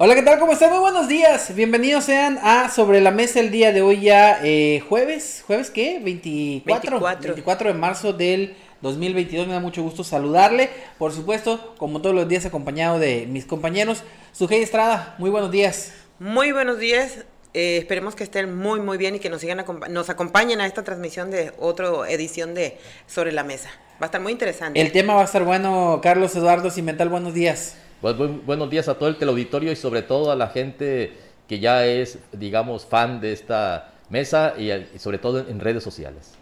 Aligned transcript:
Hola, 0.00 0.14
¿qué 0.14 0.22
tal? 0.22 0.38
¿Cómo 0.38 0.52
están? 0.52 0.70
Muy 0.70 0.78
buenos 0.78 1.08
días. 1.08 1.52
Bienvenidos 1.56 2.04
sean 2.04 2.38
a 2.40 2.70
Sobre 2.70 3.00
la 3.00 3.10
Mesa 3.10 3.40
el 3.40 3.50
día 3.50 3.72
de 3.72 3.82
hoy 3.82 4.02
ya 4.02 4.38
eh, 4.44 4.80
jueves. 4.88 5.42
¿Jueves 5.44 5.72
qué? 5.72 5.98
24. 5.98 7.00
24. 7.00 7.72
de 7.72 7.74
marzo 7.76 8.12
del 8.12 8.54
2022. 8.80 9.48
Me 9.48 9.54
da 9.54 9.58
mucho 9.58 9.82
gusto 9.82 10.04
saludarle. 10.04 10.70
Por 10.98 11.10
supuesto, 11.10 11.74
como 11.78 12.00
todos 12.00 12.14
los 12.14 12.28
días 12.28 12.46
acompañado 12.46 13.00
de 13.00 13.26
mis 13.26 13.44
compañeros. 13.44 14.04
Sujei 14.30 14.62
Estrada, 14.62 15.16
muy 15.18 15.30
buenos 15.30 15.50
días. 15.50 15.92
Muy 16.20 16.52
buenos 16.52 16.78
días. 16.78 17.24
Eh, 17.52 17.78
esperemos 17.78 18.14
que 18.14 18.22
estén 18.22 18.56
muy, 18.56 18.78
muy 18.78 18.98
bien 18.98 19.16
y 19.16 19.18
que 19.18 19.30
nos 19.30 19.40
sigan 19.40 19.64
nos 19.90 20.10
acompañen 20.10 20.60
a 20.60 20.66
esta 20.66 20.84
transmisión 20.84 21.32
de 21.32 21.52
otra 21.58 21.88
edición 22.08 22.54
de 22.54 22.78
Sobre 23.08 23.32
la 23.32 23.42
Mesa. 23.42 23.70
Va 24.00 24.02
a 24.02 24.06
estar 24.06 24.20
muy 24.20 24.30
interesante. 24.30 24.80
El 24.80 24.92
tema 24.92 25.16
va 25.16 25.22
a 25.22 25.24
estar 25.24 25.42
bueno. 25.42 25.98
Carlos 26.00 26.36
Eduardo 26.36 26.70
Cimental, 26.70 27.08
buenos 27.08 27.34
días. 27.34 27.74
Pues, 28.00 28.16
buenos 28.46 28.70
días 28.70 28.86
a 28.86 28.94
todo 28.94 29.08
el 29.08 29.16
teleauditorio 29.16 29.72
y 29.72 29.76
sobre 29.76 30.02
todo 30.02 30.30
a 30.30 30.36
la 30.36 30.48
gente 30.48 31.14
que 31.48 31.58
ya 31.58 31.84
es, 31.84 32.18
digamos, 32.30 32.86
fan 32.86 33.20
de 33.20 33.32
esta 33.32 33.90
mesa 34.08 34.54
y, 34.56 34.70
sobre 34.98 35.18
todo 35.18 35.40
en, 35.48 35.58
redes 35.58 35.82
sociales. 35.82 36.34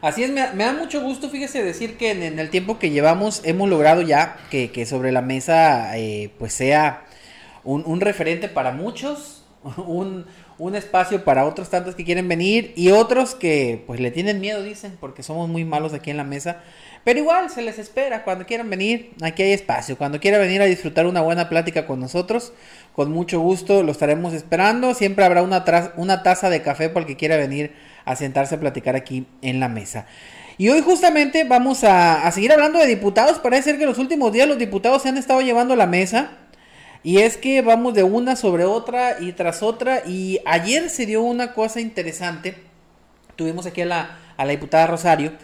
Así 0.00 0.22
es, 0.22 0.30
me, 0.30 0.42
da 0.42 0.72
mucho 0.72 1.00
gusto, 1.02 1.28
fíjese, 1.28 1.64
decir 1.64 1.96
que 1.96 2.12
en, 2.12 2.38
el 2.38 2.50
tiempo 2.50 2.78
que 2.78 2.90
llevamos 2.90 3.40
hemos 3.44 3.68
logrado 3.68 4.02
ya 4.02 4.36
que, 4.48 4.86
sobre 4.86 5.10
la 5.10 5.22
mesa 5.22 5.98
eh, 5.98 6.30
pues 6.38 6.52
sea 6.52 7.04
un, 7.64 8.00
referente 8.00 8.48
para 8.48 8.70
muchos, 8.70 9.42
un, 9.88 10.26
un, 10.58 10.76
espacio 10.76 11.24
para 11.24 11.46
otros 11.46 11.68
tantos 11.68 11.96
que 11.96 12.04
quieren 12.04 12.28
venir 12.28 12.72
y 12.76 12.92
otros 12.92 13.34
que 13.34 13.82
pues 13.88 13.98
le 13.98 14.12
tienen 14.12 14.40
miedo, 14.40 14.62
dicen, 14.62 14.96
porque 15.00 15.24
somos 15.24 15.48
muy 15.48 15.64
malos 15.64 15.94
aquí 15.94 16.12
en 16.12 16.16
la 16.16 16.24
mesa. 16.24 16.62
Pero 17.06 17.20
igual 17.20 17.50
se 17.50 17.62
les 17.62 17.78
espera 17.78 18.24
cuando 18.24 18.46
quieran 18.46 18.68
venir, 18.68 19.12
aquí 19.22 19.44
hay 19.44 19.52
espacio. 19.52 19.96
Cuando 19.96 20.18
quiera 20.18 20.38
venir 20.38 20.60
a 20.60 20.64
disfrutar 20.64 21.06
una 21.06 21.20
buena 21.20 21.48
plática 21.48 21.86
con 21.86 22.00
nosotros, 22.00 22.52
con 22.94 23.12
mucho 23.12 23.38
gusto 23.38 23.84
lo 23.84 23.92
estaremos 23.92 24.34
esperando. 24.34 24.92
Siempre 24.92 25.24
habrá 25.24 25.42
una, 25.42 25.62
taza 26.24 26.50
de 26.50 26.62
café 26.62 26.88
para 26.88 27.02
el 27.02 27.06
que 27.06 27.16
quiera 27.16 27.36
venir 27.36 27.72
a 28.04 28.16
sentarse 28.16 28.56
a 28.56 28.58
platicar 28.58 28.96
aquí 28.96 29.24
en 29.40 29.60
la 29.60 29.68
mesa. 29.68 30.06
Y 30.58 30.68
hoy 30.68 30.80
justamente 30.80 31.44
vamos 31.44 31.84
a, 31.84 32.28
seguir 32.32 32.50
hablando 32.50 32.80
de 32.80 32.86
diputados. 32.88 33.38
Parece 33.38 33.70
ser 33.70 33.78
que 33.78 33.86
los 33.86 33.98
últimos 33.98 34.32
días 34.32 34.48
los 34.48 34.58
diputados 34.58 35.02
se 35.02 35.08
han 35.08 35.16
estado 35.16 35.42
llevando 35.42 35.74
a 35.74 35.76
la 35.76 35.86
mesa. 35.86 36.30
Y 37.04 37.18
es 37.18 37.36
que 37.36 37.62
vamos 37.62 37.94
de 37.94 38.02
una 38.02 38.34
sobre 38.34 38.64
otra 38.64 39.20
y 39.20 39.30
tras 39.30 39.62
otra. 39.62 40.02
Y 40.04 40.40
ayer 40.44 40.90
se 40.90 41.06
dio 41.06 41.22
una 41.22 41.52
cosa 41.52 41.80
interesante. 41.80 42.56
Tuvimos 43.36 43.64
aquí 43.64 43.82
a 43.82 43.86
la 43.86 44.46
diputada 44.48 44.88
Rosario 44.88 45.34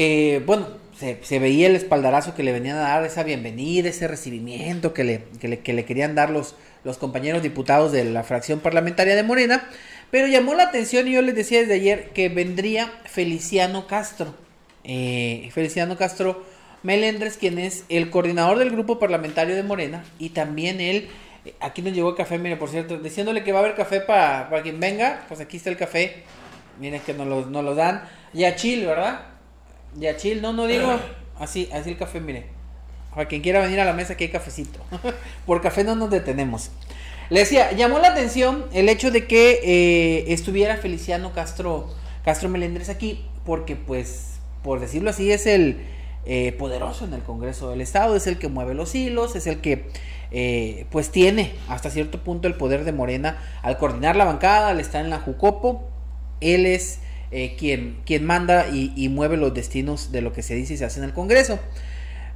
eh, 0.00 0.44
bueno, 0.46 0.68
se, 0.96 1.38
veía 1.40 1.66
el 1.66 1.74
espaldarazo 1.74 2.36
que 2.36 2.44
le 2.44 2.52
venían 2.52 2.76
a 2.76 2.82
dar, 2.82 3.04
esa 3.04 3.24
bienvenida, 3.24 3.88
ese 3.88 4.06
recibimiento 4.06 4.94
que 4.94 5.02
le, 5.02 5.24
le, 5.42 5.84
querían 5.84 6.14
dar 6.14 6.30
los, 6.30 6.54
los 6.84 6.98
compañeros 6.98 7.42
diputados 7.42 7.90
de 7.90 8.04
la 8.04 8.22
fracción 8.22 8.60
parlamentaria 8.60 9.16
de 9.16 9.24
Morena. 9.24 9.68
Pero 10.12 10.28
llamó 10.28 10.54
la 10.54 10.62
atención 10.62 11.08
y 11.08 11.14
yo 11.14 11.22
les 11.22 11.34
decía 11.34 11.58
desde 11.58 11.74
ayer 11.74 12.10
que 12.10 12.28
vendría 12.28 12.92
Feliciano 13.06 13.88
Castro. 13.88 14.36
Eh, 14.84 15.50
Feliciano 15.52 15.96
Castro 15.96 16.44
Melendres, 16.84 17.36
quien 17.36 17.58
es 17.58 17.84
el 17.88 18.08
coordinador 18.08 18.60
del 18.60 18.70
grupo 18.70 19.00
parlamentario 19.00 19.56
de 19.56 19.64
Morena. 19.64 20.04
Y 20.20 20.28
también 20.28 20.80
él, 20.80 21.08
eh, 21.44 21.54
aquí 21.58 21.82
nos 21.82 21.92
llegó 21.92 22.10
el 22.10 22.16
café, 22.16 22.38
mire, 22.38 22.56
por 22.56 22.68
cierto, 22.68 22.98
diciéndole 22.98 23.42
que 23.42 23.50
va 23.50 23.58
a 23.58 23.62
haber 23.62 23.74
café 23.74 24.00
para, 24.00 24.48
quien 24.62 24.78
venga. 24.78 25.24
Pues 25.26 25.40
aquí 25.40 25.56
está 25.56 25.70
el 25.70 25.76
café. 25.76 26.22
Miren 26.78 27.00
que 27.00 27.14
nos 27.14 27.26
lo, 27.26 27.62
lo 27.62 27.74
dan. 27.74 28.04
Ya 28.32 28.54
chill, 28.54 28.86
¿verdad? 28.86 29.37
Ya 29.96 30.16
chill, 30.16 30.42
no, 30.42 30.52
no 30.52 30.66
digo. 30.66 30.98
Así, 31.38 31.68
así 31.72 31.90
el 31.90 31.96
café, 31.96 32.20
mire. 32.20 32.46
Para 33.14 33.26
quien 33.28 33.42
quiera 33.42 33.60
venir 33.60 33.80
a 33.80 33.84
la 33.84 33.92
mesa, 33.92 34.16
que 34.16 34.24
hay 34.24 34.30
cafecito. 34.30 34.80
Por 35.46 35.60
café 35.60 35.84
no 35.84 35.94
nos 35.94 36.10
detenemos. 36.10 36.70
Le 37.30 37.40
decía, 37.40 37.72
llamó 37.72 37.98
la 37.98 38.08
atención 38.08 38.66
el 38.72 38.88
hecho 38.88 39.10
de 39.10 39.26
que 39.26 39.60
eh, 39.62 40.32
estuviera 40.32 40.76
Feliciano 40.76 41.32
Castro, 41.32 41.90
Castro 42.24 42.48
Melendres 42.48 42.88
aquí, 42.88 43.26
porque 43.44 43.76
pues, 43.76 44.38
por 44.62 44.80
decirlo 44.80 45.10
así, 45.10 45.30
es 45.30 45.46
el 45.46 45.78
eh, 46.24 46.52
poderoso 46.52 47.04
en 47.04 47.12
el 47.12 47.22
Congreso 47.22 47.70
del 47.70 47.80
Estado, 47.80 48.16
es 48.16 48.26
el 48.26 48.38
que 48.38 48.48
mueve 48.48 48.74
los 48.74 48.94
hilos, 48.94 49.36
es 49.36 49.46
el 49.46 49.60
que 49.60 49.90
eh, 50.30 50.86
pues 50.90 51.10
tiene 51.10 51.52
hasta 51.68 51.90
cierto 51.90 52.22
punto 52.22 52.48
el 52.48 52.54
poder 52.54 52.84
de 52.84 52.92
Morena 52.92 53.38
al 53.62 53.78
coordinar 53.78 54.16
la 54.16 54.24
bancada, 54.24 54.68
al 54.68 54.80
estar 54.80 55.04
en 55.04 55.10
la 55.10 55.20
Jucopo, 55.20 55.88
él 56.40 56.66
es 56.66 57.00
eh, 57.30 57.56
quien, 57.58 58.24
manda 58.24 58.68
y, 58.68 59.08
mueve 59.08 59.36
los 59.36 59.52
destinos 59.52 60.12
de 60.12 60.22
lo 60.22 60.32
que 60.32 60.42
se 60.42 60.54
dice 60.54 60.74
y 60.74 60.76
se 60.76 60.84
hace 60.84 61.00
en 61.00 61.04
el 61.04 61.12
Congreso. 61.12 61.58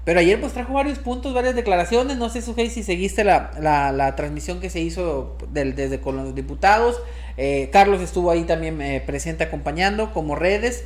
Pero 0.04 0.18
ayer 0.18 0.40
pues 0.40 0.52
trajo 0.52 0.72
varios 0.72 0.98
puntos, 0.98 1.32
varias 1.32 1.54
declaraciones. 1.54 2.16
No 2.16 2.28
sé, 2.28 2.42
Sujei, 2.42 2.68
si 2.70 2.82
seguiste 2.82 3.24
la, 3.24 3.52
la, 3.60 4.16
transmisión 4.16 4.60
que 4.60 4.68
se 4.68 4.80
hizo 4.80 5.36
desde 5.52 6.00
con 6.00 6.16
los 6.16 6.34
diputados. 6.34 7.00
Eh, 7.36 7.70
Carlos 7.72 8.02
estuvo 8.02 8.30
ahí 8.30 8.42
también 8.42 8.82
eh, 8.82 9.00
presente 9.04 9.44
acompañando 9.44 10.12
como 10.12 10.34
redes. 10.34 10.84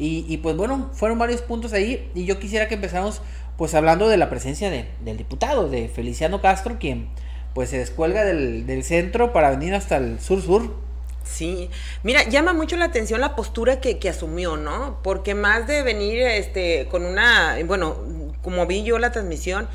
Y, 0.00 0.36
pues 0.36 0.56
bueno, 0.56 0.90
fueron 0.92 1.18
varios 1.18 1.42
puntos 1.42 1.72
ahí. 1.72 2.08
Y 2.14 2.24
yo 2.24 2.38
quisiera 2.38 2.68
que 2.68 2.74
empezáramos 2.74 3.20
pues 3.56 3.74
hablando 3.74 4.08
de 4.08 4.16
la 4.16 4.30
presencia 4.30 4.70
de, 4.70 4.84
del 5.04 5.16
diputado, 5.16 5.68
de 5.68 5.88
Feliciano 5.88 6.40
Castro, 6.40 6.76
quien 6.78 7.08
pues 7.52 7.70
se 7.70 7.78
descuelga 7.78 8.24
del, 8.24 8.64
del 8.66 8.84
centro 8.84 9.32
para 9.32 9.50
venir 9.50 9.74
hasta 9.74 9.96
el 9.96 10.20
sur-sur 10.20 10.87
Sí, 11.28 11.70
mira, 12.02 12.24
llama 12.24 12.54
mucho 12.54 12.76
la 12.76 12.86
atención 12.86 13.20
la 13.20 13.36
postura 13.36 13.80
que, 13.80 14.08
asumió, 14.08 14.56
¿no? 14.56 14.98
Porque 15.02 15.34
más 15.34 15.66
de 15.66 15.82
venir 15.82 16.22
este, 16.22 16.88
con 16.90 17.04
una, 17.04 17.56
bueno, 17.66 17.96
como 18.42 18.66
vi 18.66 18.82
yo 18.82 18.98
la 18.98 19.12
transmisión, 19.12 19.68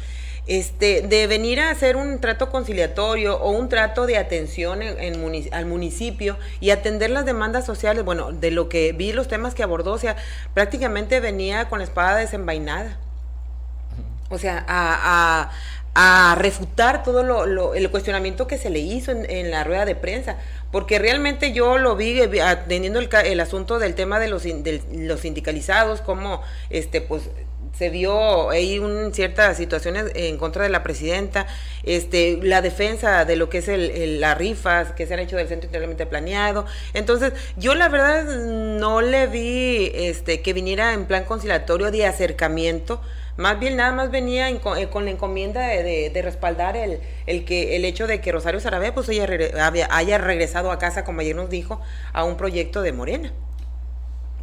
este, 0.47 1.03
de 1.03 1.27
venir 1.27 1.61
a 1.61 1.69
hacer 1.69 1.95
un 1.95 2.19
trato 2.19 2.49
conciliatorio 2.49 3.37
o 3.39 3.51
un 3.51 3.69
trato 3.69 4.07
de 4.07 4.17
atención 4.17 4.81
en, 4.81 5.53
al 5.53 5.65
municipio 5.67 6.37
y 6.59 6.71
atender 6.71 7.11
las 7.11 7.23
demandas 7.23 7.65
sociales, 7.65 8.03
bueno, 8.03 8.31
de 8.31 8.49
lo 8.49 8.67
que 8.67 8.91
vi 8.91 9.13
los 9.13 9.27
temas 9.27 9.53
que 9.53 9.61
abordó, 9.61 9.93
o 9.93 9.99
sea, 9.99 10.15
prácticamente 10.55 11.19
venía 11.19 11.69
con 11.69 11.79
la 11.79 11.85
espada 11.85 12.17
desenvainada. 12.17 12.97
O 14.29 14.39
sea, 14.39 14.65
a, 14.67 15.51
a 15.95 16.35
refutar 16.35 17.03
todo 17.03 17.23
lo, 17.23 17.75
el 17.75 17.91
cuestionamiento 17.91 18.47
que 18.47 18.57
se 18.57 18.69
le 18.69 18.79
hizo 18.79 19.11
en, 19.11 19.51
la 19.51 19.63
rueda 19.63 19.85
de 19.85 19.95
prensa, 19.95 20.37
porque 20.73 20.97
realmente 20.97 21.53
yo 21.53 21.77
lo 21.77 21.95
vi 21.95 22.19
eh, 22.19 22.41
atendiendo 22.41 22.97
el, 22.97 23.07
el 23.25 23.39
asunto 23.39 23.77
del 23.77 23.93
tema 23.93 24.19
de 24.19 24.27
los, 24.27 24.43
los 24.91 25.19
sindicalizados, 25.19 26.01
como 26.01 26.41
este 26.71 26.99
pues 26.99 27.29
se 27.77 27.91
vio 27.91 28.49
ahí 28.49 28.79
un, 28.79 29.13
ciertas 29.13 29.55
situaciones 29.55 30.05
en 30.15 30.37
contra 30.37 30.63
de 30.63 30.69
la 30.69 30.81
presidenta, 30.81 31.45
este, 31.83 32.39
la 32.41 32.63
defensa 32.63 33.23
de 33.23 33.35
lo 33.35 33.49
que 33.49 33.59
es 33.59 33.67
el, 33.67 34.19
las 34.19 34.35
rifas 34.35 34.93
que 34.93 35.05
se 35.05 35.13
han 35.13 35.19
hecho 35.19 35.37
del 35.37 35.47
centro 35.47 35.67
integralmente 35.67 36.07
planeado. 36.07 36.65
Entonces, 36.95 37.33
yo 37.55 37.75
la 37.75 37.87
verdad 37.89 38.25
no 38.25 39.01
le 39.01 39.27
vi 39.27 39.91
este, 39.93 40.41
que 40.41 40.53
viniera 40.53 40.93
en 40.93 41.05
plan 41.05 41.23
conciliatorio 41.25 41.91
de 41.91 42.07
acercamiento 42.07 42.99
más 43.37 43.59
bien 43.59 43.75
nada 43.77 43.91
más 43.91 44.11
venía 44.11 44.49
eh, 44.49 44.59
con 44.59 45.05
la 45.05 45.11
encomienda 45.11 45.67
de, 45.67 46.21
respaldar 46.23 46.77
el, 46.77 46.99
el, 47.25 47.45
que, 47.45 47.75
el 47.75 47.85
hecho 47.85 48.07
de 48.07 48.21
que 48.21 48.31
Rosario 48.31 48.59
Sarabé 48.59 48.91
pues 48.91 49.09
haya, 49.09 49.87
haya 49.89 50.17
regresado 50.17 50.71
a 50.71 50.77
casa, 50.77 51.03
como 51.03 51.21
ayer 51.21 51.35
nos 51.35 51.49
dijo, 51.49 51.81
a 52.13 52.23
un 52.23 52.37
proyecto 52.37 52.81
de 52.81 52.91
Morena. 52.93 53.33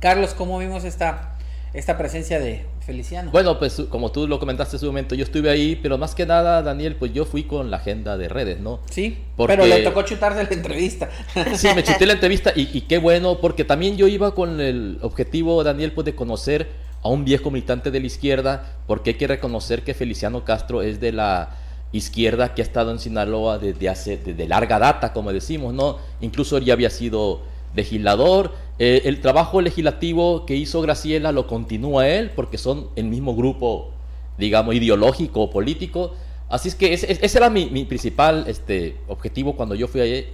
Carlos, 0.01 0.35
¿cómo 0.35 0.59
vimos 0.59 0.85
esta, 0.85 1.37
esta 1.73 1.99
presencia 1.99 2.41
de 2.41 2.65
Feliciano? 2.85 3.31
Bueno, 3.31 3.59
pues 3.59 3.83
como 3.91 4.11
tú 4.11 4.27
lo 4.27 4.41
comentaste 4.41 4.77
en 4.77 4.81
su 4.81 4.87
momento, 4.87 5.15
yo 5.15 5.25
estuve 5.25 5.51
ahí, 5.51 5.77
pero 5.77 5.99
más 5.99 6.15
que 6.15 6.27
nada, 6.27 6.63
Daniel, 6.63 6.97
pues 6.97 7.13
yo 7.13 7.27
fui 7.27 7.45
con 7.45 7.71
la 7.71 7.77
agenda 7.77 8.17
de 8.17 8.29
redes, 8.29 8.61
¿no? 8.61 8.81
Sí, 8.91 9.19
pero 9.37 9.67
le 9.67 9.83
tocó 9.83 10.03
chutarse 10.03 10.43
la 10.43 10.51
entrevista. 10.51 11.11
Sí, 11.55 11.69
me 11.75 11.85
chuté 11.85 12.07
la 12.07 12.15
entrevista 12.15 12.53
y, 12.57 12.71
y, 12.73 12.83
qué 12.83 12.99
bueno, 12.99 13.41
porque 13.41 13.65
también 13.65 13.97
yo 13.97 14.09
iba 14.09 14.35
con 14.35 14.61
el 14.61 14.99
objetivo, 15.03 15.63
Daniel, 15.63 15.93
pues 15.93 16.07
de 16.07 16.15
conocer 16.15 16.90
a 17.03 17.09
un 17.09 17.25
viejo 17.25 17.51
militante 17.51 17.91
de 17.91 18.01
la 18.01 18.07
izquierda, 18.07 18.77
porque 18.87 19.11
hay 19.11 19.17
que 19.17 19.27
reconocer 19.27 19.83
que 19.83 19.95
Feliciano 19.95 20.45
Castro 20.45 20.83
es 20.83 21.01
de 21.01 21.13
la 21.13 21.57
izquierda 21.93 22.55
que 22.55 22.63
ha 22.63 22.65
estado 22.65 22.93
en 22.93 22.99
Sinaloa 22.99 23.59
desde 23.59 23.89
hace 23.89 24.17
de 24.17 24.49
larga 24.49 24.79
data, 24.79 25.13
como 25.13 25.33
decimos, 25.33 25.75
¿no? 25.75 25.99
Incluso 26.21 26.59
ya 26.59 26.75
había 26.75 26.91
sido 26.91 27.41
legislador. 27.75 28.53
Eh, 28.79 29.03
el 29.05 29.21
trabajo 29.21 29.61
legislativo 29.61 30.47
que 30.47 30.57
hizo 30.57 30.83
Graciela 30.83 31.33
lo 31.33 31.47
continúa 31.47 32.09
él, 32.09 32.31
porque 32.31 32.59
son 32.59 32.89
el 32.97 33.05
mismo 33.05 33.35
grupo, 33.35 33.91
digamos, 34.39 34.75
ideológico 34.75 35.43
o 35.43 35.51
político. 35.51 36.13
Así 36.49 36.69
es 36.69 36.75
que 36.75 36.93
ese, 36.93 37.37
era 37.37 37.49
mi, 37.49 37.85
principal 37.85 38.45
este, 38.47 38.97
objetivo 39.09 39.57
cuando 39.57 39.75
yo 39.75 39.89
fui 39.89 40.01
ahí, 40.01 40.29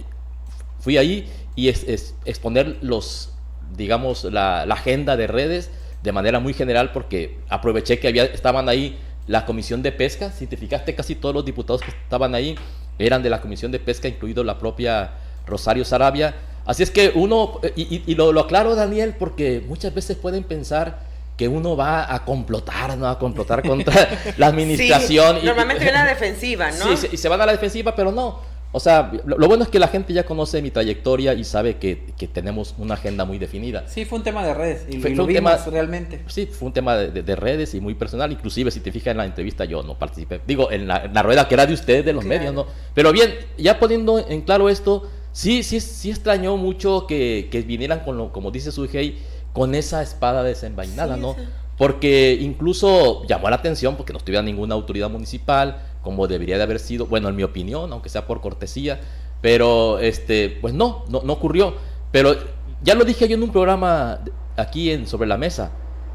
fui 0.79 0.97
ahí 0.97 1.27
y 1.55 1.69
es, 1.69 2.15
exponer 2.25 2.77
los, 2.81 3.33
digamos, 3.75 4.25
la 4.25 4.63
agenda 4.63 5.15
de 5.15 5.27
redes 5.27 5.71
de 6.03 6.11
manera 6.11 6.39
muy 6.39 6.53
general 6.53 6.91
porque 6.91 7.39
aproveché 7.49 7.99
que 7.99 8.07
había, 8.07 8.25
estaban 8.25 8.69
ahí 8.69 8.97
la 9.27 9.45
Comisión 9.45 9.81
de 9.81 9.91
Pesca, 9.91 10.31
si 10.31 10.47
te 10.47 10.57
fijaste 10.57 10.95
casi 10.95 11.15
todos 11.15 11.35
los 11.35 11.45
diputados 11.45 11.81
que 11.81 11.91
estaban 11.91 12.33
ahí 12.33 12.55
eran 12.99 13.21
de 13.21 13.29
la 13.29 13.41
Comisión 13.41 13.71
de 13.71 13.79
Pesca, 13.79 14.07
incluido 14.07 14.43
la 14.43 14.57
propia 14.57 15.11
Rosario 15.45 15.85
Sarabia. 15.85 16.35
Así 16.65 16.83
es 16.83 16.91
que 16.91 17.11
uno, 17.15 17.59
y, 17.75 18.15
lo, 18.15 18.37
aclaro 18.39 18.75
Daniel, 18.75 19.15
porque 19.17 19.63
muchas 19.65 19.93
veces 19.93 20.17
pueden 20.17 20.43
pensar 20.43 20.99
que 21.37 21.47
uno 21.47 21.77
va 21.77 22.13
a 22.13 22.25
complotar, 22.25 22.97
¿no? 22.97 23.07
A 23.07 23.19
complotar 23.19 23.61
contra 23.61 24.09
la 24.37 24.47
administración. 24.47 25.39
Sí, 25.39 25.45
normalmente 25.45 25.83
viene 25.83 25.99
a 25.99 26.05
la 26.05 26.09
defensiva, 26.09 26.71
¿no? 26.71 26.97
Sí, 26.97 27.07
y 27.11 27.17
se 27.17 27.29
van 27.29 27.39
a 27.41 27.45
la 27.45 27.51
defensiva, 27.51 27.95
pero 27.95 28.11
no. 28.11 28.56
O 28.77 28.79
sea, 28.79 29.11
lo, 29.25 29.47
bueno 29.47 29.63
es 29.63 29.69
que 29.69 29.79
la 29.79 29.87
gente 29.87 30.13
ya 30.13 30.23
conoce 30.23 30.61
mi 30.61 30.69
trayectoria 30.69 31.33
y 31.33 31.43
sabe 31.43 31.77
que, 31.77 32.13
que 32.15 32.27
tenemos 32.27 32.75
una 32.77 32.93
agenda 32.93 33.25
muy 33.25 33.39
definida. 33.39 33.87
Sí, 33.87 34.05
fue 34.05 34.19
un 34.19 34.23
tema 34.23 34.45
de 34.45 34.53
redes. 34.53 34.85
Y, 34.87 34.99
fue, 34.99 35.19
un 35.19 35.33
tema 35.33 35.57
realmente. 35.65 36.21
Sí, 36.27 36.45
fue 36.45 36.67
un 36.67 36.73
tema 36.73 36.95
de, 36.95 37.35
redes 37.35 37.73
y 37.73 37.81
muy 37.81 37.95
personal. 37.95 38.31
Inclusive, 38.31 38.69
si 38.69 38.79
te 38.79 38.91
fijas 38.91 39.13
en 39.13 39.17
la 39.17 39.25
entrevista, 39.25 39.65
yo 39.65 39.81
no 39.81 39.97
participé. 39.97 40.41
Digo, 40.45 40.71
en 40.71 40.85
la, 40.85 41.23
rueda 41.23 41.47
que 41.47 41.55
era 41.55 41.65
de 41.65 41.73
ustedes, 41.73 42.05
de 42.05 42.13
los 42.13 42.23
medios, 42.23 42.53
¿no? 42.53 42.67
Pero 42.93 43.11
bien, 43.11 43.33
ya 43.57 43.79
poniendo 43.79 44.19
en 44.19 44.41
claro 44.41 44.69
esto, 44.69 45.09
sí, 45.31 45.63
sí, 45.63 45.79
sí 45.79 46.11
extrañó 46.11 46.55
mucho 46.55 47.07
que, 47.07 47.47
que 47.51 47.63
vinieran 47.63 48.01
con 48.01 48.15
lo, 48.15 48.31
como 48.31 48.51
dice 48.51 48.71
Sujei, 48.71 49.17
con 49.53 49.73
esa 49.73 50.03
espada 50.03 50.43
desenvainada, 50.43 51.17
¿no? 51.17 51.35
Porque 51.79 52.37
incluso 52.39 53.25
llamó 53.25 53.49
la 53.49 53.55
atención 53.55 53.95
porque 53.95 54.13
no 54.13 54.19
tuviera 54.19 54.43
ninguna 54.43 54.75
autoridad 54.75 55.09
municipal, 55.09 55.81
como 56.07 56.25
debería 56.25 56.55
de 56.55 56.63
haber 56.63 56.79
sido, 56.79 57.05
bueno, 57.05 57.27
en 57.27 57.35
mi 57.35 57.43
opinión, 57.43 57.91
aunque 57.91 58.07
sea 58.07 58.25
por 58.25 58.39
cortesía, 58.39 59.01
pero 59.41 59.99
este, 59.99 60.57
pues 60.61 60.73
no, 60.73 61.03
no, 61.09 61.21
no 61.21 61.33
ocurrió. 61.33 61.73
Pero 62.13 62.33
ya 62.81 62.95
lo 62.95 63.03
dije 63.03 63.27
yo 63.27 63.35
en 63.35 63.43
un 63.43 63.51
programa 63.51 64.21
aquí 64.55 64.89
en 64.89 65.05
Sobre 65.05 65.27
la 65.27 65.35
Mesa, 65.35 65.71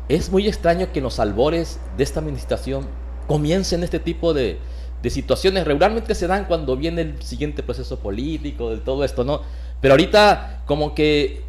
es 0.09 0.31
muy 0.31 0.49
extraño 0.49 0.91
que 0.95 1.01
en 1.01 1.03
los 1.03 1.21
albores 1.21 1.79
de 1.99 2.05
esta 2.05 2.21
administración 2.21 2.87
comiencen 3.27 3.83
este 3.83 3.99
tipo 3.99 4.33
de, 4.33 4.57
de 5.03 5.11
situaciones. 5.11 5.67
Regularmente 5.67 6.15
se 6.15 6.27
dan 6.27 6.47
cuando 6.47 6.75
viene 6.75 7.03
el 7.03 7.23
siguiente 7.23 7.63
proceso 7.63 7.99
político, 7.99 8.71
de 8.71 8.79
todo 8.79 9.05
esto, 9.05 9.25
¿no? 9.25 9.43
Pero 9.83 9.93
ahorita 9.93 10.63
como 10.65 10.95
que 10.95 11.43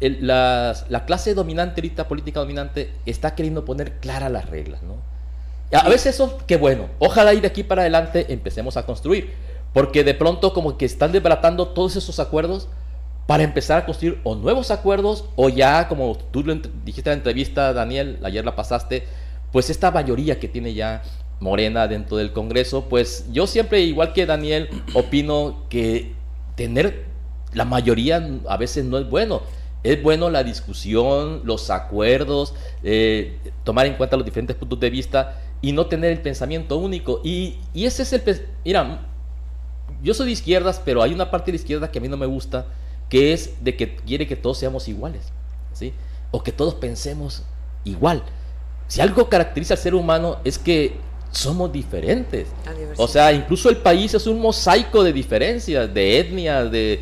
la, 0.00 0.74
la, 0.88 1.04
clase 1.04 1.32
dominante, 1.34 1.80
ahorita 1.80 2.08
política 2.08 2.40
dominante, 2.40 2.90
está 3.06 3.36
queriendo 3.36 3.64
poner 3.64 4.00
claras 4.00 4.32
las 4.32 4.50
reglas, 4.50 4.82
¿no? 4.82 5.13
A 5.74 5.88
veces 5.88 6.14
eso, 6.14 6.38
qué 6.46 6.56
bueno. 6.56 6.88
Ojalá 6.98 7.34
ir 7.34 7.40
de 7.40 7.48
aquí 7.48 7.62
para 7.64 7.82
adelante 7.82 8.26
empecemos 8.32 8.76
a 8.76 8.86
construir. 8.86 9.32
Porque 9.72 10.04
de 10.04 10.14
pronto 10.14 10.52
como 10.52 10.78
que 10.78 10.84
están 10.84 11.10
desbaratando 11.10 11.68
todos 11.68 11.96
esos 11.96 12.20
acuerdos 12.20 12.68
para 13.26 13.42
empezar 13.42 13.78
a 13.78 13.86
construir 13.86 14.20
o 14.22 14.36
nuevos 14.36 14.70
acuerdos 14.70 15.24
o 15.34 15.48
ya, 15.48 15.88
como 15.88 16.16
tú 16.30 16.44
dijiste 16.84 17.10
en 17.10 17.14
la 17.14 17.18
entrevista, 17.18 17.72
Daniel, 17.72 18.18
ayer 18.22 18.44
la 18.44 18.54
pasaste, 18.54 19.04
pues 19.50 19.70
esta 19.70 19.90
mayoría 19.90 20.38
que 20.38 20.46
tiene 20.46 20.74
ya 20.74 21.02
Morena 21.40 21.88
dentro 21.88 22.18
del 22.18 22.32
Congreso, 22.32 22.84
pues 22.88 23.26
yo 23.32 23.46
siempre, 23.46 23.80
igual 23.80 24.12
que 24.12 24.26
Daniel, 24.26 24.68
opino 24.94 25.64
que 25.68 26.14
tener 26.54 27.04
la 27.52 27.64
mayoría 27.64 28.28
a 28.48 28.56
veces 28.56 28.84
no 28.84 28.98
es 28.98 29.08
bueno. 29.08 29.42
Es 29.82 30.02
bueno 30.02 30.30
la 30.30 30.44
discusión, 30.44 31.42
los 31.44 31.68
acuerdos, 31.70 32.54
eh, 32.82 33.38
tomar 33.64 33.86
en 33.86 33.94
cuenta 33.94 34.16
los 34.16 34.24
diferentes 34.24 34.56
puntos 34.56 34.80
de 34.80 34.88
vista 34.88 35.40
y 35.64 35.72
no 35.72 35.86
tener 35.86 36.12
el 36.12 36.20
pensamiento 36.20 36.76
único. 36.76 37.22
Y, 37.24 37.56
y 37.72 37.86
ese 37.86 38.02
es 38.02 38.12
el... 38.12 38.22
Mira, 38.66 39.00
yo 40.02 40.12
soy 40.12 40.26
de 40.26 40.32
izquierdas, 40.32 40.78
pero 40.84 41.02
hay 41.02 41.14
una 41.14 41.30
parte 41.30 41.46
de 41.46 41.56
la 41.56 41.62
izquierda 41.62 41.90
que 41.90 42.00
a 42.00 42.02
mí 42.02 42.08
no 42.08 42.18
me 42.18 42.26
gusta, 42.26 42.66
que 43.08 43.32
es 43.32 43.64
de 43.64 43.74
que 43.74 43.96
quiere 43.96 44.26
que 44.26 44.36
todos 44.36 44.58
seamos 44.58 44.88
iguales, 44.88 45.22
¿sí? 45.72 45.94
O 46.32 46.42
que 46.42 46.52
todos 46.52 46.74
pensemos 46.74 47.44
igual. 47.84 48.22
Si 48.88 49.00
algo 49.00 49.30
caracteriza 49.30 49.72
al 49.72 49.80
ser 49.80 49.94
humano 49.94 50.36
es 50.44 50.58
que 50.58 50.96
somos 51.30 51.72
diferentes. 51.72 52.46
O 52.98 53.08
sea, 53.08 53.32
incluso 53.32 53.70
el 53.70 53.78
país 53.78 54.12
es 54.12 54.26
un 54.26 54.42
mosaico 54.42 55.02
de 55.02 55.14
diferencias, 55.14 55.94
de 55.94 56.18
etnias, 56.20 56.70
de, 56.70 57.00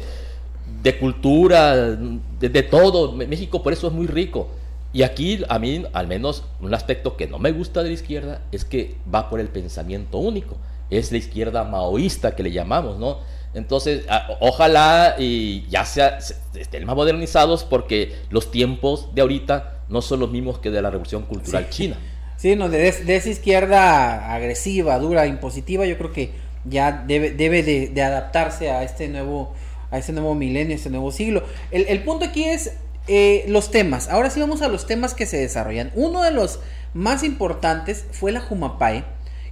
de 0.85 0.99
cultura, 1.01 1.75
de, 1.75 2.49
de 2.49 2.63
todo. 2.63 3.11
México 3.11 3.61
por 3.61 3.73
eso 3.73 3.89
es 3.89 3.93
muy 3.93 4.07
rico. 4.07 4.51
Y 4.93 5.03
aquí 5.03 5.43
a 5.49 5.59
mí, 5.59 5.85
al 5.93 6.07
menos, 6.07 6.45
un 6.61 6.75
aspecto 6.75 7.17
que 7.17 7.27
no 7.27 7.39
me 7.39 7.53
gusta 7.53 7.83
de 7.83 7.89
la 7.89 7.95
izquierda 7.95 8.43
es 8.53 8.65
que 8.65 8.97
va 9.13 9.31
por 9.31 9.41
el 9.41 9.49
pensamiento 9.49 10.19
único. 10.19 10.57
Es 10.91 11.11
la 11.13 11.19
izquierda 11.19 11.65
maoísta 11.65 12.37
que 12.37 12.43
le 12.43 12.53
llamamos, 12.53 12.99
¿no? 12.99 13.19
Entonces, 13.55 14.05
ojalá 14.41 15.17
y 15.19 15.67
ya 15.69 15.85
sea, 15.85 16.19
estén 16.55 16.85
más 16.85 16.97
modernizados 16.97 17.65
porque 17.65 18.15
los 18.31 18.51
tiempos 18.51 19.15
de 19.15 19.23
ahorita 19.23 19.81
no 19.89 20.01
son 20.01 20.21
los 20.21 20.31
mismos 20.31 20.59
que 20.59 20.71
de 20.71 20.81
la 20.81 20.91
revolución 20.91 21.23
cultural 21.23 21.69
china. 21.71 21.97
Sí, 22.39 22.57
no, 22.57 22.69
de, 22.69 22.89
esa 22.89 23.29
izquierda 23.29 24.35
agresiva, 24.35 24.99
dura, 24.99 25.29
impositiva, 25.29 25.87
yo 25.87 25.97
creo 25.97 26.13
que 26.13 26.33
ya 26.65 27.05
debe, 27.07 27.31
debe 27.31 27.63
de, 27.63 28.03
adaptarse 28.03 28.69
a 28.69 28.83
este 28.83 29.07
nuevo 29.07 29.55
a 29.93 29.99
este 29.99 30.11
nuevo 30.11 30.35
milenio, 30.35 30.73
a 30.73 30.77
este 30.77 30.91
nuevo 30.91 31.13
siglo. 31.13 31.45
El, 31.71 31.87
el 31.87 32.03
punto 32.03 32.25
aquí 32.25 32.43
es 32.43 32.73
eh, 33.09 33.45
los 33.49 33.71
temas. 33.71 34.09
Ahora 34.09 34.31
sí 34.31 34.41
vamos 34.41 34.63
a 34.63 34.69
los 34.69 34.87
temas 34.87 35.15
que 35.15 35.27
se 35.27 35.37
desarrollan. 35.37 35.91
Uno 35.95 36.23
de 36.23 36.31
los 36.31 36.61
más 36.95 37.25
importantes 37.25 38.05
fue 38.13 38.33
la 38.33 38.41
Jumapae. 38.41 39.05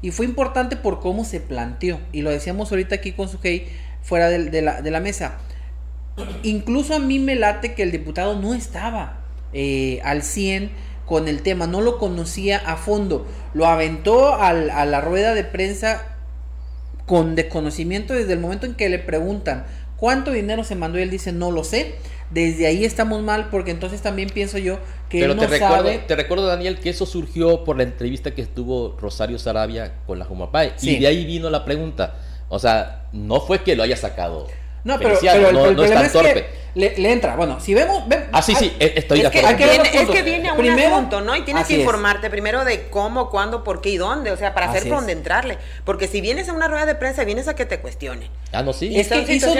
Y 0.02 0.12
fue 0.12 0.24
importante 0.24 0.76
por 0.76 1.00
cómo 1.00 1.24
se 1.24 1.40
planteó. 1.40 2.00
Y 2.12 2.22
lo 2.22 2.30
decíamos 2.30 2.70
ahorita 2.70 2.94
aquí 2.94 3.12
con 3.12 3.28
Sujei 3.28 3.68
fuera 4.02 4.30
de, 4.30 4.62
la, 4.62 5.00
mesa. 5.00 5.38
Incluso 6.42 6.94
a 6.94 6.98
mí 6.98 7.18
me 7.18 7.34
late 7.34 7.74
que 7.74 7.82
el 7.82 7.92
diputado 7.92 8.40
no 8.40 8.54
estaba 8.54 9.20
eh, 9.52 10.00
al 10.04 10.22
100 10.22 10.70
con 11.04 11.28
el 11.28 11.42
tema. 11.42 11.66
No 11.66 11.82
lo 11.82 11.98
conocía 11.98 12.58
a 12.64 12.76
fondo. 12.76 13.26
Lo 13.52 13.66
aventó 13.66 14.34
a 14.36 14.52
la 14.54 15.00
rueda 15.02 15.34
de 15.34 15.44
prensa 15.44 16.10
con 17.10 17.34
desconocimiento 17.34 18.14
desde 18.14 18.34
el 18.34 18.38
momento 18.38 18.66
en 18.66 18.74
que 18.74 18.88
le 18.88 19.00
preguntan 19.00 19.66
cuánto 19.96 20.30
dinero 20.30 20.62
se 20.62 20.76
mandó 20.76 21.00
y 21.00 21.02
él 21.02 21.10
dice 21.10 21.32
no 21.32 21.50
lo 21.50 21.64
sé 21.64 21.96
desde 22.30 22.66
ahí 22.66 22.84
estamos 22.84 23.22
mal 23.22 23.48
porque 23.50 23.70
entonces 23.70 24.00
también 24.00 24.30
pienso 24.30 24.58
yo 24.58 24.78
que 25.08 25.20
Pero 25.20 25.36
te 25.36 25.46
recuerdo, 25.46 25.90
te 26.06 26.16
recuerdo 26.16 26.46
Daniel 26.46 26.78
que 26.78 26.90
eso 26.90 27.04
surgió 27.04 27.64
por 27.64 27.76
la 27.76 27.82
entrevista 27.82 28.32
que 28.32 28.42
estuvo 28.42 28.96
Rosario 29.00 29.38
Sarabia 29.38 29.94
con 30.06 30.18
la 30.18 30.24
Jumapay. 30.24 30.74
Y 30.82 30.98
de 30.98 31.06
ahí 31.06 31.24
vino 31.24 31.50
la 31.50 31.64
pregunta. 31.64 32.16
O 32.48 32.58
sea, 32.58 33.08
no 33.12 33.40
fue 33.40 33.62
que 33.62 33.76
lo 33.76 33.82
haya 33.82 33.96
sacado 33.96 34.46
no, 34.84 34.98
pero, 34.98 35.18
pero 35.20 35.52
no, 35.52 35.66
el, 35.66 35.74
problema 35.74 36.06
es, 36.06 36.12
que 36.12 36.60
le, 36.74 37.12
entra. 37.12 37.36
Bueno, 37.36 37.60
si 37.60 37.74
vemos. 37.74 38.04
ah, 38.32 38.42
sí, 38.42 38.54
sí, 38.54 38.74
e, 38.78 38.94
estoy 38.96 39.20
de 39.20 39.26
acuerdo. 39.26 39.56
Que 39.56 39.64
viene, 39.66 39.90
es 39.92 40.08
que 40.08 40.22
viene 40.22 40.48
a 40.48 40.52
un 40.52 40.58
primero, 40.58 40.94
asunto, 40.94 41.20
¿no? 41.20 41.34
Y 41.36 41.42
tienes 41.42 41.66
que 41.66 41.80
informarte 41.80 42.30
primero 42.30 42.64
de 42.64 42.88
cómo, 42.88 43.30
cuándo, 43.30 43.64
por 43.64 43.80
qué 43.80 43.90
y 43.90 43.96
dónde. 43.96 44.30
O 44.30 44.36
sea, 44.36 44.54
para 44.54 44.70
hacer 44.70 44.84
por 44.84 44.98
dónde 44.98 45.12
entrarle. 45.12 45.58
Porque 45.84 46.06
si 46.06 46.20
vienes 46.20 46.48
a 46.48 46.52
una 46.52 46.68
rueda 46.68 46.86
de 46.86 46.94
prensa, 46.94 47.24
vienes 47.24 47.48
a 47.48 47.54
que 47.54 47.66
te 47.66 47.80
cuestionen. 47.80 48.28
Ah, 48.52 48.62
no, 48.62 48.72
sí. 48.72 48.88
Y 48.88 49.00
es 49.00 49.08
que 49.08 49.32
hizo, 49.32 49.52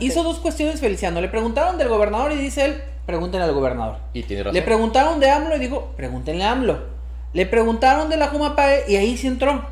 hizo 0.00 0.22
dos 0.22 0.38
cuestiones 0.38 0.80
Feliciano. 0.80 1.20
Le 1.20 1.28
preguntaron 1.28 1.78
del 1.78 1.88
gobernador 1.88 2.32
y 2.32 2.36
dice 2.36 2.64
él, 2.64 2.82
pregúntenle 3.06 3.46
al 3.46 3.54
gobernador. 3.54 3.96
Y 4.12 4.22
tiene 4.22 4.42
razón. 4.44 4.54
Le 4.54 4.62
preguntaron 4.62 5.20
de 5.20 5.30
AMLO 5.30 5.56
y 5.56 5.58
dijo, 5.58 5.92
pregúntenle 5.96 6.44
a 6.44 6.52
AMLO. 6.52 6.98
Le 7.32 7.46
preguntaron 7.46 8.08
de 8.08 8.16
la 8.16 8.28
Jumapae 8.28 8.84
y 8.88 8.96
ahí 8.96 9.16
sí 9.16 9.26
entró 9.26 9.66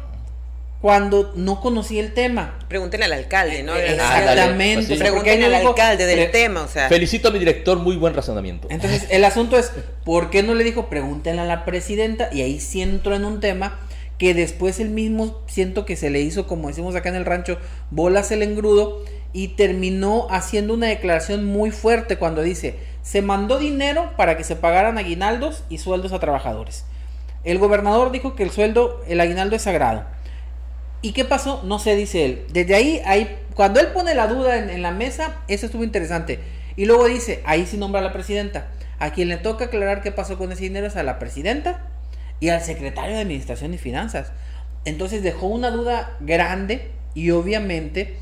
cuando 0.87 1.33
no 1.35 1.61
conocía 1.61 2.01
el 2.01 2.15
tema. 2.15 2.61
Pregúntenle 2.69 3.07
al 3.07 3.13
alcalde, 3.13 3.65
¿no? 3.65 3.75
Exactamente. 3.75 4.87
Pues 4.87 5.01
Pregúntenle 5.01 5.47
al 5.47 5.67
alcalde 5.67 6.07
del 6.07 6.31
tema, 6.31 6.63
o 6.63 6.69
sea. 6.69 6.89
Felicito 6.89 7.27
a 7.27 7.33
mi 7.33 7.41
director, 7.41 7.77
muy 7.81 7.97
buen 7.97 8.15
razonamiento. 8.15 8.69
Entonces, 8.71 9.05
el 9.11 9.25
asunto 9.25 9.59
es, 9.59 9.73
¿por 10.05 10.31
qué 10.31 10.45
no 10.45 10.55
le 10.55 10.63
dijo 10.63 10.89
pregúntenle 10.89 11.43
a 11.43 11.45
la 11.45 11.65
presidenta? 11.65 12.29
Y 12.33 12.43
ahí 12.43 12.61
sí 12.61 12.83
entró 12.83 13.17
en 13.17 13.25
un 13.25 13.41
tema 13.41 13.81
que 14.17 14.33
después 14.33 14.79
él 14.79 14.91
mismo 14.91 15.43
siento 15.49 15.85
que 15.87 15.97
se 15.97 16.09
le 16.09 16.21
hizo, 16.21 16.47
como 16.47 16.69
decimos 16.69 16.95
acá 16.95 17.09
en 17.09 17.17
el 17.17 17.25
rancho, 17.25 17.59
bolas 17.91 18.31
el 18.31 18.45
engrudo 18.45 19.05
y 19.33 19.49
terminó 19.57 20.29
haciendo 20.31 20.73
una 20.73 20.87
declaración 20.87 21.45
muy 21.45 21.73
fuerte 21.73 22.17
cuando 22.17 22.43
dice, 22.43 22.77
se 23.03 23.23
mandó 23.23 23.59
dinero 23.59 24.13
para 24.17 24.37
que 24.37 24.45
se 24.45 24.55
pagaran 24.55 24.99
aguinaldos 24.99 25.65
y 25.69 25.79
sueldos 25.79 26.13
a 26.13 26.21
trabajadores. 26.21 26.85
El 27.43 27.59
gobernador 27.59 28.13
dijo 28.13 28.37
que 28.37 28.45
el 28.45 28.53
sueldo, 28.53 29.03
el 29.09 29.19
aguinaldo 29.19 29.57
es 29.57 29.63
sagrado 29.63 30.15
¿Y 31.07 31.13
qué 31.13 31.25
pasó? 31.25 31.63
No 31.63 31.79
sé, 31.79 31.95
dice 31.95 32.25
él. 32.25 32.43
Desde 32.53 32.75
ahí, 32.75 33.01
ahí 33.05 33.39
cuando 33.55 33.79
él 33.79 33.87
pone 33.95 34.13
la 34.17 34.27
duda 34.27 34.57
en, 34.59 34.83
la 34.83 34.91
mesa, 34.91 35.37
eso 35.47 35.67
estuvo 35.67 35.85
interesante. 35.85 36.41
Y 36.75 36.87
luego 36.87 37.07
dice, 37.07 37.43
ahí 37.47 37.65
sí 37.65 37.77
nombra 37.77 38.01
a 38.01 38.03
la 38.05 38.13
presidenta. 38.13 38.73
A 38.99 39.13
quien 39.13 39.29
le 39.29 39.37
toca 39.37 39.67
aclarar 39.67 40.03
qué 40.03 40.11
pasó 40.11 40.37
con 40.37 40.51
ese 40.51 40.65
dinero 40.65 40.89
es 40.89 40.97
a 40.97 41.05
la 41.05 41.21
presidenta 41.21 41.87
y 42.41 42.49
al 42.49 42.61
secretario 42.61 43.15
de 43.15 43.23
Administración 43.23 43.73
y 43.73 43.79
Finanzas. 43.79 44.33
Entonces 44.85 45.23
dejó 45.23 45.47
una 45.47 45.71
duda 45.71 46.17
grande 46.19 46.91
y 47.15 47.31
obviamente 47.31 48.17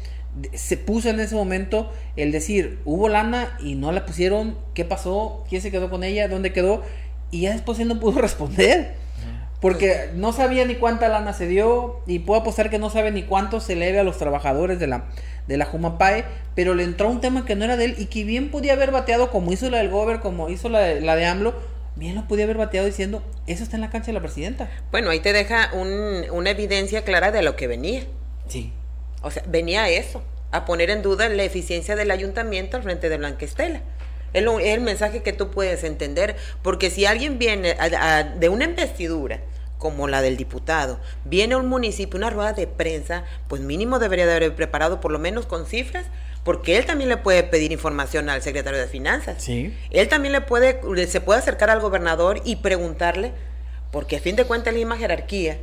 se 0.52 0.76
puso 0.76 1.08
en 1.08 1.20
ese 1.20 1.36
momento 1.36 1.90
el 2.16 2.32
decir, 2.32 2.80
hubo 2.84 3.08
lana 3.08 3.56
y 3.60 3.76
no 3.76 3.92
la 3.92 4.04
pusieron, 4.04 4.58
¿qué 4.74 4.84
pasó? 4.84 5.46
¿Quién 5.48 5.62
se 5.62 5.70
quedó 5.70 5.88
con 5.88 6.04
ella? 6.04 6.28
¿Dónde 6.28 6.52
quedó? 6.52 6.82
Y 7.30 7.40
ya 7.40 7.52
después 7.52 7.78
él 7.78 7.88
no 7.88 7.98
pudo 7.98 8.20
responder. 8.20 9.03
Porque 9.64 10.10
no 10.14 10.34
sabía 10.34 10.66
ni 10.66 10.74
cuánta 10.74 11.08
lana 11.08 11.32
se 11.32 11.46
dio 11.46 12.00
y 12.06 12.18
puedo 12.18 12.42
apostar 12.42 12.68
que 12.68 12.78
no 12.78 12.90
sabe 12.90 13.10
ni 13.12 13.22
cuánto 13.22 13.60
se 13.60 13.74
le 13.76 13.86
debe 13.86 14.00
a 14.00 14.04
los 14.04 14.18
trabajadores 14.18 14.78
de 14.78 14.86
la, 14.88 15.06
de 15.48 15.56
la 15.56 15.64
Jumapae, 15.64 16.26
pero 16.54 16.74
le 16.74 16.82
entró 16.84 17.08
un 17.08 17.22
tema 17.22 17.46
que 17.46 17.56
no 17.56 17.64
era 17.64 17.78
de 17.78 17.86
él 17.86 17.94
y 17.96 18.04
que 18.06 18.24
bien 18.24 18.50
podía 18.50 18.74
haber 18.74 18.90
bateado 18.90 19.30
como 19.30 19.50
hizo 19.54 19.70
la 19.70 19.78
del 19.78 19.88
Gober, 19.88 20.20
como 20.20 20.50
hizo 20.50 20.68
la 20.68 20.80
de, 20.80 21.00
la 21.00 21.16
de 21.16 21.24
AMLO, 21.24 21.54
bien 21.96 22.14
lo 22.14 22.28
podía 22.28 22.44
haber 22.44 22.58
bateado 22.58 22.86
diciendo, 22.86 23.22
eso 23.46 23.62
está 23.62 23.76
en 23.78 23.80
la 23.80 23.88
cancha 23.88 24.08
de 24.08 24.12
la 24.12 24.20
presidenta. 24.20 24.68
Bueno, 24.90 25.08
ahí 25.08 25.20
te 25.20 25.32
deja 25.32 25.70
un, 25.72 26.24
una 26.30 26.50
evidencia 26.50 27.02
clara 27.02 27.30
de 27.32 27.40
lo 27.40 27.56
que 27.56 27.66
venía. 27.66 28.02
Sí. 28.48 28.70
O 29.22 29.30
sea, 29.30 29.44
venía 29.48 29.88
eso, 29.88 30.22
a 30.50 30.66
poner 30.66 30.90
en 30.90 31.00
duda 31.00 31.26
la 31.30 31.42
eficiencia 31.42 31.96
del 31.96 32.10
ayuntamiento 32.10 32.76
al 32.76 32.82
frente 32.82 33.08
de 33.08 33.16
Blanquestela. 33.16 33.80
Es, 34.34 34.42
lo- 34.42 34.58
es 34.60 34.74
el 34.74 34.82
mensaje 34.82 35.22
que 35.22 35.32
tú 35.32 35.50
puedes 35.50 35.84
entender, 35.84 36.36
porque 36.60 36.90
si 36.90 37.06
alguien 37.06 37.38
viene 37.38 37.76
a- 37.78 38.18
a- 38.18 38.22
de 38.24 38.48
una 38.50 38.64
investidura 38.66 39.40
como 39.84 40.08
la 40.08 40.22
del 40.22 40.38
diputado, 40.38 40.98
viene 41.26 41.52
a 41.52 41.58
un 41.58 41.66
municipio, 41.66 42.16
una 42.16 42.30
rueda 42.30 42.54
de 42.54 42.66
prensa, 42.66 43.24
pues 43.48 43.60
mínimo 43.60 43.98
debería 43.98 44.24
de 44.24 44.32
haber 44.34 44.56
preparado 44.56 44.98
por 44.98 45.12
lo 45.12 45.18
menos 45.18 45.44
con 45.44 45.66
cifras, 45.66 46.06
porque 46.42 46.78
él 46.78 46.86
también 46.86 47.10
le 47.10 47.18
puede 47.18 47.42
pedir 47.42 47.70
información 47.70 48.30
al 48.30 48.40
secretario 48.40 48.80
de 48.80 48.86
Finanzas. 48.86 49.42
Sí. 49.42 49.76
Él 49.90 50.08
también 50.08 50.32
le 50.32 50.40
puede, 50.40 50.80
se 51.06 51.20
puede 51.20 51.38
acercar 51.40 51.68
al 51.68 51.80
gobernador 51.80 52.40
y 52.46 52.56
preguntarle, 52.56 53.32
porque 53.90 54.16
a 54.16 54.20
fin 54.20 54.36
de 54.36 54.46
cuentas 54.46 54.68
es 54.68 54.72
la 54.72 54.78
misma 54.86 54.96
jerarquía, 54.96 55.58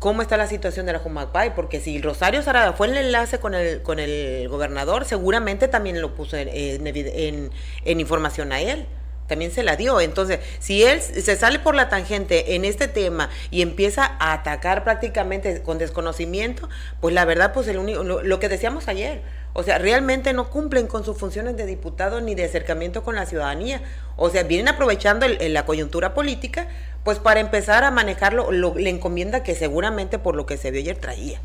cómo 0.00 0.20
está 0.20 0.36
la 0.36 0.46
situación 0.46 0.84
de 0.84 0.92
la 0.92 0.98
Jumapay, 0.98 1.54
porque 1.54 1.80
si 1.80 2.02
Rosario 2.02 2.42
Sarada 2.42 2.74
fue 2.74 2.88
el 2.88 2.96
enlace 2.98 3.38
con 3.38 3.54
el, 3.54 3.80
con 3.80 3.98
el 4.00 4.50
gobernador, 4.50 5.06
seguramente 5.06 5.66
también 5.66 6.02
lo 6.02 6.14
puso 6.14 6.36
en, 6.36 6.48
en 6.48 6.84
evid- 6.84 7.10
en- 7.14 7.50
en 7.86 8.00
información 8.00 8.52
a 8.52 8.60
él. 8.60 8.84
También 9.26 9.50
se 9.50 9.62
la 9.62 9.76
dio. 9.76 10.00
Entonces, 10.00 10.40
si 10.58 10.82
él 10.82 11.00
se 11.00 11.36
sale 11.36 11.58
por 11.58 11.74
la 11.74 11.88
tangente 11.88 12.54
en 12.54 12.64
este 12.64 12.88
tema 12.88 13.30
y 13.50 13.62
empieza 13.62 14.04
a 14.18 14.34
atacar 14.34 14.84
prácticamente 14.84 15.62
con 15.62 15.78
desconocimiento, 15.78 16.68
pues 17.00 17.14
la 17.14 17.24
verdad, 17.24 17.52
pues 17.52 17.66
el 17.68 17.78
único, 17.78 18.02
lo, 18.02 18.38
que 18.38 18.48
decíamos 18.48 18.88
ayer, 18.88 19.22
o 19.54 19.62
sea, 19.62 19.78
realmente 19.78 20.32
no 20.32 20.50
cumplen 20.50 20.86
con 20.86 21.04
sus 21.04 21.16
funciones 21.16 21.56
de 21.56 21.64
diputado 21.64 22.20
ni 22.20 22.34
de 22.34 22.44
acercamiento 22.44 23.02
con 23.02 23.14
la 23.14 23.24
ciudadanía. 23.24 23.80
O 24.16 24.28
sea, 24.28 24.42
vienen 24.42 24.68
aprovechando 24.68 25.24
el- 25.26 25.52
la 25.54 25.64
coyuntura 25.64 26.12
política, 26.12 26.68
pues 27.04 27.18
para 27.18 27.40
empezar 27.40 27.84
a 27.84 27.90
manejarlo, 27.90 28.50
lo, 28.50 28.76
encomienda 28.78 29.42
que 29.42 29.54
seguramente 29.54 30.18
por 30.18 30.36
lo 30.36 30.46
que 30.46 30.56
se 30.56 30.70
vio 30.70 30.80
ayer 30.80 30.96
traía. 30.96 31.40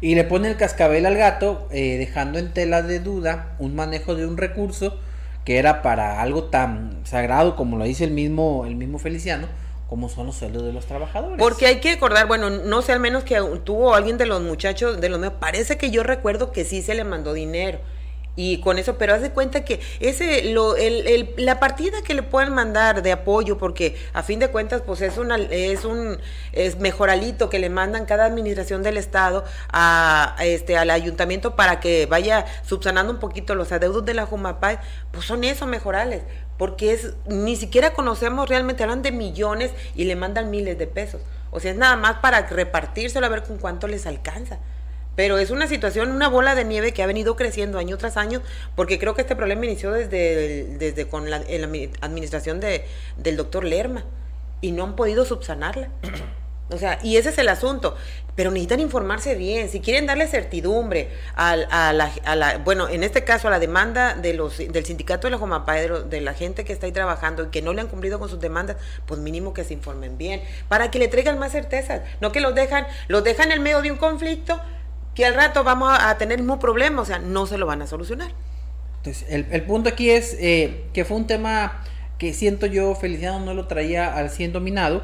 Y 0.00 0.14
le 0.14 0.24
pone 0.24 0.48
el 0.48 0.56
cascabel 0.56 1.06
al 1.06 1.16
gato, 1.16 1.66
eh, 1.70 1.96
dejando 1.98 2.38
en 2.38 2.52
tela 2.52 2.82
de 2.82 3.00
duda 3.00 3.54
un 3.58 3.74
manejo 3.74 4.14
de 4.14 4.26
un 4.26 4.36
recurso 4.36 4.98
que 5.44 5.58
era 5.58 5.82
para 5.82 6.22
algo 6.22 6.44
tan 6.44 7.00
sagrado 7.04 7.56
como 7.56 7.76
lo 7.76 7.84
dice 7.84 8.04
el 8.04 8.10
mismo, 8.10 8.64
el 8.66 8.76
mismo 8.76 8.98
Feliciano, 8.98 9.46
como 9.88 10.08
son 10.08 10.26
los 10.26 10.36
sueldos 10.36 10.64
de 10.64 10.72
los 10.72 10.86
trabajadores. 10.86 11.38
Porque 11.38 11.66
hay 11.66 11.80
que 11.80 11.94
recordar, 11.94 12.26
bueno, 12.26 12.50
no 12.50 12.82
sé, 12.82 12.92
al 12.92 13.00
menos 13.00 13.24
que 13.24 13.38
tuvo 13.62 13.94
alguien 13.94 14.16
de 14.16 14.26
los 14.26 14.40
muchachos, 14.40 15.00
de 15.00 15.08
los 15.08 15.32
parece 15.34 15.76
que 15.76 15.90
yo 15.90 16.02
recuerdo 16.02 16.50
que 16.50 16.64
sí 16.64 16.82
se 16.82 16.94
le 16.94 17.04
mandó 17.04 17.34
dinero. 17.34 17.78
Y 18.36 18.60
con 18.60 18.78
eso, 18.78 18.98
pero 18.98 19.14
haz 19.14 19.22
de 19.22 19.30
cuenta 19.30 19.64
que 19.64 19.80
ese, 20.00 20.52
lo, 20.52 20.74
el, 20.76 21.06
el- 21.06 21.34
la 21.36 21.60
partida 21.60 22.02
que 22.02 22.14
le 22.14 22.24
pueden 22.24 22.52
mandar 22.52 23.00
de 23.02 23.12
apoyo, 23.12 23.58
porque 23.58 23.96
a 24.12 24.24
fin 24.24 24.40
de 24.40 24.48
cuentas, 24.48 24.82
pues 24.84 25.02
es 25.02 25.18
una, 25.18 25.36
es 25.36 25.84
un 25.84 26.18
es 26.52 26.78
mejoralito 26.78 27.48
que 27.48 27.60
le 27.60 27.70
mandan 27.70 28.06
cada 28.06 28.24
administración 28.24 28.82
del 28.82 28.96
estado 28.96 29.44
a, 29.72 30.34
este 30.42 30.76
al 30.76 30.90
ayuntamiento 30.90 31.54
para 31.54 31.78
que 31.78 32.06
vaya 32.06 32.44
subsanando 32.64 33.12
un 33.12 33.20
poquito 33.20 33.54
los 33.54 33.70
adeudos 33.70 34.04
de 34.04 34.14
la 34.14 34.26
Jumapay, 34.26 34.78
pues 35.12 35.26
son 35.26 35.44
esos 35.44 35.68
mejorales 35.68 36.22
porque 36.58 36.92
es 36.92 37.14
ni 37.26 37.56
siquiera 37.56 37.92
conocemos 37.94 38.48
realmente, 38.48 38.82
hablan 38.82 39.02
de 39.02 39.12
millones 39.12 39.72
y 39.94 40.04
le 40.04 40.16
mandan 40.16 40.50
miles 40.50 40.78
de 40.78 40.86
pesos. 40.86 41.20
O 41.50 41.60
sea, 41.60 41.70
es 41.72 41.76
nada 41.76 41.96
más 41.96 42.16
para 42.18 42.46
repartírselo 42.48 43.26
a 43.26 43.28
ver 43.28 43.42
con 43.44 43.58
cuánto 43.58 43.86
les 43.88 44.06
alcanza. 44.06 44.58
Pero 45.16 45.38
es 45.38 45.50
una 45.50 45.66
situación, 45.66 46.10
una 46.10 46.28
bola 46.28 46.54
de 46.54 46.64
nieve 46.64 46.92
que 46.92 47.02
ha 47.02 47.06
venido 47.06 47.36
creciendo 47.36 47.78
año 47.78 47.96
tras 47.98 48.16
año, 48.16 48.42
porque 48.74 48.98
creo 48.98 49.14
que 49.14 49.22
este 49.22 49.36
problema 49.36 49.64
inició 49.64 49.92
desde, 49.92 50.64
desde 50.78 51.06
con 51.06 51.30
la, 51.30 51.36
administración 52.00 52.60
de, 52.60 52.84
del 53.16 53.36
doctor 53.36 53.64
Lerma 53.64 54.04
y 54.60 54.72
no 54.72 54.84
han 54.84 54.96
podido 54.96 55.24
subsanarla. 55.24 55.88
O 56.70 56.78
sea, 56.78 56.98
y 57.02 57.18
ese 57.18 57.28
es 57.28 57.36
el 57.36 57.50
asunto. 57.50 57.94
Pero 58.36 58.50
necesitan 58.50 58.80
informarse 58.80 59.34
bien. 59.34 59.68
Si 59.68 59.80
quieren 59.80 60.06
darle 60.06 60.26
certidumbre 60.26 61.10
al- 61.34 61.68
a, 61.70 61.92
la, 61.92 62.10
a 62.24 62.34
la- 62.36 62.56
bueno, 62.56 62.88
en 62.88 63.04
este 63.04 63.22
caso 63.22 63.48
a 63.48 63.50
la 63.50 63.58
demanda 63.58 64.14
de 64.14 64.32
los, 64.32 64.56
del 64.56 64.84
sindicato 64.86 65.26
de 65.26 65.32
la 65.32 65.38
Jomapá, 65.38 65.74
de, 65.74 66.04
de 66.04 66.20
la 66.22 66.32
gente 66.32 66.64
que 66.64 66.72
está 66.72 66.86
ahí 66.86 66.92
trabajando 66.92 67.44
y 67.44 67.46
que 67.48 67.60
no 67.60 67.74
le 67.74 67.82
han 67.82 67.88
cumplido 67.88 68.18
con 68.18 68.30
sus 68.30 68.40
demandas, 68.40 68.78
pues 69.04 69.20
mínimo 69.20 69.52
que 69.52 69.62
se 69.62 69.74
informen 69.74 70.16
bien, 70.16 70.42
para 70.68 70.90
que 70.90 70.98
le 70.98 71.08
traigan 71.08 71.38
más 71.38 71.52
certezas. 71.52 72.00
No 72.22 72.32
que 72.32 72.40
los 72.40 72.54
dejan, 72.54 72.86
los 73.08 73.22
dejan 73.24 73.52
en 73.52 73.62
medio 73.62 73.82
de 73.82 73.92
un 73.92 73.98
conflicto 73.98 74.58
que 75.14 75.24
al 75.26 75.34
rato 75.34 75.64
vamos 75.64 75.92
a, 75.98 76.16
tener 76.18 76.38
mismo 76.38 76.58
problema. 76.58 77.02
O 77.02 77.04
sea, 77.04 77.18
no 77.18 77.46
se 77.46 77.58
lo 77.58 77.66
van 77.66 77.82
a 77.82 77.86
solucionar. 77.86 78.32
Entonces, 78.98 79.26
el, 79.28 79.46
el 79.50 79.62
punto 79.62 79.88
aquí 79.90 80.10
es 80.10 80.36
eh, 80.40 80.84
que 80.92 81.04
fue 81.04 81.16
un 81.16 81.26
tema 81.26 81.82
que 82.18 82.32
siento 82.32 82.66
yo, 82.66 82.94
Feliciano 82.94 83.40
no 83.44 83.54
lo 83.54 83.66
traía 83.66 84.14
al 84.16 84.30
100 84.30 84.52
dominado, 84.52 85.02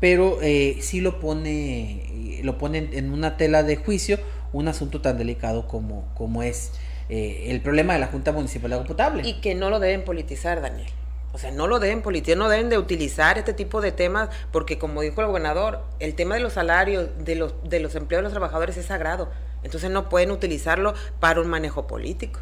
pero 0.00 0.38
eh, 0.42 0.78
sí 0.80 1.00
lo 1.00 1.18
pone, 1.20 2.40
lo 2.42 2.58
pone 2.58 2.78
en- 2.78 2.94
en 2.94 3.12
una 3.12 3.36
tela 3.36 3.62
de 3.62 3.76
juicio 3.76 4.18
un 4.52 4.68
asunto 4.68 5.00
tan 5.00 5.16
delicado 5.18 5.66
como, 5.66 6.04
como 6.14 6.42
es 6.42 6.72
eh, 7.08 7.46
el 7.48 7.60
problema 7.62 7.94
de 7.94 7.98
la 8.00 8.06
Junta 8.08 8.32
Municipal 8.32 8.70
de 8.70 8.74
Agua 8.76 8.86
Potable. 8.86 9.26
Y 9.28 9.40
que 9.40 9.54
no 9.54 9.70
lo 9.70 9.80
deben 9.80 10.04
politizar, 10.04 10.60
Daniel. 10.60 10.88
O 11.34 11.38
sea, 11.38 11.50
no 11.50 11.66
lo 11.66 11.78
deben 11.78 12.02
politizar, 12.02 12.36
no 12.38 12.48
deben 12.48 12.68
de 12.68 12.76
utilizar 12.78 13.38
este 13.38 13.54
tipo 13.54 13.80
de 13.80 13.90
temas, 13.92 14.28
porque 14.50 14.78
como 14.78 15.00
dijo 15.00 15.20
el 15.22 15.28
gobernador, 15.28 15.80
el 15.98 16.14
tema 16.14 16.34
de 16.34 16.40
los 16.42 16.52
salarios 16.52 17.08
de 17.18 17.36
los, 17.36 17.54
de 17.64 17.80
los 17.80 17.94
empleos 17.94 18.20
de 18.20 18.24
los 18.24 18.32
trabajadores 18.32 18.76
es 18.76 18.86
sagrado. 18.86 19.30
Entonces 19.62 19.90
no 19.90 20.08
pueden 20.08 20.30
utilizarlo 20.30 20.92
para 21.20 21.40
un 21.40 21.48
manejo 21.48 21.86
político, 21.86 22.40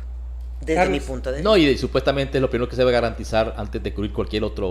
desde 0.61 0.75
Carlos. 0.75 0.93
mi 0.93 1.01
punto 1.01 1.31
de 1.31 1.37
vista. 1.37 1.49
No, 1.51 1.57
y 1.57 1.79
supuestamente 1.79 2.39
es 2.39 2.43
lo 2.43 2.51
primero 2.51 2.69
que 2.69 2.75
se 2.75 2.83
debe 2.83 2.93
garantizar 2.93 3.55
antes 3.57 3.83
de 3.83 3.95
cubrir 3.95 4.13
cualquier 4.13 4.43
otra 4.43 4.67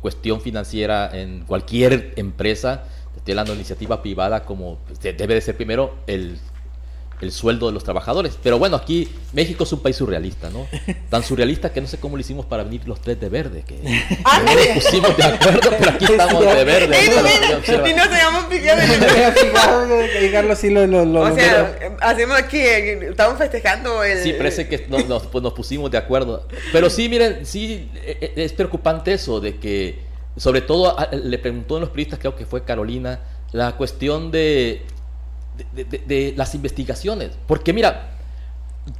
cuestión 0.00 0.40
financiera 0.40 1.10
en 1.12 1.44
cualquier 1.44 2.12
empresa, 2.16 2.84
estoy 3.16 3.32
hablando 3.32 3.52
de 3.52 3.56
iniciativa 3.58 4.00
privada, 4.02 4.44
como 4.44 4.78
pues, 4.86 5.00
de- 5.00 5.12
debe 5.14 5.34
de 5.34 5.40
ser 5.40 5.56
primero 5.56 5.96
el, 6.06 6.38
el 7.22 7.32
sueldo 7.32 7.66
de 7.68 7.72
los 7.72 7.84
trabajadores. 7.84 8.36
Pero 8.42 8.58
bueno, 8.58 8.76
aquí 8.76 9.08
México 9.32 9.64
es 9.64 9.72
un 9.72 9.80
país 9.80 9.96
surrealista, 9.96 10.50
¿no? 10.50 10.66
Tan 11.08 11.22
surrealista 11.22 11.72
que 11.72 11.80
no 11.80 11.86
sé 11.86 11.98
cómo 11.98 12.16
lo 12.16 12.20
hicimos 12.20 12.44
para 12.46 12.64
venir 12.64 12.82
los 12.86 13.00
tres 13.00 13.18
de 13.20 13.28
verde, 13.28 13.64
que 13.66 13.78
Ah, 14.24 14.42
no 14.44 14.54
nos 14.54 14.66
pusimos 14.68 15.16
de 15.16 15.22
acuerdo, 15.24 15.70
pero 15.78 15.90
aquí 15.92 16.04
estamos 16.10 16.44
de 16.44 16.64
verde. 16.64 16.96
Observa. 17.56 17.88
y 17.88 17.94
nos 17.94 18.06
habíamos 18.08 18.46
fijado 18.46 19.98
que 20.18 20.30
Carlos 20.32 20.58
sí 20.58 20.70
lo, 20.70 20.86
lo- 20.86 21.04
lo- 21.04 21.20
O 21.22 21.34
sea, 21.34 21.74
hacemos 22.00 22.36
aquí, 22.36 22.58
estamos 22.60 23.38
festejando 23.38 24.02
el... 24.04 24.18
Sí, 24.22 24.32
parece 24.32 24.68
que 24.68 24.86
nos, 24.88 25.06
nos- 25.08 25.26
pues 25.26 25.42
nos 25.42 25.52
pusimos 25.52 25.90
de 25.90 25.98
acuerdo. 25.98 26.46
Pero 26.72 26.90
sí, 26.90 27.08
miren, 27.08 27.46
sí, 27.46 27.88
eh, 28.04 28.18
eh, 28.20 28.32
es 28.36 28.52
preocupante 28.52 29.12
eso 29.12 29.40
de 29.40 29.56
que, 29.56 29.98
sobre 30.36 30.60
todo, 30.62 30.96
le 31.12 31.38
preguntó 31.38 31.76
a 31.76 31.80
los 31.80 31.90
periodistas, 31.90 32.18
creo 32.18 32.34
que 32.36 32.46
fue 32.46 32.64
Carolina, 32.64 33.20
la 33.52 33.76
cuestión 33.76 34.30
de, 34.30 34.82
de, 35.74 35.84
de- 35.84 35.98
de 35.98 36.34
las 36.36 36.54
investigaciones. 36.54 37.30
Porque 37.46 37.72
mira, 37.72 38.10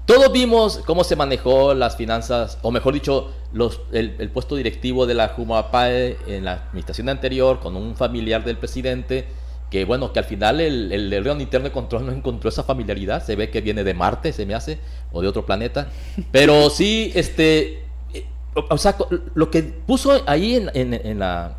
todos 0.07 0.31
vimos 0.33 0.81
cómo 0.87 1.03
se 1.05 1.17
manejó 1.17 1.75
las 1.75 1.97
finanzas, 1.97 2.59
o 2.63 2.71
mejor 2.71 2.95
dicho, 2.95 3.33
los, 3.53 3.81
el, 3.93 4.15
el 4.19 4.31
puesto 4.31 4.55
directivo 4.57 5.07
de 5.07 5.15
la 5.15 5.29
Jumapae 5.29 6.17
en 6.27 6.45
la 6.45 6.53
administración 6.53 7.09
anterior 7.09 7.59
con 7.61 7.77
un 7.77 7.97
familiar 7.97 8.45
del 8.45 8.57
presidente, 8.59 9.27
que 9.71 9.85
bueno, 9.85 10.13
que 10.13 10.19
al 10.21 10.25
final 10.27 10.61
el, 10.61 10.93
el 10.93 11.13
órgano 11.15 11.41
interno 11.41 11.67
de 11.69 11.73
control 11.73 12.07
no 12.07 12.13
encontró 12.13 12.49
esa 12.51 12.63
familiaridad, 12.63 13.25
se 13.25 13.35
ve 13.37 13.51
que 13.51 13.61
viene 13.61 13.83
de 13.85 13.95
Marte, 13.95 14.33
se 14.33 14.47
me 14.47 14.55
hace, 14.55 14.79
o 15.13 15.21
de 15.23 15.29
otro 15.29 15.47
planeta, 15.47 15.89
pero 16.31 16.69
sí, 16.71 17.11
este, 17.15 17.83
eh, 18.15 18.27
o, 18.55 18.79
sea, 18.79 18.97
lo 19.35 19.51
que 19.51 19.63
puso 19.63 20.13
ahí 20.27 20.57
en, 20.57 20.71
en- 20.75 20.95
en 20.95 21.19
la, 21.19 21.57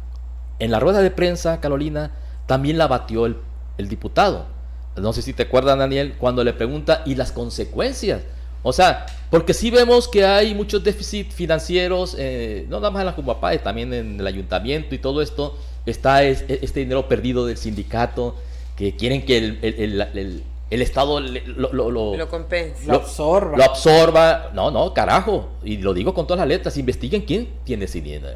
en 0.59 0.71
la 0.71 0.79
rueda 0.79 1.01
de 1.01 1.11
prensa, 1.11 1.59
Carolina, 1.59 2.11
también 2.45 2.77
la 2.77 2.87
batió 2.87 3.25
el, 3.25 3.35
el 3.77 3.89
diputado. 3.89 4.52
No 4.95 5.11
sé 5.13 5.21
si 5.21 5.33
te 5.33 5.43
acuerdas, 5.43 5.77
Daniel, 5.77 6.15
cuando 6.17 6.43
le 6.43 6.53
pregunta 6.53 7.01
y 7.05 7.15
las 7.15 7.31
consecuencias. 7.31 8.21
O 8.61 8.71
sea, 8.71 9.05
porque 9.29 9.53
sí 9.53 9.71
vemos 9.71 10.07
que 10.07 10.23
hay 10.25 10.53
muchos 10.55 10.83
déficits 10.83 11.33
financieros, 11.35 12.15
eh, 12.17 12.65
no 12.69 12.77
nada 12.79 12.91
más 12.91 13.01
en 13.01 13.07
la 13.07 13.11
Jumapae, 13.13 13.59
también 13.59 13.93
en 13.93 14.19
el 14.19 14.27
ayuntamiento 14.27 14.95
y 14.95 14.99
todo 14.99 15.21
esto. 15.21 15.57
Está 15.85 16.23
es- 16.23 16.45
este 16.47 16.79
dinero 16.79 17.07
perdido 17.09 17.45
del 17.45 17.57
sindicato, 17.57 18.35
que 18.77 18.95
quieren 18.95 19.25
que 19.25 19.37
el, 19.37 19.59
el- 19.61 19.73
el- 19.79 20.01
el- 20.17 20.43
el 20.69 20.81
Estado 20.81 21.19
le- 21.19 21.43
lo, 21.45 21.73
lo- 21.73 21.91
lo- 21.91 22.15
Lo 22.15 22.29
compensa. 22.29 22.83
Lo 22.87 22.95
absorba. 22.95 23.57
lo 23.57 23.63
absorba. 23.65 24.51
No, 24.53 24.71
no, 24.71 24.93
carajo. 24.93 25.49
Y 25.63 25.77
lo 25.77 25.93
digo 25.93 26.13
con 26.13 26.25
todas 26.25 26.39
las 26.39 26.47
letras. 26.47 26.77
Investiguen 26.77 27.23
quién 27.23 27.49
tiene 27.65 27.85
ese 27.85 27.99
dinero. 28.01 28.29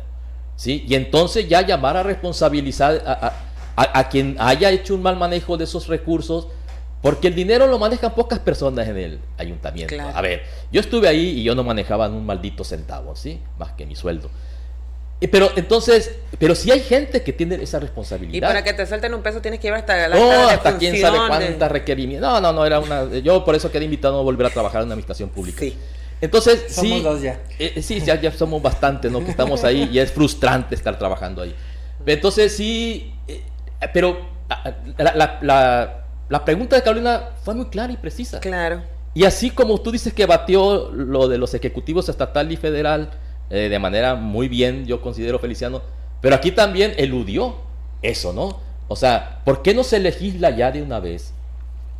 ¿Sí? 0.58 0.86
Y 0.88 0.96
entonces 0.96 1.48
ya 1.48 1.62
llamar 1.66 1.96
a 1.98 2.04
responsabilizar 2.04 3.02
a, 3.06 3.12
a- 3.28 3.34
a- 3.78 4.00
a 4.00 4.10
quien 4.10 4.36
haya 4.40 4.70
hecho 4.72 4.94
un 4.96 5.02
mal 5.04 5.16
manejo 5.16 5.56
de 5.56 5.64
esos 5.64 5.88
recursos. 5.88 6.48
Porque 7.02 7.28
el 7.28 7.36
dinero 7.36 7.68
lo 7.68 7.78
manejan 7.78 8.14
pocas 8.16 8.40
personas 8.40 8.88
en 8.88 8.98
el 8.98 9.20
ayuntamiento. 9.38 9.94
Claro. 9.94 10.18
A 10.18 10.20
ver, 10.22 10.42
yo 10.72 10.82
estuve 10.82 11.08
ahí 11.08 11.40
y 11.40 11.44
yo 11.44 11.54
no 11.54 11.64
manejaba 11.64 12.10
un 12.10 12.26
maldito 12.26 12.64
centavo, 12.64 13.16
¿sí? 13.16 13.40
Más 13.60 13.72
que 13.74 13.86
mi 13.86 13.96
sueldo. 13.96 14.32
Y 15.20 15.28
Pero 15.28 15.52
entonces, 15.56 16.16
pero 16.40 16.54
sí 16.56 16.70
hay 16.72 16.80
gente 16.80 17.22
que 17.22 17.34
tiene 17.34 17.56
esa 17.56 17.80
responsabilidad. 17.80 18.36
Y 18.36 18.42
para 18.42 18.64
que 18.64 18.74
te 18.74 18.86
suelten 18.88 19.14
un 19.14 19.22
peso 19.22 19.42
tienes 19.42 19.60
que 19.60 19.68
llevar 19.68 19.82
hasta 19.82 20.08
la 20.08 20.16
No, 20.16 20.32
hasta 20.50 20.78
quién 20.80 21.00
sabe 21.00 21.18
cuántas 21.28 21.72
requerimientos. 21.72 22.28
No, 22.30 22.42
no, 22.42 22.52
no, 22.52 22.66
era 22.66 22.80
una. 22.80 23.08
Yo 23.20 23.46
por 23.46 23.54
eso 23.56 23.72
quedé 23.72 23.86
invitado 23.86 24.20
a 24.20 24.24
volver 24.24 24.48
a 24.48 24.50
trabajar 24.50 24.82
en 24.82 24.88
una 24.88 24.94
administración 24.94 25.30
pública. 25.30 25.60
Sí. 25.60 25.76
Entonces, 26.20 26.66
Somos 26.74 26.98
sí. 26.98 27.04
dos 27.04 27.22
ya. 27.22 27.40
eh, 27.60 27.74
eh, 27.76 27.82
sí, 27.84 28.00
ya, 28.02 28.20
ya 28.20 28.32
somos 28.32 28.60
bastantes, 28.62 29.12
¿no? 29.12 29.24
Que 29.24 29.30
estamos 29.32 29.64
ahí 29.64 29.88
y 29.94 30.00
es 30.00 30.12
frustrante 30.12 30.74
estar 30.74 30.98
trabajando 30.98 31.44
ahí. 31.44 31.56
Entonces, 32.08 32.56
sí. 32.56 33.14
Eh, 33.82 33.88
pero 33.94 34.18
ah, 34.50 34.72
la, 34.98 35.14
la- 35.16 35.40
la- 35.42 36.04
la 36.30 36.44
pregunta 36.46 36.76
de 36.76 36.84
Carolina 36.84 37.30
fue 37.44 37.56
muy 37.56 37.66
clara 37.68 37.94
y 37.94 37.98
precisa. 37.98 38.40
Claro. 38.42 38.82
Y 39.14 39.24
así 39.24 39.50
como 39.50 39.80
tú 39.80 39.92
dices 39.92 40.14
que 40.14 40.26
batió 40.26 40.92
lo 40.92 41.28
de 41.28 41.38
los 41.38 41.54
ejecutivos 41.54 42.10
estatal 42.10 42.52
y 42.52 42.58
federal 42.58 43.12
eh, 43.50 43.70
de 43.70 43.80
manera 43.80 44.16
muy 44.16 44.48
bien, 44.50 44.86
yo 44.86 45.02
considero 45.02 45.40
Feliciano, 45.40 45.82
pero 46.22 46.36
aquí 46.36 46.52
también 46.52 46.94
eludió 46.98 47.56
eso, 48.02 48.34
¿no? 48.34 48.60
O 48.90 48.96
sea, 48.96 49.42
¿por 49.46 49.62
qué 49.62 49.74
no 49.74 49.84
se 49.84 50.00
legisla 50.00 50.50
ya 50.52 50.72
de 50.72 50.82
una 50.82 51.00
vez? 51.00 51.34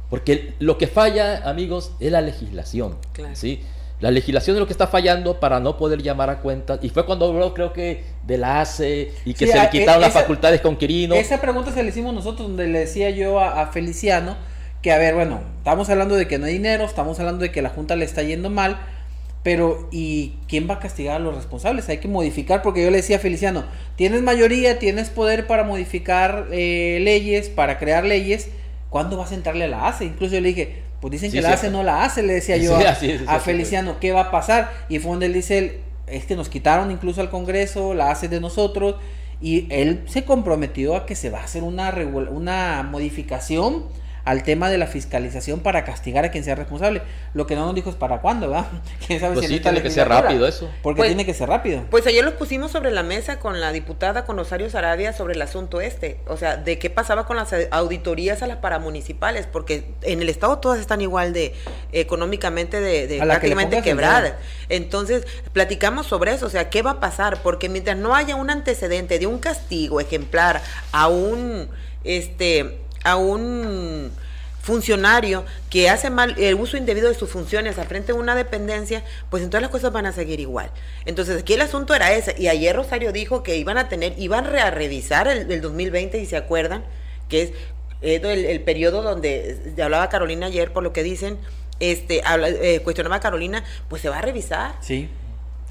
Porque 0.10 0.54
lo 0.60 0.78
que 0.78 0.88
falla, 0.88 1.50
amigos, 1.50 1.92
es 2.00 2.12
la 2.12 2.22
legislación. 2.22 2.98
¿sí? 3.36 3.64
La 4.00 4.12
legislación 4.12 4.56
es 4.56 4.60
lo 4.60 4.68
que 4.68 4.74
está 4.74 4.88
fallando 4.88 5.40
para 5.40 5.60
no 5.60 5.78
poder 5.78 6.04
llamar 6.04 6.30
a 6.30 6.40
cuentas. 6.40 6.80
Y 6.84 6.90
fue 6.90 7.06
cuando 7.06 7.26
habló, 7.26 7.54
creo 7.54 7.74
que, 7.74 8.04
de 8.26 8.38
la 8.38 8.62
ACE 8.62 9.12
y 9.26 9.34
que 9.34 9.48
se 9.48 9.60
le 9.60 9.70
quitaron 9.70 10.02
las 10.02 10.14
facultades 10.14 10.62
con 10.62 10.78
Quirino. 10.78 11.16
Esa 11.16 11.42
pregunta 11.42 11.72
se 11.72 11.82
le 11.82 11.90
hicimos 11.90 12.14
nosotros, 12.14 12.48
donde 12.48 12.68
le 12.68 12.80
decía 12.80 13.10
yo 13.10 13.40
a, 13.40 13.66
Feliciano 13.68 14.38
que, 14.84 14.92
a 14.92 15.00
ver, 15.00 15.16
bueno, 15.16 15.42
estamos 15.58 15.90
hablando 15.90 16.16
de 16.16 16.28
que 16.28 16.38
no 16.38 16.46
hay 16.46 16.54
dinero, 16.54 16.86
estamos 16.86 17.20
hablando 17.20 17.42
de 17.42 17.52
que 17.52 17.64
la 17.64 17.70
Junta 17.70 17.96
le 17.96 18.06
está 18.06 18.22
yendo 18.22 18.52
mal, 18.52 18.78
pero 19.42 19.90
¿y 19.92 20.34
quién 20.48 20.70
va 20.70 20.76
a 20.76 20.80
castigar 20.80 21.16
a 21.16 21.20
los 21.20 21.36
responsables? 21.36 21.90
Hay 21.90 21.98
que 21.98 22.08
modificar, 22.08 22.62
porque 22.62 22.84
yo 22.84 22.92
le 22.92 22.98
decía 22.98 23.16
a 23.16 23.20
Feliciano, 23.20 23.64
tienes 23.96 24.22
mayoría, 24.22 24.78
tienes 24.78 25.10
poder 25.10 25.48
para 25.48 25.64
modificar 25.64 26.48
eh, 26.52 27.00
leyes, 27.02 27.50
para 27.50 27.80
crear 27.80 28.06
leyes 28.06 28.50
¿cuándo 28.90 29.18
vas 29.18 29.32
a 29.32 29.36
entrarle 29.36 29.66
a 29.66 29.68
la 29.68 29.88
ACE? 29.88 30.06
Incluso 30.06 30.36
yo 30.36 30.42
le 30.42 30.50
dije, 30.50 30.76
pues 31.00 31.12
dicen 31.12 31.32
que 31.32 31.42
la 31.42 31.54
ACE 31.54 31.70
no 31.70 31.84
la 31.84 32.04
hace, 32.04 32.24
le 32.24 32.34
decía 32.34 32.58
yo 32.58 32.76
a, 33.28 33.40
Feliciano, 33.40 33.98
¿qué 34.00 34.12
va 34.12 34.22
a 34.22 34.32
pasar? 34.32 34.72
Y 34.90 35.00
fue 35.00 35.12
donde 35.12 35.28
él 35.28 35.34
dice, 35.34 35.82
es 36.08 36.26
que 36.26 36.36
nos 36.36 36.50
quitaron 36.50 36.90
incluso 36.90 37.22
al 37.22 37.30
Congreso, 37.30 37.94
la 37.94 38.12
ACE 38.12 38.28
de 38.28 38.40
nosotros, 38.40 38.96
y 39.40 39.68
él 39.70 40.04
se 40.08 40.26
comprometió 40.26 40.96
a 40.96 41.06
que 41.06 41.16
se 41.16 41.30
va 41.30 41.42
a 41.42 41.44
hacer 41.44 41.64
una, 41.64 41.92
una 42.32 42.84
modificación 42.84 43.86
al 44.28 44.44
tema 44.44 44.70
de 44.70 44.78
la 44.78 44.88
fiscalización 44.88 45.62
para 45.62 45.86
castigar 45.86 46.26
a 46.26 46.32
quien 46.32 46.44
sea 46.44 46.54
responsable. 46.54 47.02
Lo 47.34 47.48
que 47.48 47.56
no 47.56 47.66
nos 47.66 47.74
dijo 47.74 47.90
es 47.90 47.96
para 47.96 48.20
cuándo, 48.20 48.50
¿verdad? 48.50 48.68
¿Quién 49.08 49.22
sabe 49.22 49.36
pues 49.36 49.48
sí, 49.48 49.62
tiene 49.62 49.82
que 49.82 49.90
ser 49.90 50.10
rápido 50.10 50.46
eso. 50.46 50.70
Porque 50.84 50.98
pues 50.98 51.08
tiene 51.08 51.26
que 51.26 51.34
ser 51.34 51.48
rápido. 51.48 51.86
Pues 51.90 52.06
ayer 52.08 52.26
lo 52.26 52.38
pusimos 52.38 52.72
sobre 52.72 52.92
la 52.92 53.04
mesa 53.04 53.40
con 53.40 53.62
la 53.62 53.72
diputada, 53.72 54.26
con 54.26 54.36
Rosario 54.36 54.70
Sarabia, 54.70 55.14
sobre 55.14 55.36
el 55.36 55.42
asunto 55.42 55.80
este. 55.80 56.20
O 56.28 56.36
sea, 56.36 56.58
de 56.58 56.78
qué 56.78 56.90
pasaba 56.90 57.26
con 57.26 57.38
las 57.38 57.56
auditorías 57.72 58.44
a 58.44 58.48
las 58.48 58.58
paramunicipales, 58.58 59.48
porque 59.50 59.86
en 60.02 60.22
el 60.22 60.28
Estado 60.28 60.58
todas 60.58 60.82
están 60.82 61.00
igual 61.00 61.32
de 61.32 61.54
económicamente 61.94 62.82
de, 62.82 63.20
prácticamente 63.20 63.82
quebradas. 63.82 64.34
Entonces, 64.68 65.26
platicamos 65.54 66.06
sobre 66.06 66.34
eso, 66.34 66.48
o 66.48 66.50
sea, 66.50 66.70
¿qué 66.70 66.82
va 66.82 66.92
a 66.92 67.00
pasar? 67.00 67.42
Porque 67.44 67.70
mientras 67.70 67.96
no 67.96 68.14
haya 68.14 68.36
un 68.36 68.50
antecedente 68.50 69.20
de 69.20 69.28
un 69.28 69.40
castigo 69.40 70.02
ejemplar 70.02 70.62
a 70.92 71.08
un, 71.08 71.70
este, 72.04 72.87
a 73.04 73.16
un 73.16 74.12
funcionario 74.68 75.46
que 75.70 75.90
hace 75.90 76.10
mal 76.10 76.36
el 76.38 76.56
uso 76.56 76.76
indebido 76.76 77.08
de 77.08 77.16
sus 77.16 77.30
funciones 77.30 77.80
a 77.80 77.86
frente 77.86 78.12
de 78.12 78.20
una 78.20 78.36
dependencia, 78.36 79.02
pues 79.30 79.42
entonces 79.42 79.62
las 79.62 79.72
cosas 79.72 79.94
van 79.94 80.06
a 80.06 80.12
seguir 80.12 80.42
igual. 80.42 80.70
Entonces 81.06 81.42
aquí 81.42 81.54
el 81.54 81.62
asunto 81.62 81.96
era 81.96 82.14
ese. 82.14 82.36
Y 82.38 82.50
ayer 82.50 82.76
Rosario 82.76 83.14
dijo 83.14 83.44
que 83.44 83.56
iban 83.56 83.78
a 83.78 83.88
tener, 83.88 84.14
iban 84.18 84.46
a 84.46 84.70
revisar 84.70 85.30
el, 85.30 85.62
2020, 85.62 86.20
y 86.20 86.26
se 86.26 86.36
acuerdan, 86.36 86.84
que 87.30 87.44
es 87.44 87.52
el, 88.02 88.60
periodo 88.62 89.04
donde 89.04 89.74
hablaba 89.82 90.10
Carolina 90.10 90.48
ayer, 90.48 90.74
por 90.74 90.84
lo 90.84 90.92
que 90.92 91.02
dicen, 91.02 91.38
este, 91.80 92.22
eh, 92.26 92.82
cuestionaba 92.82 93.16
a 93.16 93.20
Carolina, 93.22 93.64
pues 93.88 94.02
se 94.02 94.10
va 94.10 94.18
a 94.18 94.22
revisar. 94.22 94.76
Sí. 94.82 95.10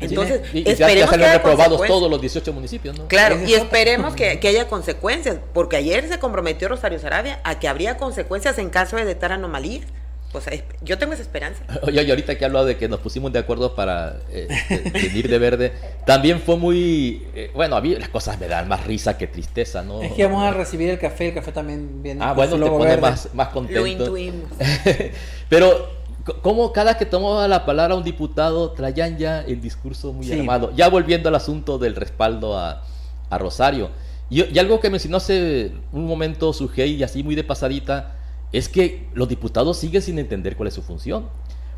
Entonces, 0.00 0.42
y, 0.52 0.68
esperemos 0.68 1.10
ya, 1.12 1.18
ya 1.18 1.32
reprobados 1.34 1.86
todos 1.86 2.10
los 2.10 2.20
18 2.20 2.52
municipios, 2.52 2.98
¿no? 2.98 3.08
Claro, 3.08 3.38
y 3.46 3.54
esperemos 3.54 4.14
que, 4.14 4.38
haya 4.46 4.68
consecuencias, 4.68 5.38
porque 5.54 5.76
ayer 5.76 6.08
se 6.08 6.18
comprometió 6.18 6.68
Rosario 6.68 6.98
Sarabia 6.98 7.40
a 7.44 7.58
que 7.58 7.68
habría 7.68 7.96
consecuencias 7.96 8.58
en 8.58 8.70
caso 8.70 8.96
de 8.96 9.04
detectar 9.04 9.32
anomalías. 9.32 9.86
Pues 10.32 10.44
yo 10.82 10.98
tengo 10.98 11.14
esa 11.14 11.22
esperanza. 11.22 11.62
Oye, 11.82 12.02
y 12.02 12.10
ahorita 12.10 12.36
que 12.36 12.44
he 12.44 12.46
hablado 12.46 12.66
de 12.66 12.76
que 12.76 12.88
nos 12.88 13.00
pusimos 13.00 13.32
de 13.32 13.38
acuerdo 13.38 13.74
para 13.74 14.20
eh, 14.30 14.48
venir 14.92 15.30
de 15.30 15.38
verde, 15.38 15.72
también 16.04 16.40
fue 16.40 16.56
muy. 16.56 17.26
Eh, 17.34 17.50
bueno, 17.54 17.76
a 17.76 17.80
mí 17.80 17.94
las 17.94 18.10
cosas 18.10 18.38
me 18.38 18.46
dan 18.46 18.68
más 18.68 18.84
risa 18.84 19.16
que 19.16 19.28
tristeza, 19.28 19.82
¿no? 19.82 20.02
Es 20.02 20.12
que 20.12 20.24
vamos 20.24 20.42
a 20.42 20.50
recibir 20.50 20.90
el 20.90 20.98
café, 20.98 21.28
el 21.28 21.34
café 21.34 21.52
también 21.52 22.02
viene. 22.02 22.22
Ah, 22.22 22.34
bueno, 22.34 22.58
te 22.58 22.68
pone 22.68 22.96
más, 22.98 23.32
más 23.34 23.48
contento. 23.48 23.80
Lo 23.80 23.86
intuimos. 23.86 24.50
Pero 25.48 25.95
como 26.42 26.72
cada 26.72 26.98
que 26.98 27.06
tomaba 27.06 27.46
la 27.46 27.64
palabra 27.64 27.94
un 27.94 28.02
diputado 28.02 28.72
traían 28.72 29.16
ya 29.16 29.42
el 29.42 29.60
discurso 29.60 30.12
muy 30.12 30.30
armado? 30.32 30.72
Ya 30.74 30.88
volviendo 30.88 31.28
al 31.28 31.36
asunto 31.36 31.78
del 31.78 31.94
respaldo 31.94 32.58
a, 32.58 32.82
Rosario. 33.30 33.90
Y, 34.30 34.58
algo 34.58 34.80
que 34.80 34.90
mencionó 34.90 35.18
hace 35.18 35.72
un 35.92 36.06
momento 36.06 36.52
Sujei 36.52 36.94
y 36.94 37.02
así 37.02 37.22
muy 37.22 37.34
de 37.34 37.44
pasadita, 37.44 38.16
es 38.52 38.68
que 38.68 39.08
los 39.14 39.28
diputados 39.28 39.76
siguen 39.76 40.02
sin 40.02 40.18
entender 40.18 40.56
cuál 40.56 40.68
es 40.68 40.74
su 40.74 40.82
función. 40.82 41.26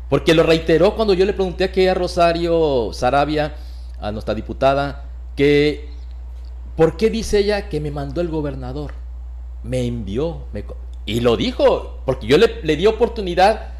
Porque 0.09 0.33
lo 0.33 0.43
reiteró 0.43 0.95
cuando 0.95 1.13
yo 1.13 1.25
le 1.25 1.33
pregunté 1.33 1.65
aquí 1.65 1.87
a 1.87 1.93
Rosario 1.93 2.91
Sarabia, 2.93 3.55
a 3.99 4.11
nuestra 4.11 4.33
diputada, 4.33 5.05
que 5.35 5.89
¿por 6.75 6.97
qué 6.97 7.09
dice 7.09 7.39
ella 7.39 7.69
que 7.69 7.79
me 7.79 7.91
mandó 7.91 8.21
el 8.21 8.29
gobernador? 8.29 8.93
Me 9.63 9.85
envió. 9.85 10.45
y 11.05 11.19
lo 11.19 11.37
dijo, 11.37 11.99
porque 12.05 12.25
yo 12.25 12.37
le, 12.37 12.61
le 12.63 12.75
di 12.75 12.87
oportunidad 12.87 13.78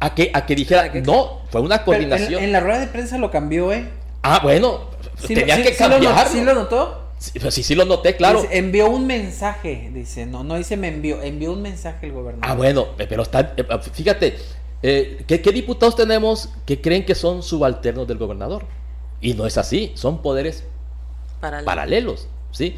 a 0.00 0.14
que, 0.14 0.30
a 0.32 0.46
que 0.46 0.54
dijera, 0.54 0.92
no, 1.04 1.40
fue 1.50 1.60
una 1.60 1.84
coordinación. 1.84 2.42
En, 2.42 2.52
la 2.52 2.60
rueda 2.60 2.80
de 2.80 2.86
prensa 2.86 3.18
lo 3.18 3.30
cambió, 3.30 3.72
¿eh? 3.72 3.88
Ah, 4.22 4.40
bueno, 4.42 4.90
tenía 5.26 5.62
que 5.62 5.74
cambiar. 5.74 6.28
¿Sí 6.28 6.42
lo 6.42 6.54
notó? 6.54 7.08
Sí, 7.18 7.64
sí, 7.64 7.74
lo 7.74 7.84
noté, 7.84 8.14
claro. 8.14 8.44
envió 8.48 8.88
un 8.88 9.06
mensaje, 9.06 9.90
dice, 9.92 10.24
no, 10.24 10.44
no 10.44 10.54
dice 10.54 10.76
me 10.76 10.86
envió, 10.86 11.20
envió 11.20 11.52
un 11.52 11.62
mensaje 11.62 12.06
el 12.06 12.12
gobernador. 12.12 12.48
Ah, 12.48 12.54
bueno, 12.54 12.86
pero 12.96 13.22
está, 13.22 13.54
eh, 13.56 13.64
fíjate, 13.92 14.36
eh, 14.84 15.24
¿qué, 15.26 15.38
diputados 15.38 15.96
tenemos 15.96 16.50
que 16.64 16.80
creen 16.80 17.04
que 17.04 17.16
son 17.16 17.42
subalternos 17.42 18.06
del 18.06 18.18
gobernador? 18.18 18.66
Y 19.20 19.34
no 19.34 19.46
es 19.46 19.58
así, 19.58 19.92
son 19.96 20.22
poderes 20.22 20.62
paralelos, 21.40 22.28
¿sí? 22.52 22.76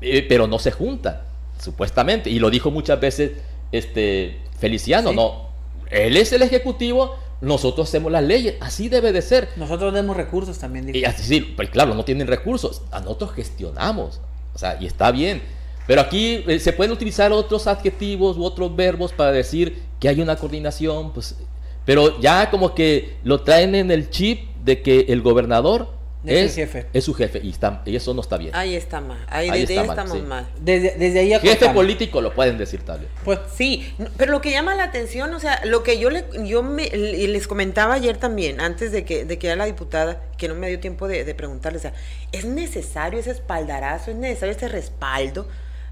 Eh, 0.00 0.24
pero 0.28 0.46
no 0.46 0.60
se 0.60 0.70
juntan, 0.70 1.20
supuestamente. 1.58 2.30
Y 2.30 2.38
lo 2.38 2.50
dijo 2.50 2.70
muchas 2.70 3.00
veces 3.00 3.32
este 3.72 4.38
Feliciano, 4.60 5.12
no, 5.12 5.48
él 5.92 6.16
es 6.16 6.32
el 6.32 6.42
ejecutivo, 6.42 7.16
nosotros 7.40 7.88
hacemos 7.88 8.10
las 8.10 8.22
leyes, 8.22 8.54
así 8.60 8.88
debe 8.88 9.12
de 9.12 9.20
ser. 9.20 9.48
Nosotros 9.56 9.92
demos 9.92 10.16
recursos 10.16 10.58
también. 10.58 10.94
Y 10.94 11.04
así, 11.04 11.22
sí, 11.22 11.40
pues 11.40 11.70
claro, 11.70 11.94
no 11.94 12.04
tienen 12.04 12.26
recursos, 12.26 12.82
a 12.90 13.00
nosotros 13.00 13.32
gestionamos, 13.32 14.20
o 14.54 14.58
sea, 14.58 14.78
y 14.80 14.86
está 14.86 15.10
bien. 15.10 15.42
Pero 15.86 16.00
aquí 16.00 16.44
eh, 16.46 16.58
se 16.60 16.72
pueden 16.72 16.92
utilizar 16.92 17.32
otros 17.32 17.66
adjetivos 17.66 18.36
u 18.36 18.44
otros 18.44 18.74
verbos 18.74 19.12
para 19.12 19.32
decir 19.32 19.82
que 19.98 20.08
hay 20.08 20.20
una 20.20 20.36
coordinación, 20.36 21.12
pues, 21.12 21.36
pero 21.84 22.20
ya 22.20 22.50
como 22.50 22.74
que 22.74 23.16
lo 23.24 23.42
traen 23.42 23.74
en 23.74 23.90
el 23.90 24.08
chip 24.08 24.40
de 24.64 24.82
que 24.82 25.06
el 25.08 25.20
gobernador 25.22 25.88
es, 26.24 26.54
jefe. 26.54 26.86
Es 26.92 27.04
su 27.04 27.14
jefe 27.14 27.40
y, 27.42 27.50
está, 27.50 27.82
y 27.84 27.96
eso 27.96 28.14
no 28.14 28.20
está 28.20 28.36
bien. 28.36 28.54
Ahí 28.54 28.76
está 28.76 29.00
mal. 29.00 29.18
Ahí, 29.28 29.50
desde 29.50 29.78
ahí 29.78 29.88
estamos 29.88 30.22
mal. 30.22 30.46
Desde, 30.60 30.96
desde 30.96 31.18
ahí 31.18 31.40
Jefe 31.40 31.70
político 31.70 32.20
lo 32.20 32.34
pueden 32.34 32.58
decir 32.58 32.82
tal 32.82 33.00
vez. 33.00 33.08
Pues 33.24 33.40
sí, 33.54 33.94
pero 34.16 34.32
lo 34.32 34.40
que 34.40 34.50
llama 34.50 34.74
la 34.74 34.84
atención, 34.84 35.32
o 35.34 35.40
sea, 35.40 35.64
lo 35.64 35.82
que 35.82 35.98
yo 35.98 36.10
le, 36.10 36.24
yo 36.44 36.62
me, 36.62 36.88
les 36.88 37.48
comentaba 37.48 37.94
ayer 37.94 38.16
también, 38.16 38.60
antes 38.60 38.92
de 38.92 39.04
que, 39.04 39.24
de 39.24 39.38
que 39.38 39.48
era 39.48 39.56
la 39.56 39.66
diputada, 39.66 40.22
que 40.38 40.48
no 40.48 40.54
me 40.54 40.68
dio 40.68 40.78
tiempo 40.78 41.08
de, 41.08 41.24
de 41.24 41.34
preguntarle, 41.34 41.78
o 41.78 41.82
sea, 41.82 41.94
¿es 42.30 42.44
necesario 42.44 43.18
ese 43.18 43.32
espaldarazo? 43.32 44.10
¿Es 44.10 44.16
necesario 44.16 44.54
ese 44.54 44.68
respaldo? 44.68 45.48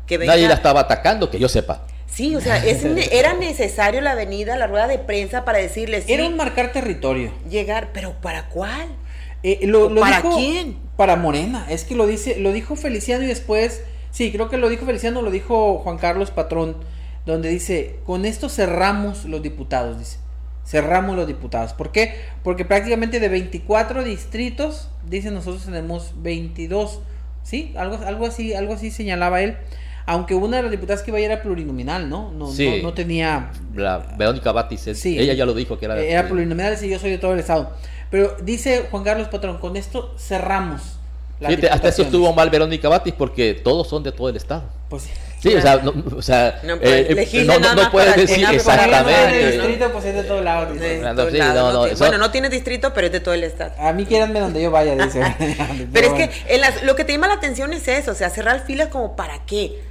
Que 0.07 0.19
Nadie 0.19 0.49
la 0.49 0.55
estaba 0.55 0.81
atacando, 0.81 1.31
que 1.31 1.38
yo 1.38 1.49
sepa. 1.49 1.87
Sí, 2.07 2.35
o 2.35 2.40
sea, 2.40 2.64
es, 2.64 2.85
era 3.12 3.35
necesario 3.35 4.01
la 4.01 4.12
avenida, 4.12 4.57
la 4.57 4.66
rueda 4.66 4.87
de 4.87 4.99
prensa 4.99 5.45
para 5.45 5.59
decirles. 5.59 6.05
Era 6.09 6.27
un 6.27 6.37
marcar 6.37 6.73
territorio. 6.73 7.33
Llegar, 7.49 7.90
pero 7.93 8.12
¿para 8.21 8.49
cuál? 8.49 8.88
Eh, 9.42 9.66
lo, 9.66 9.94
¿Para 9.94 10.22
quién? 10.22 10.76
Para 10.96 11.16
Morena. 11.16 11.66
Es 11.68 11.85
que 11.85 11.94
lo 11.94 12.07
dice, 12.07 12.38
lo 12.38 12.53
dijo 12.53 12.76
Feliciano 12.76 13.24
y 13.24 13.26
después, 13.26 13.83
sí, 14.11 14.33
creo 14.33 14.48
que 14.48 14.59
lo 14.59 14.68
dijo 14.68 14.87
Feliciano, 14.87 15.22
lo 15.22 15.31
dijo 15.31 15.79
Juan 15.79 15.98
Carlos 15.98 16.31
Patrón, 16.31 16.76
donde 17.26 17.48
dice, 17.48 17.98
con 18.05 18.24
esto 18.24 18.48
cerramos 18.48 19.24
los 19.24 19.42
diputados, 19.42 19.98
dice. 19.98 20.18
Cerramos 20.66 21.16
los 21.16 21.26
diputados. 21.26 21.72
¿Por 21.72 21.90
qué? 21.90 22.14
Porque 22.44 22.64
prácticamente 22.64 23.18
de 23.18 23.29
24 23.29 24.05
distritos, 24.05 24.88
dice 25.09 25.31
nosotros 25.31 25.64
tenemos 25.64 26.14
22. 26.18 27.00
¿Sí? 27.42 27.72
Algo, 27.76 27.98
algo 28.07 28.26
así, 28.26 28.55
algo 28.55 28.74
así 28.74 28.90
señalaba 28.90 29.40
él. 29.40 29.57
Aunque 30.11 30.35
una 30.35 30.57
de 30.57 30.64
las 30.64 30.73
diputadas 30.73 31.05
que 31.05 31.12
iba 31.12 31.18
a 31.18 31.20
ir 31.20 31.31
era 31.31 31.40
plurinominal, 31.40 32.09
¿no? 32.09 32.33
No, 32.33 32.53
no, 32.83 32.94
tenía. 32.94 33.53
La 33.77 33.99
Verónica 34.18 34.51
Batis, 34.51 34.90
sí, 34.94 35.16
ella 35.16 35.35
ya 35.35 35.46
lo 35.46 35.55
dijo 35.55 35.79
que 35.79 35.85
era. 35.85 36.01
Era 36.01 36.27
plurinominal, 36.27 36.77
y 36.83 36.88
yo 36.88 36.99
soy 36.99 37.11
de 37.11 37.18
todo 37.18 37.33
el 37.35 37.38
estado. 37.38 37.70
Pero 38.11 38.37
dice 38.42 38.88
Juan 38.90 39.05
Carlos 39.05 39.29
Patrón, 39.29 39.59
con 39.59 39.77
esto 39.77 40.12
cerramos. 40.18 40.99
La 41.38 41.49
hasta 41.49 41.88
eso 41.88 42.03
estuvo 42.03 42.33
mal 42.33 42.51
Verónica 42.51 42.88
Batis 42.88 43.14
porque 43.16 43.55
todos 43.55 43.88
son 43.88 44.03
de 44.03 44.11
todo 44.11 44.29
el 44.29 44.35
estado. 44.35 44.64
Pues 44.88 45.05
sí. 45.05 45.11
Sí, 45.40 45.55
o 45.55 45.62
sea, 45.62 45.77
no, 45.77 45.94
o 46.16 46.20
sea, 46.20 46.61
no, 46.64 46.75
eh, 46.83 47.27
eh 47.33 47.44
no, 47.46 47.75
no 47.75 47.90
puedes 47.90 48.14
decir 48.14 48.44
exactamente. 48.51 49.53
distrito, 49.53 49.90
pues 49.90 50.05
es 50.07 50.14
de 50.16 50.25
todo 50.25 50.42
lado. 50.42 50.75
bueno, 51.99 52.18
no 52.18 52.31
tiene 52.31 52.51
distrito, 52.51 52.92
pero 52.92 53.07
es 53.07 53.12
de 53.12 53.20
todo 53.20 53.35
el 53.35 53.44
estado. 53.44 53.73
A 53.79 53.92
mí 53.92 54.05
quédanme 54.07 54.40
donde 54.40 54.61
yo 54.61 54.70
vaya, 54.70 54.96
dice. 54.96 55.23
pero 55.92 56.09
es 56.09 56.12
que 56.12 56.31
en 56.49 56.87
lo 56.87 56.96
que 56.96 57.05
te 57.05 57.12
llama 57.12 57.29
la 57.29 57.35
atención 57.35 57.73
es 57.73 57.87
eso, 57.88 58.11
o 58.11 58.14
sea, 58.14 58.29
cerrar 58.29 58.66
filas 58.66 58.88
como 58.88 59.14
para 59.14 59.46
qué. 59.46 59.89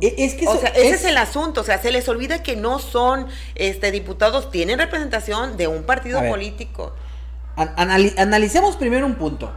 E, 0.00 0.14
es 0.18 0.34
que 0.34 0.46
o 0.46 0.56
sea, 0.58 0.68
ese 0.70 0.90
es 0.90 1.04
el 1.04 1.16
asunto, 1.16 1.62
o 1.62 1.64
sea, 1.64 1.78
se 1.78 1.90
les 1.90 2.08
olvida 2.08 2.42
que 2.42 2.56
no 2.56 2.78
son 2.78 3.26
este 3.54 3.90
diputados, 3.90 4.50
tienen 4.50 4.78
representación 4.78 5.56
de 5.56 5.68
un 5.68 5.84
partido 5.84 6.20
político. 6.28 6.94
analicemos 7.56 8.76
primero 8.76 9.06
un 9.06 9.14
punto. 9.14 9.52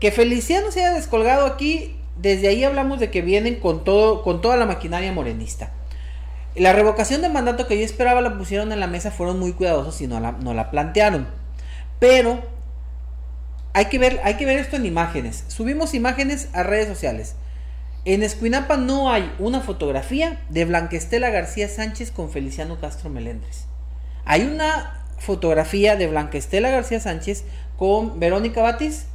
Que 0.00 0.10
Feliciano 0.10 0.70
se 0.70 0.80
haya 0.80 0.94
descolgado 0.94 1.46
aquí, 1.46 1.96
desde 2.16 2.48
ahí 2.48 2.64
hablamos 2.64 3.00
de 3.00 3.10
que 3.10 3.22
vienen 3.22 3.60
con, 3.60 3.84
todo, 3.84 4.22
con 4.22 4.40
toda 4.40 4.56
la 4.56 4.66
maquinaria 4.66 5.12
morenista. 5.12 5.72
La 6.56 6.72
revocación 6.72 7.22
de 7.22 7.28
mandato 7.28 7.66
que 7.66 7.78
yo 7.78 7.84
esperaba 7.84 8.20
la 8.20 8.36
pusieron 8.36 8.72
en 8.72 8.80
la 8.80 8.86
mesa, 8.86 9.10
fueron 9.10 9.38
muy 9.38 9.52
cuidadosos 9.52 10.00
y 10.00 10.06
no 10.06 10.18
la, 10.18 10.32
no 10.32 10.52
la 10.52 10.70
plantearon. 10.70 11.28
Pero 12.00 12.40
hay 13.72 13.84
que, 13.86 13.98
ver, 13.98 14.20
hay 14.24 14.34
que 14.34 14.46
ver 14.46 14.58
esto 14.58 14.76
en 14.76 14.86
imágenes. 14.86 15.44
Subimos 15.48 15.94
imágenes 15.94 16.48
a 16.52 16.62
redes 16.62 16.88
sociales. 16.88 17.36
En 18.06 18.22
Escuinapa 18.22 18.78
no 18.78 19.10
hay 19.10 19.30
una 19.38 19.60
fotografía 19.60 20.40
de 20.48 20.64
Blanquestela 20.64 21.28
García 21.28 21.68
Sánchez 21.68 22.10
con 22.10 22.30
Feliciano 22.30 22.80
Castro 22.80 23.10
Melendres. 23.10 23.66
Hay 24.24 24.42
una 24.42 25.04
fotografía 25.18 25.96
de 25.96 26.06
Blanquestela 26.06 26.70
García 26.70 26.98
Sánchez 26.98 27.44
con 27.76 28.18
Verónica 28.18 28.62
Batis 28.62 29.06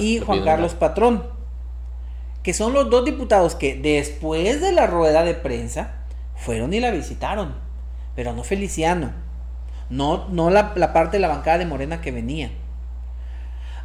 y 0.00 0.18
Juan 0.18 0.44
Carlos 0.44 0.74
Patrón, 0.74 1.24
que 2.42 2.52
son 2.52 2.74
los 2.74 2.90
dos 2.90 3.06
diputados 3.06 3.54
que 3.54 3.74
después 3.74 4.60
de 4.60 4.72
la 4.72 4.86
rueda 4.86 5.24
de 5.24 5.32
prensa 5.32 6.04
fueron 6.34 6.74
y 6.74 6.80
la 6.80 6.90
visitaron, 6.90 7.54
pero 8.14 8.34
no 8.34 8.44
Feliciano, 8.44 9.12
no, 9.88 10.28
no 10.28 10.50
la, 10.50 10.74
la 10.76 10.92
parte 10.92 11.16
de 11.16 11.20
la 11.22 11.28
bancada 11.28 11.56
de 11.56 11.66
Morena 11.66 12.02
que 12.02 12.12
venía. 12.12 12.50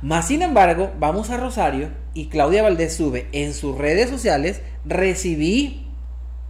Más 0.01 0.27
sin 0.27 0.41
embargo, 0.41 0.91
vamos 0.99 1.29
a 1.29 1.37
Rosario 1.37 1.89
y 2.15 2.27
Claudia 2.27 2.63
Valdés 2.63 2.95
sube 2.95 3.27
en 3.33 3.53
sus 3.53 3.77
redes 3.77 4.09
sociales, 4.09 4.61
recibí 4.83 5.85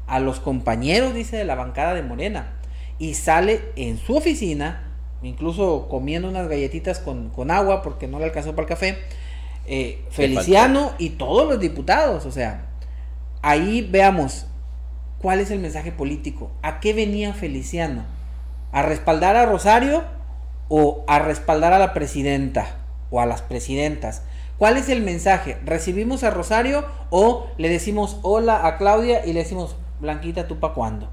a 0.08 0.20
los 0.22 0.40
compañeros, 0.40 1.14
dice, 1.14 1.36
de 1.36 1.44
la 1.44 1.56
bancada 1.56 1.94
de 1.94 2.02
Morena. 2.02 2.54
Y 2.98 3.16
sale 3.16 3.62
en 3.76 3.98
su 3.98 4.16
oficina, 4.16 4.94
incluso 5.22 5.90
comiendo 5.90 6.30
unas 6.30 6.48
galletitas 6.48 7.00
con, 7.00 7.52
agua 7.52 7.82
porque 7.82 8.08
no 8.08 8.20
le 8.20 8.26
alcanzó 8.26 8.52
para 8.52 8.64
el 8.64 8.70
café, 8.70 8.98
eh, 9.68 10.02
Feliciano 10.12 10.94
y 10.98 11.12
todos 11.12 11.50
los 11.50 11.60
diputados. 11.60 12.26
O 12.26 12.32
sea, 12.32 12.68
ahí 13.42 13.82
veamos 13.82 14.46
cuál 15.20 15.42
es 15.42 15.52
el 15.52 15.60
mensaje 15.60 15.92
político. 15.92 16.52
¿A 16.62 16.80
qué 16.80 16.94
venía 16.94 17.34
Feliciano? 17.34 18.06
¿A 18.72 18.82
respaldar 18.82 19.36
a 19.36 19.46
Rosario 19.46 20.04
o 20.70 21.04
a 21.08 21.20
respaldar 21.20 21.74
a 21.74 21.80
la 21.80 21.94
presidenta 21.94 22.81
o 23.12 23.22
a 23.22 23.28
las 23.28 23.44
presidentas? 23.44 24.24
¿Cuál 24.58 24.78
es 24.78 24.90
el 24.90 25.02
mensaje? 25.02 25.58
¿Recibimos 25.66 26.24
a 26.24 26.32
Rosario 26.32 26.86
o 27.12 27.48
le 27.58 27.70
decimos 27.70 28.18
hola 28.24 28.66
a 28.66 28.78
Claudia 28.78 29.26
y 29.26 29.34
le 29.34 29.42
decimos, 29.42 29.76
Blanquita, 30.00 30.48
¿tú 30.48 30.60
para 30.60 30.74
cuándo? 30.74 31.10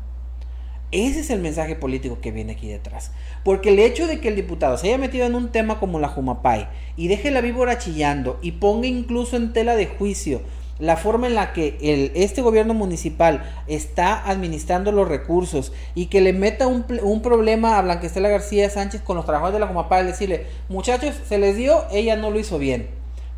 Ese 0.91 1.21
es 1.21 1.29
el 1.29 1.41
mensaje 1.41 1.77
político 1.77 2.19
que 2.23 2.31
viene 2.31 2.53
aquí 2.53 2.69
detrás. 2.69 3.11
Porque 3.45 3.71
el 3.71 3.79
hecho 3.79 4.07
de 4.07 4.21
que 4.21 4.29
el 4.29 4.37
diputado 4.37 4.79
se 4.79 4.89
haya 4.89 4.97
metido 4.97 5.27
en 5.27 5.35
un 5.35 5.51
tema 5.51 5.79
como 5.81 5.99
la 5.99 6.09
Jumapay 6.09 6.69
y 6.97 7.09
deje 7.09 7.31
la 7.31 7.43
víbora 7.43 7.77
chillando 7.77 8.39
y 8.41 8.53
ponga 8.53 8.87
incluso 8.87 9.37
en 9.37 9.53
tela 9.53 9.77
de 9.77 9.87
juicio 9.87 10.41
la 10.79 10.97
forma 10.97 11.27
en 11.27 11.35
la 11.35 11.53
que 11.53 11.77
el, 11.81 12.13
este 12.15 12.43
gobierno 12.43 12.75
municipal 12.75 13.43
está 13.67 14.29
administrando 14.29 14.93
los 14.93 15.09
recursos 15.09 15.73
y 15.95 16.07
que 16.07 16.21
le 16.21 16.33
meta 16.33 16.67
un, 16.67 16.85
un 17.03 17.23
problema 17.23 17.79
a 17.79 17.83
Blanquestela 17.83 18.29
García 18.29 18.71
Sánchez 18.71 19.03
con 19.03 19.17
los 19.17 19.25
trabajadores 19.25 19.55
de 19.55 19.61
la 19.61 19.67
Jumapay, 19.67 20.07
decirle, 20.07 20.47
muchachos, 20.69 21.15
se 21.29 21.39
les 21.39 21.57
dio, 21.57 21.85
ella 21.91 22.17
no 22.17 22.31
lo 22.31 22.39
hizo 22.39 22.59
bien. 22.59 22.89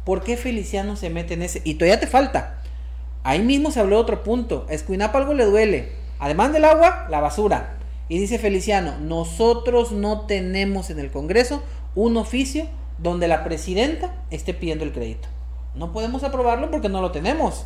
¿Por 0.05 0.23
qué 0.23 0.37
Feliciano 0.37 0.97
se 0.97 1.11
mete 1.11 1.35
en 1.35 1.43
ese? 1.43 1.61
Y 1.65 1.75
todavía 1.75 2.01
te 2.01 2.07
falta. 2.07 2.63
Ahí 3.23 3.41
mismo 3.41 3.71
se 3.71 3.81
habló 3.81 3.97
de 3.97 4.03
otro 4.03 4.23
punto. 4.23 4.67
A 4.69 4.73
Escuinapa 4.73 5.19
algo 5.19 5.35
le 5.35 5.45
duele. 5.45 5.93
Además 6.19 6.53
del 6.53 6.65
agua, 6.65 7.07
la 7.11 7.21
basura. 7.21 7.77
Y 8.09 8.19
dice 8.19 8.39
Feliciano, 8.39 8.99
nosotros 8.99 9.93
no 9.93 10.23
tenemos 10.23 10.91
en 10.91 10.99
el 10.99 11.11
Congreso 11.11 11.63
un 11.95 12.17
oficio 12.17 12.67
donde 12.99 13.29
la 13.29 13.45
presidenta 13.45 14.15
esté 14.31 14.53
pidiendo 14.53 14.85
el 14.85 14.93
crédito. 14.93 15.29
No 15.81 15.93
podemos 15.93 16.23
aprobarlo 16.25 16.71
porque 16.71 16.91
no 16.91 17.01
lo 17.01 17.11
tenemos. 17.11 17.65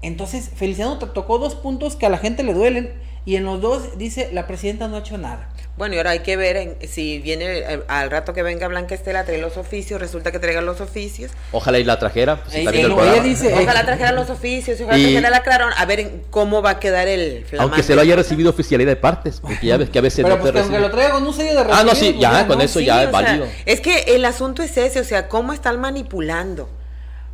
Entonces, 0.00 0.48
Feliciano 0.54 0.96
tocó 1.00 1.38
dos 1.38 1.56
puntos 1.56 1.96
que 1.96 2.06
a 2.06 2.08
la 2.08 2.18
gente 2.18 2.44
le 2.44 2.54
duelen 2.54 2.92
y 3.24 3.34
en 3.34 3.44
los 3.44 3.60
dos 3.60 3.98
dice, 3.98 4.30
la 4.32 4.46
presidenta 4.46 4.86
no 4.86 4.94
ha 4.94 5.00
hecho 5.00 5.18
nada. 5.18 5.48
Bueno, 5.78 5.94
y 5.94 5.98
ahora 5.98 6.10
hay 6.10 6.18
que 6.18 6.36
ver 6.36 6.76
si 6.88 7.20
viene 7.20 7.58
eh, 7.58 7.80
al 7.86 8.10
rato 8.10 8.34
que 8.34 8.42
venga 8.42 8.66
Blanca 8.66 8.96
Estela, 8.96 9.24
trae 9.24 9.38
los 9.38 9.56
oficios, 9.56 10.00
resulta 10.00 10.32
que 10.32 10.40
traiga 10.40 10.60
los 10.60 10.80
oficios. 10.80 11.30
Ojalá 11.52 11.78
y 11.78 11.84
la 11.84 12.00
trajera. 12.00 12.42
Pues, 12.42 12.66
ojalá 12.66 13.86
trajera 13.86 14.10
los 14.10 14.28
oficios, 14.28 14.80
ojalá 14.80 14.98
trajera 14.98 15.30
la 15.30 15.42
clarón, 15.44 15.72
a 15.76 15.84
ver 15.86 16.10
cómo 16.30 16.62
va 16.62 16.70
a 16.70 16.80
quedar 16.80 17.06
el 17.06 17.44
flamante. 17.44 17.62
Aunque 17.62 17.84
se 17.84 17.94
lo 17.94 18.00
haya 18.00 18.16
recibido 18.16 18.50
oficialidad 18.50 18.90
de 18.90 18.96
partes, 18.96 19.38
porque 19.38 19.68
ya 19.68 19.76
ves 19.76 19.88
que 19.88 20.00
a 20.00 20.02
veces 20.02 20.24
Pero 20.24 20.34
no 20.34 20.40
pues 20.40 20.52
te 20.52 20.58
aunque 20.58 20.80
lo 20.80 20.90
traiga 20.90 21.12
con 21.12 21.24
un 21.24 21.32
sello 21.32 21.64
de 21.64 21.72
Ah, 21.72 21.84
no, 21.84 21.94
sí, 21.94 22.16
ya, 22.18 22.44
con 22.48 22.60
eso 22.60 22.80
ya 22.80 23.04
es 23.04 23.12
válido. 23.12 23.46
es 23.64 23.80
que 23.80 24.00
el 24.16 24.24
asunto 24.24 24.64
es 24.64 24.76
ese, 24.76 24.98
o 24.98 25.04
sea, 25.04 25.28
cómo 25.28 25.52
están 25.52 25.80
manipulando. 25.80 26.68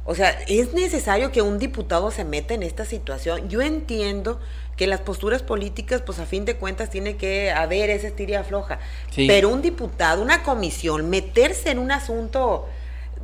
O 0.06 0.14
sea, 0.14 0.38
es 0.48 0.74
necesario 0.74 1.32
que 1.32 1.40
un 1.40 1.58
diputado 1.58 2.10
se 2.10 2.24
meta 2.24 2.52
en 2.52 2.62
esta 2.62 2.84
situación. 2.84 3.48
Yo 3.48 3.62
entiendo 3.62 4.38
que 4.76 4.86
las 4.86 5.00
posturas 5.00 5.42
políticas, 5.42 6.02
pues 6.02 6.18
a 6.18 6.26
fin 6.26 6.44
de 6.44 6.56
cuentas 6.56 6.90
tiene 6.90 7.16
que 7.16 7.52
haber 7.52 7.90
esa 7.90 8.08
estiria 8.08 8.44
floja. 8.44 8.78
Pero 9.14 9.48
un 9.48 9.62
diputado, 9.62 10.22
una 10.22 10.42
comisión, 10.42 11.10
meterse 11.10 11.70
en 11.70 11.78
un 11.78 11.92
asunto 11.92 12.66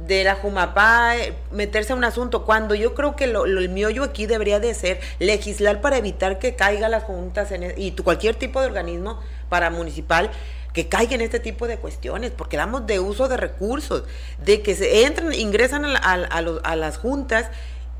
de 0.06 0.24
la 0.24 0.34
Jumapá, 0.36 1.14
meterse 1.50 1.92
en 1.92 1.98
un 1.98 2.04
asunto, 2.04 2.44
cuando 2.44 2.74
yo 2.74 2.94
creo 2.94 3.16
que 3.16 3.26
lo, 3.26 3.44
el 3.44 3.68
miollo 3.68 4.04
aquí 4.04 4.26
debería 4.26 4.60
de 4.60 4.72
ser 4.74 5.00
legislar 5.18 5.80
para 5.80 5.98
evitar 5.98 6.38
que 6.38 6.54
caiga 6.54 6.88
las 6.88 7.04
juntas 7.04 7.52
en, 7.52 7.64
e, 7.64 7.74
y 7.76 7.92
cualquier 7.92 8.34
tipo 8.34 8.60
de 8.60 8.66
organismo 8.66 9.20
para 9.48 9.70
municipal 9.70 10.30
que 10.72 10.88
caiga 10.88 11.16
en 11.16 11.20
este 11.20 11.40
tipo 11.40 11.66
de 11.66 11.78
cuestiones, 11.78 12.30
porque 12.30 12.56
damos 12.56 12.86
de 12.86 13.00
uso 13.00 13.28
de 13.28 13.36
recursos, 13.36 14.04
de 14.38 14.62
que 14.62 14.76
se 14.76 15.04
entran, 15.04 15.34
ingresan 15.34 15.84
a, 15.84 16.12
a 16.12 16.76
las 16.76 16.96
juntas 16.96 17.50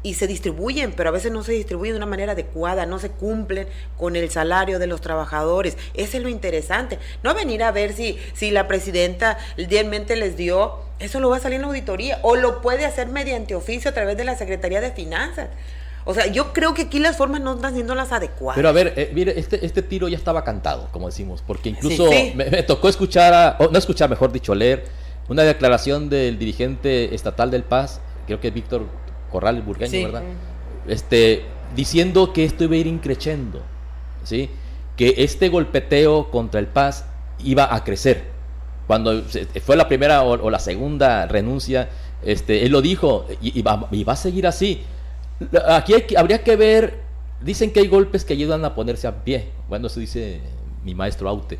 y 0.03 0.15
se 0.15 0.27
distribuyen, 0.27 0.93
pero 0.93 1.11
a 1.11 1.13
veces 1.13 1.31
no 1.31 1.43
se 1.43 1.53
distribuyen 1.53 1.95
de 1.95 1.99
una 1.99 2.07
manera 2.07 2.33
adecuada, 2.33 2.87
no 2.87 2.99
se 2.99 3.11
cumplen 3.11 3.69
con 3.99 4.17
el 4.17 4.31
salario 4.31 4.79
de 4.79 4.87
los 4.87 5.01
trabajadores. 5.01 5.77
Eso 5.95 6.17
es 6.17 6.23
lo 6.23 6.29
interesante. 6.29 6.99
No 7.23 7.35
venir 7.35 7.63
a 7.63 7.71
ver 7.71 7.93
si, 7.93 8.19
si 8.35 8.51
la 8.51 8.67
presidenta 8.67 9.39
realmente 9.57 10.17
les 10.17 10.37
dio, 10.37 10.79
eso 10.99 11.21
lo 11.21 11.31
va 11.31 11.37
a 11.37 11.41
salir 11.41 11.57
en 11.57 11.63
la 11.63 11.69
auditoría, 11.69 12.19
o 12.23 12.37
lo 12.37 12.61
puede 12.63 12.87
hacer 12.87 13.09
mediante 13.09 13.55
oficio 13.55 13.91
a 13.91 13.95
través 13.95 14.17
de 14.17 14.25
la 14.25 14.37
Secretaría 14.37 14.81
de 14.81 14.93
Finanzas. 14.93 15.49
O 16.05 16.15
sea, 16.15 16.27
yo 16.27 16.53
creo 16.53 16.73
que 16.73 16.83
aquí 16.83 16.99
las 16.99 17.17
formas 17.17 17.41
no 17.41 17.55
están 17.55 17.75
siendo 17.75 17.95
las 17.95 18.11
adecuadas. 18.11 18.57
Pero 18.57 18.69
a 18.69 18.73
ver, 18.73 18.95
eh, 18.97 19.11
mire, 19.13 19.39
este, 19.39 19.65
este 19.65 19.83
tiro 19.83 20.09
ya 20.09 20.17
estaba 20.17 20.45
cantado, 20.45 20.89
como 20.93 21.07
decimos, 21.07 21.43
porque 21.47 21.69
incluso 21.69 22.11
Me, 22.35 22.63
tocó 22.63 22.89
escuchar, 22.89 23.35
a, 23.35 23.59
no 23.71 23.79
escuchar, 23.79 24.09
mejor 24.09 24.33
dicho, 24.33 24.55
leer 24.55 24.85
una 25.29 25.43
declaración 25.43 26.09
del 26.09 26.39
dirigente 26.39 27.15
estatal 27.15 27.51
del 27.51 27.63
Paz, 27.63 28.01
creo 28.27 28.41
que 28.41 28.49
es 28.49 28.55
Víctor 28.55 28.87
Corral 29.31 29.62
Burgueño, 29.62 30.07
¿verdad? 30.07 30.23
Este, 30.87 31.45
diciendo 31.75 32.33
que 32.33 32.45
esto 32.45 32.64
iba 32.64 32.75
a 32.75 32.79
ir 32.79 32.87
increciendo, 32.87 33.62
¿sí? 34.25 34.51
Que 34.97 35.14
este 35.19 35.49
golpeteo 35.49 36.31
contra 36.31 36.61
el 36.61 36.66
Paz 36.66 37.07
iba 37.45 37.75
a 37.75 37.85
crecer. 37.85 38.25
Cuando 38.87 39.23
fue 39.64 39.77
la 39.77 39.87
primera 39.87 40.23
o, 40.23 40.51
la 40.51 40.59
segunda 40.59 41.27
renuncia, 41.27 41.88
este, 42.25 42.66
él 42.66 42.73
lo 42.73 42.83
dijo 42.83 43.27
y, 43.40 43.62
va, 43.62 43.88
a 44.07 44.16
seguir 44.16 44.47
así. 44.47 44.83
Aquí 45.69 45.95
habría 46.16 46.43
que 46.43 46.57
ver, 46.57 46.99
dicen 47.40 47.73
que 47.73 47.81
hay 47.81 47.87
golpes 47.87 48.25
que 48.25 48.33
ayudan 48.33 48.64
a 48.64 48.75
ponerse 48.75 49.07
a 49.07 49.23
pie. 49.23 49.49
Bueno, 49.69 49.87
eso 49.87 50.01
dice 50.01 50.40
mi 50.85 50.95
maestro 50.95 51.29
Aute. 51.29 51.59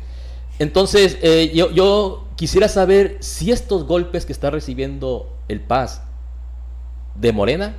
Entonces, 0.59 1.17
eh, 1.21 1.51
yo, 1.55 1.71
yo, 1.71 2.27
quisiera 2.35 2.67
saber 2.67 3.17
si 3.21 3.51
estos 3.51 3.85
golpes 3.85 4.25
que 4.25 4.33
está 4.33 4.49
recibiendo 4.49 5.33
el 5.47 5.61
Paz 5.61 6.03
de 7.15 7.31
Morena 7.31 7.75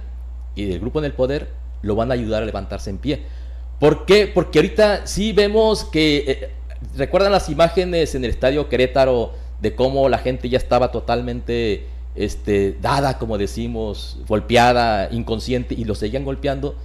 y 0.55 0.67
del 0.67 0.81
grupo 0.81 0.99
en 0.99 1.07
el 1.07 1.13
poder 1.13 1.49
lo 1.83 1.97
van 1.97 2.11
a 2.11 2.15
ayudar 2.15 2.43
a 2.43 2.47
levantarse 2.47 2.91
en 2.91 2.99
pie. 2.99 3.23
¿Por 3.79 4.07
qué? 4.07 4.31
Porque 4.33 4.61
ahorita 4.61 5.07
sí 5.07 5.33
vemos 5.33 5.85
que, 5.85 6.25
eh, 6.29 6.51
¿recuerdan 6.97 7.33
las 7.33 7.49
imágenes 7.49 8.15
en 8.15 8.25
el 8.25 8.31
estadio 8.31 8.69
Querétaro 8.69 9.33
de 9.61 9.75
cómo 9.75 10.09
la 10.09 10.19
gente 10.19 10.49
ya 10.49 10.59
estaba 10.59 10.93
totalmente 10.93 11.87
este, 12.15 12.77
dada, 12.81 13.19
como 13.19 13.39
decimos, 13.39 14.19
golpeada, 14.29 15.09
inconsciente, 15.11 15.75
y 15.75 15.85
lo 15.85 15.95
seguían 15.95 16.25
golpeando? 16.25 16.77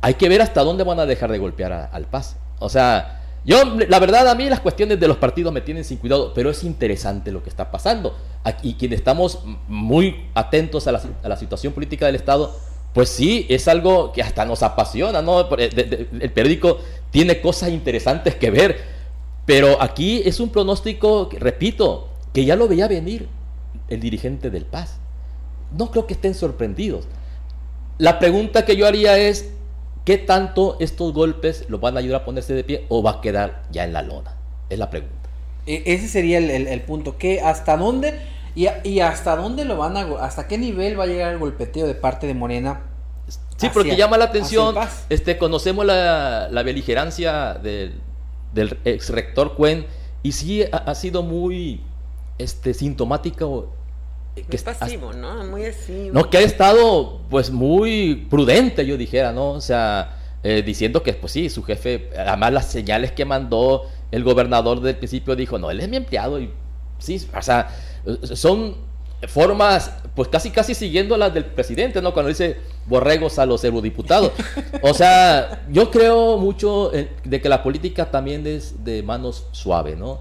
Hay 0.00 0.14
que 0.14 0.28
ver 0.28 0.42
hasta 0.42 0.62
dónde 0.62 0.82
van 0.82 0.98
a 0.98 1.06
dejar 1.06 1.30
de 1.30 1.38
golpear 1.38 1.90
al 1.92 2.06
Paz. 2.06 2.36
O 2.58 2.68
sea, 2.68 3.23
yo, 3.44 3.62
la 3.88 3.98
verdad, 3.98 4.26
a 4.28 4.34
mí 4.34 4.48
las 4.48 4.60
cuestiones 4.60 4.98
de 4.98 5.06
los 5.06 5.18
partidos 5.18 5.52
me 5.52 5.60
tienen 5.60 5.84
sin 5.84 5.98
cuidado, 5.98 6.32
pero 6.34 6.50
es 6.50 6.64
interesante 6.64 7.30
lo 7.30 7.42
que 7.42 7.50
está 7.50 7.70
pasando. 7.70 8.16
Y 8.62 8.74
quienes 8.74 9.00
estamos 9.00 9.40
muy 9.68 10.28
atentos 10.34 10.86
a 10.86 10.92
la, 10.92 11.36
situación 11.36 11.74
política 11.74 12.06
del 12.06 12.14
Estado, 12.14 12.56
pues 12.94 13.10
sí, 13.10 13.44
es 13.50 13.68
algo 13.68 14.12
que 14.12 14.22
hasta 14.22 14.46
nos 14.46 14.62
apasiona, 14.62 15.20
¿no? 15.20 15.42
Eh, 15.58 16.08
el 16.20 16.30
periódico 16.32 16.78
tiene 17.10 17.42
cosas 17.42 17.68
interesantes 17.68 18.34
que 18.34 18.50
ver, 18.50 18.78
pero 19.44 19.82
aquí 19.82 20.22
es 20.24 20.40
un 20.40 20.48
pronóstico, 20.48 21.28
repito, 21.32 22.08
que 22.32 22.46
ya 22.46 22.56
lo 22.56 22.66
veía 22.66 22.88
venir 22.88 23.28
el 23.88 24.00
dirigente 24.00 24.48
del 24.48 24.64
Paz. 24.64 24.96
No 25.76 25.90
creo 25.90 26.06
que 26.06 26.14
estén 26.14 26.34
sorprendidos. 26.34 27.06
La 27.98 28.18
pregunta 28.18 28.64
que 28.64 28.76
yo 28.76 28.86
haría 28.86 29.18
es, 29.18 29.50
¿Qué 30.04 30.18
tanto 30.18 30.76
estos 30.80 31.12
golpes 31.12 31.64
lo 31.68 31.78
van 31.78 31.96
a 31.96 32.00
ayudar 32.00 32.22
a 32.22 32.24
ponerse 32.24 32.52
de 32.54 32.62
pie 32.64 32.84
o 32.88 33.02
va 33.02 33.12
a 33.12 33.20
quedar 33.20 33.62
ya 33.70 33.84
en 33.84 33.92
la 33.92 34.02
lona? 34.02 34.36
Es 34.68 34.78
la 34.78 34.90
pregunta. 34.90 35.14
E- 35.66 35.82
ese 35.86 36.08
sería 36.08 36.38
el, 36.38 36.50
el- 36.50 36.66
el 36.66 36.80
punto. 36.82 37.16
que 37.16 37.40
¿Hasta 37.40 37.76
dónde? 37.76 38.18
Y, 38.54 38.66
y 38.84 39.00
hasta 39.00 39.34
dónde 39.36 39.64
lo 39.64 39.76
van 39.78 39.96
a... 39.96 40.02
¿Hasta 40.20 40.46
qué 40.46 40.58
nivel 40.58 40.98
va 40.98 41.04
a 41.04 41.06
llegar 41.06 41.32
el 41.32 41.38
golpeteo 41.38 41.86
de 41.86 41.94
parte 41.94 42.26
de 42.26 42.34
Morena? 42.34 42.82
Sí, 43.28 43.36
hacia- 43.56 43.72
porque 43.72 43.96
llama 43.96 44.18
la 44.18 44.26
atención, 44.26 44.74
este, 45.08 45.38
conocemos 45.38 45.86
la, 45.86 46.48
la 46.50 46.62
beligerancia 46.62 47.54
del, 47.54 47.94
del 48.52 48.78
ex 48.84 49.08
rector 49.10 49.54
Cuen 49.56 49.86
y 50.22 50.32
sí 50.32 50.64
ha, 50.64 50.76
ha 50.76 50.94
sido 50.94 51.22
muy 51.22 51.80
este, 52.38 52.74
sintomático. 52.74 53.70
Que 54.34 54.56
es- 54.56 54.62
pasivo, 54.62 55.12
¿no? 55.12 55.44
Muy 55.44 55.64
así. 55.64 56.10
no, 56.12 56.28
que 56.28 56.38
ha 56.38 56.40
estado 56.42 57.20
pues 57.30 57.50
muy 57.50 58.26
prudente, 58.30 58.84
yo 58.84 58.96
dijera, 58.96 59.32
¿no? 59.32 59.50
O 59.50 59.60
sea, 59.60 60.16
eh, 60.42 60.62
diciendo 60.64 61.02
que 61.02 61.12
pues 61.14 61.32
sí, 61.32 61.48
su 61.48 61.62
jefe, 61.62 62.10
además 62.18 62.52
las 62.52 62.66
señales 62.66 63.12
que 63.12 63.24
mandó 63.24 63.84
el 64.10 64.22
gobernador 64.24 64.80
del 64.80 64.96
principio 64.96 65.34
dijo, 65.36 65.58
no, 65.58 65.70
él 65.70 65.80
es 65.80 65.88
mi 65.88 65.96
empleado 65.96 66.40
y 66.40 66.50
sí, 66.98 67.26
o 67.36 67.42
sea, 67.42 67.68
son 68.34 68.76
formas 69.28 69.90
pues 70.14 70.28
casi 70.28 70.50
casi 70.50 70.74
siguiendo 70.74 71.16
las 71.16 71.32
del 71.32 71.46
presidente, 71.46 72.02
¿no? 72.02 72.12
Cuando 72.12 72.28
dice 72.28 72.58
borregos 72.86 73.38
a 73.38 73.46
los 73.46 73.64
eurodiputados. 73.64 74.32
O 74.82 74.92
sea, 74.92 75.64
yo 75.70 75.90
creo 75.90 76.36
mucho 76.38 76.92
en- 76.94 77.08
de 77.24 77.40
que 77.40 77.48
la 77.48 77.62
política 77.62 78.10
también 78.10 78.46
es 78.46 78.84
de 78.84 79.02
manos 79.02 79.46
suave, 79.52 79.96
¿no? 79.96 80.20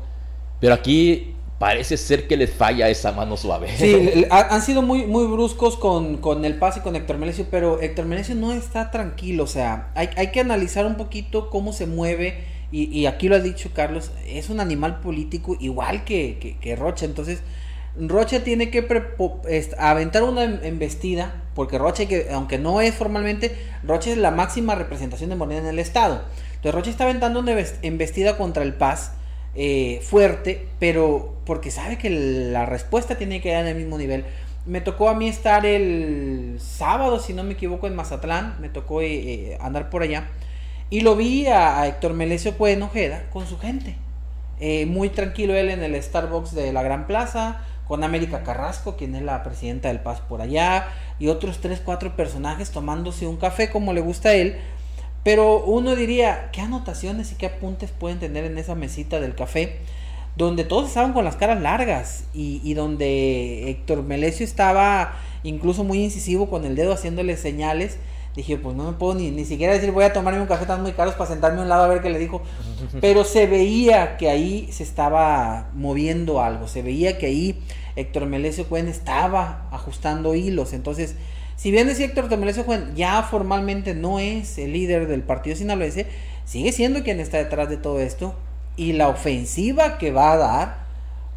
Pero 0.62 0.74
aquí 0.74 1.36
parece 1.64 1.96
ser 1.96 2.28
que 2.28 2.36
les 2.36 2.52
falla 2.52 2.90
esa 2.90 3.14
mano 3.14 3.38
suave. 3.38 3.70
Sí, 3.78 4.26
han 4.30 4.62
sido 4.62 4.82
muy, 4.82 5.06
muy 5.06 5.28
bruscos 5.28 5.78
con, 5.78 6.18
con 6.18 6.44
el 6.44 6.56
Paz 6.58 6.76
y 6.76 6.82
con 6.82 6.98
Héctor 6.98 7.18
Melesio, 7.20 7.48
pero 7.50 7.80
Héctor 7.80 8.04
Melesio 8.06 8.36
no 8.36 8.52
está 8.52 8.92
tranquilo, 8.92 9.46
o 9.46 9.48
sea, 9.48 9.90
hay, 9.96 10.10
hay 10.18 10.32
que 10.34 10.42
analizar 10.42 10.86
un 10.86 10.96
poquito 10.96 11.50
cómo 11.50 11.72
se 11.72 11.86
mueve, 11.86 12.44
y, 12.70 12.84
y 12.92 13.06
aquí 13.06 13.30
lo 13.30 13.38
ha 13.38 13.40
dicho 13.40 13.70
Carlos, 13.74 14.12
es 14.28 14.50
un 14.50 14.60
animal 14.60 15.00
político 15.00 15.56
igual 15.58 16.04
que, 16.04 16.38
que, 16.38 16.58
que 16.58 16.76
Rocha, 16.76 17.06
entonces 17.06 17.40
Rocha 17.98 18.44
tiene 18.44 18.70
que 18.70 18.86
aventar 19.78 20.24
una 20.24 20.44
em- 20.44 20.60
embestida, 20.64 21.44
porque 21.56 21.78
Rocha, 21.78 22.08
que, 22.08 22.28
aunque 22.34 22.58
no 22.58 22.82
es 22.82 22.94
formalmente, 22.94 23.56
Rocha 23.84 24.12
es 24.12 24.18
la 24.18 24.32
máxima 24.32 24.76
representación 24.76 25.30
de 25.30 25.38
Morena 25.38 25.62
en 25.62 25.68
el 25.68 25.80
Estado, 25.80 26.24
entonces 26.56 26.76
Rocha 26.76 26.90
está 26.90 27.06
aventando 27.06 27.40
una 27.40 27.54
embes- 27.54 27.76
embestida 27.84 28.36
contra 28.36 28.64
el 28.64 28.74
Paz, 28.74 29.14
eh, 29.56 30.02
fuerte, 30.04 30.68
pero 30.80 31.36
porque 31.46 31.70
sabe 31.70 31.98
que 31.98 32.10
la 32.10 32.66
respuesta 32.66 33.18
tiene 33.18 33.42
que 33.42 33.52
dar 33.52 33.64
en 33.64 33.70
el 33.70 33.76
mismo 33.76 33.98
nivel. 33.98 34.26
Me 34.66 34.82
tocó 34.82 35.10
a 35.10 35.14
mí 35.14 35.28
estar 35.28 35.66
el 35.66 36.58
sábado, 36.60 37.20
si 37.20 37.34
no 37.34 37.44
me 37.44 37.54
equivoco, 37.54 37.86
en 37.88 37.96
Mazatlán, 37.96 38.56
me 38.62 38.70
tocó 38.70 39.02
eh, 39.02 39.14
eh, 39.14 39.58
andar 39.62 39.90
por 39.90 40.04
allá, 40.04 40.30
y 40.90 41.02
lo 41.02 41.16
vi 41.16 41.48
a, 41.48 41.86
Héctor 41.88 42.14
Melesio 42.14 42.58
Cuen 42.58 42.82
Ojeda 42.82 43.26
con 43.32 43.48
su 43.48 43.58
gente. 43.58 43.98
Muy 44.88 45.10
tranquilo 45.10 45.54
él 45.56 45.70
en 45.70 45.84
el 45.84 46.02
Starbucks 46.02 46.56
de 46.56 46.72
la 46.72 46.84
Gran 46.84 47.06
Plaza, 47.06 47.66
con 47.86 48.04
América 48.04 48.44
Carrasco, 48.44 48.96
quien 48.96 49.14
es 49.14 49.22
la 49.22 49.44
presidenta 49.44 49.90
del 49.90 50.00
Paz 50.00 50.22
por 50.22 50.42
allá, 50.42 50.88
y 51.20 51.28
otros 51.28 51.60
tres, 51.60 51.82
cuatro 51.84 52.16
personajes 52.16 52.72
tomándose 52.72 53.28
un 53.28 53.36
café 53.36 53.70
como 53.70 53.92
le 53.92 54.02
gusta 54.02 54.30
a 54.30 54.34
él. 54.34 54.58
Pero 55.24 55.64
uno 55.64 55.96
diría, 55.96 56.50
¿qué 56.52 56.62
anotaciones 56.62 57.32
y 57.32 57.36
qué 57.36 57.46
apuntes 57.46 57.92
pueden 57.92 58.20
tener 58.20 58.44
en 58.44 58.58
esa 58.58 58.76
mesita 58.76 59.20
del 59.20 59.36
café? 59.36 59.80
Donde 60.36 60.64
todos 60.64 60.88
estaban 60.88 61.14
con 61.14 61.24
las 61.24 61.36
caras 61.36 61.62
largas 61.62 62.26
y, 62.34 62.60
y 62.64 62.74
donde 62.74 63.70
Héctor 63.70 64.04
Melesio 64.04 64.46
estaba 64.46 65.14
incluso 65.44 65.84
muy 65.84 66.04
incisivo 66.04 66.50
con 66.50 66.66
el 66.66 66.76
dedo 66.76 66.94
haciéndole 66.94 67.38
señales. 67.38 67.98
Dije, 68.36 68.58
pues 68.58 68.76
no 68.76 68.86
me 68.86 68.94
puedo 68.94 69.14
ni, 69.14 69.30
ni 69.30 69.46
siquiera 69.46 69.74
decir 69.74 69.92
voy 69.92 70.06
a 70.06 70.12
tomarme 70.12 70.42
un 70.42 70.48
café 70.48 70.66
tan 70.66 70.82
muy 70.82 70.94
caros 70.94 71.14
para 71.14 71.30
sentarme 71.30 71.60
a 71.60 71.64
un 71.64 71.70
lado 71.70 71.84
a 71.84 71.88
ver 71.88 72.02
qué 72.02 72.10
le 72.10 72.18
dijo. 72.18 72.42
Pero 73.02 73.24
se 73.24 73.46
veía 73.46 74.18
que 74.18 74.30
ahí 74.30 74.68
se 74.72 74.84
estaba 74.84 75.70
moviendo 75.74 76.42
algo, 76.42 76.68
se 76.68 76.82
veía 76.82 77.18
que 77.18 77.28
ahí 77.28 77.64
Héctor 77.96 78.26
Melesio 78.26 78.68
Cuen 78.68 78.88
estaba 78.88 79.68
ajustando 79.72 80.34
hilos. 80.34 80.74
Entonces, 80.74 81.16
si 81.56 81.72
bien 81.72 81.88
decía 81.88 82.08
Héctor 82.08 82.36
Melesio 82.38 82.66
Cuen 82.66 82.96
ya 82.96 83.24
formalmente 83.24 83.96
no 83.96 84.20
es 84.20 84.58
el 84.58 84.74
líder 84.74 85.08
del 85.08 85.22
partido 85.22 85.56
sinaloense, 85.56 86.08
sigue 86.46 86.72
siendo 86.72 87.04
quien 87.04 87.20
está 87.20 87.38
detrás 87.38 87.70
de 87.70 87.78
todo 87.78 88.00
esto. 88.00 88.36
Y 88.76 88.94
la 88.94 89.08
ofensiva 89.08 90.00
que 90.00 90.12
va 90.12 90.32
a 90.32 90.38
dar 90.38 90.78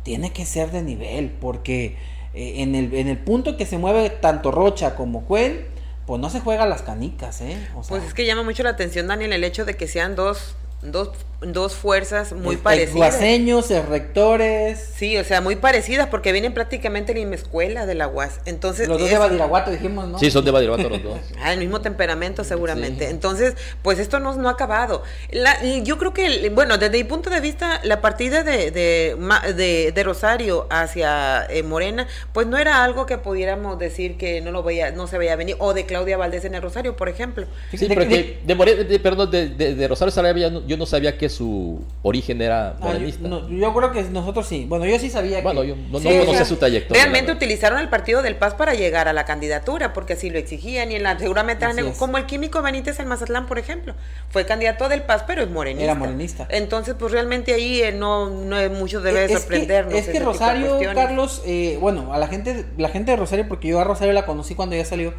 tiene 0.02 0.32
que 0.32 0.46
ser 0.46 0.70
de 0.70 0.82
nivel, 0.82 1.30
porque 1.30 1.96
eh, 2.32 2.62
en, 2.62 2.74
el, 2.74 2.94
en 2.94 3.08
el 3.08 3.18
punto 3.18 3.56
que 3.56 3.66
se 3.66 3.76
mueve 3.76 4.08
tanto 4.08 4.50
Rocha 4.50 4.94
como 4.94 5.24
Cuen, 5.24 5.66
pues 6.06 6.20
no 6.20 6.30
se 6.30 6.40
juega 6.40 6.64
las 6.66 6.82
canicas, 6.82 7.40
¿eh? 7.40 7.58
Pues 7.88 8.04
es 8.04 8.14
que 8.14 8.24
llama 8.24 8.42
mucho 8.42 8.62
la 8.62 8.70
atención, 8.70 9.08
Daniel, 9.08 9.32
el 9.32 9.44
hecho 9.44 9.64
de 9.64 9.76
que 9.76 9.88
sean 9.88 10.14
dos, 10.14 10.54
dos, 10.82 11.10
dos 11.40 11.74
fuerzas 11.74 12.32
muy 12.32 12.56
parecidas. 12.56 12.90
exguaseños, 12.90 13.70
ex 13.70 13.88
rectores, 13.88 14.92
Sí, 14.96 15.16
o 15.18 15.24
sea, 15.24 15.40
muy 15.42 15.56
parecidas 15.56 16.08
porque 16.08 16.32
vienen 16.32 16.54
prácticamente 16.54 17.12
en 17.12 17.18
la 17.18 17.24
misma 17.26 17.34
escuela 17.36 17.84
de 17.86 17.94
la 17.94 18.08
UAS. 18.08 18.40
Entonces, 18.46 18.88
los 18.88 18.98
dos 18.98 19.06
es- 19.06 19.12
de 19.12 19.18
Badiraguato 19.18 19.70
dijimos, 19.70 20.08
¿no? 20.08 20.18
Sí, 20.18 20.30
son 20.30 20.44
de 20.44 20.50
Badiraguato 20.50 20.88
los 20.88 21.02
dos. 21.02 21.18
Ah, 21.42 21.52
el 21.52 21.58
mismo 21.58 21.80
temperamento 21.82 22.44
seguramente. 22.44 23.04
Sí. 23.06 23.10
Entonces, 23.10 23.54
pues 23.82 23.98
esto 23.98 24.18
no, 24.20 24.34
no 24.36 24.48
ha 24.48 24.52
acabado. 24.52 25.02
La- 25.30 25.62
yo 25.82 25.98
creo 25.98 26.14
que, 26.14 26.48
bueno, 26.54 26.78
desde 26.78 26.96
mi 26.98 27.04
punto 27.04 27.28
de 27.30 27.40
vista, 27.40 27.80
la 27.84 28.00
partida 28.00 28.42
de, 28.42 28.70
de, 28.70 29.16
Ma- 29.18 29.40
de- 29.52 29.92
de 29.92 30.02
Rosario 30.02 30.66
hacia 30.70 31.46
eh, 31.50 31.62
Morena, 31.62 32.06
pues 32.32 32.46
no 32.46 32.56
era 32.58 32.82
algo 32.84 33.04
que 33.06 33.18
pudiéramos 33.18 33.78
decir 33.78 34.16
que 34.16 34.40
no 34.40 34.50
lo 34.50 34.62
veía, 34.62 34.90
no 34.92 35.06
se 35.06 35.18
veía 35.18 35.36
venir, 35.36 35.56
o 35.58 35.74
de 35.74 35.84
Claudia 35.84 36.16
Valdés 36.16 36.44
en 36.46 36.54
el 36.54 36.62
Rosario, 36.62 36.96
por 36.96 37.08
ejemplo. 37.08 37.46
Sí, 37.70 37.76
De- 37.86 37.88
pero 37.88 38.00
de- 38.02 38.08
que 38.08 38.40
de, 38.44 38.54
More- 38.54 38.84
de- 38.84 38.98
perdón, 39.00 39.30
de, 39.30 39.48
de- 39.50 39.74
de 39.74 39.88
Rosario 39.88 40.10
Sarabia 40.10 40.48
no, 40.50 40.65
yo 40.66 40.76
no 40.76 40.86
sabía 40.86 41.16
que 41.18 41.28
su 41.28 41.80
origen 42.02 42.42
era 42.42 42.70
Ah, 42.70 42.76
yo, 42.80 42.86
morenista. 42.86 43.28
no, 43.28 43.48
yo 43.48 43.74
creo 43.74 43.92
que 43.92 44.02
nosotros 44.04 44.46
sí. 44.46 44.66
Bueno, 44.68 44.84
yo 44.86 44.98
sí 44.98 45.08
sabía 45.10 45.40
Bueno, 45.42 45.62
que... 45.62 45.68
yo 45.68 45.76
no, 45.90 45.98
Sí, 45.98 46.04
no 46.08 46.10
o 46.14 46.18
conocía 46.18 46.36
sea, 46.38 46.44
su 46.44 46.56
trayectoria. 46.56 47.02
Realmente 47.02 47.32
utilizaron 47.32 47.78
el 47.78 47.88
partido 47.88 48.22
del 48.22 48.36
Paz 48.36 48.54
para 48.54 48.74
llegar 48.74 49.08
a 49.08 49.12
la 49.12 49.24
candidatura, 49.24 49.92
porque 49.92 50.14
así 50.14 50.30
lo 50.30 50.38
exigían 50.38 50.90
y 50.92 50.96
en 50.96 51.02
la, 51.02 51.18
seguramente 51.18 51.64
eran 51.64 51.78
es. 51.78 51.96
como 51.98 52.18
el 52.18 52.26
químico 52.26 52.62
Benítez 52.62 52.98
en 53.00 53.08
Mazatlán, 53.08 53.46
por 53.46 53.58
ejemplo, 53.58 53.94
fue 54.30 54.44
candidato 54.46 54.88
del 54.88 55.02
Paz, 55.02 55.24
pero 55.26 55.42
es 55.42 55.50
morenista. 55.50 55.84
Era 55.84 55.94
morenista. 55.94 56.46
Entonces, 56.50 56.94
pues 56.98 57.12
realmente 57.12 57.54
ahí 57.54 57.80
eh, 57.82 57.92
no, 57.92 58.28
no 58.30 58.58
es 58.58 58.70
mucho 58.70 59.00
debe 59.00 59.24
Es 59.24 59.30
que- 59.30 59.38
sorprendernos. 59.38 59.94
Es 59.94 60.06
que, 60.06 60.12
tipo 60.12 60.24
de 60.24 60.32
Rosario. 60.32 60.78
Carlos, 60.94 61.42
eh, 61.46 61.78
bueno, 61.80 62.12
a 62.12 62.18
la 62.18 62.28
gente, 62.28 62.64
la 62.76 62.88
gente 62.88 63.10
de 63.12 63.16
Rosario, 63.16 63.46
porque 63.48 63.68
yo 63.68 63.80
a 63.80 63.84
Rosario 63.84 64.12
la 64.12 64.26
conocí 64.26 64.54
cuando 64.54 64.76
ya 64.76 64.84
salió, 64.84 65.14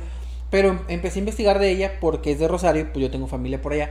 pero 0.49 0.69
em- 0.69 0.79
empecé 0.87 1.19
a 1.19 1.21
investigar 1.21 1.59
de 1.59 1.69
ella 1.69 1.93
porque 1.99 2.31
es 2.31 2.39
de 2.39 2.47
Rosario, 2.47 2.87
pues 2.93 3.01
yo 3.03 3.11
tengo 3.11 3.27
familia 3.27 3.61
por 3.61 3.73
allá. 3.73 3.89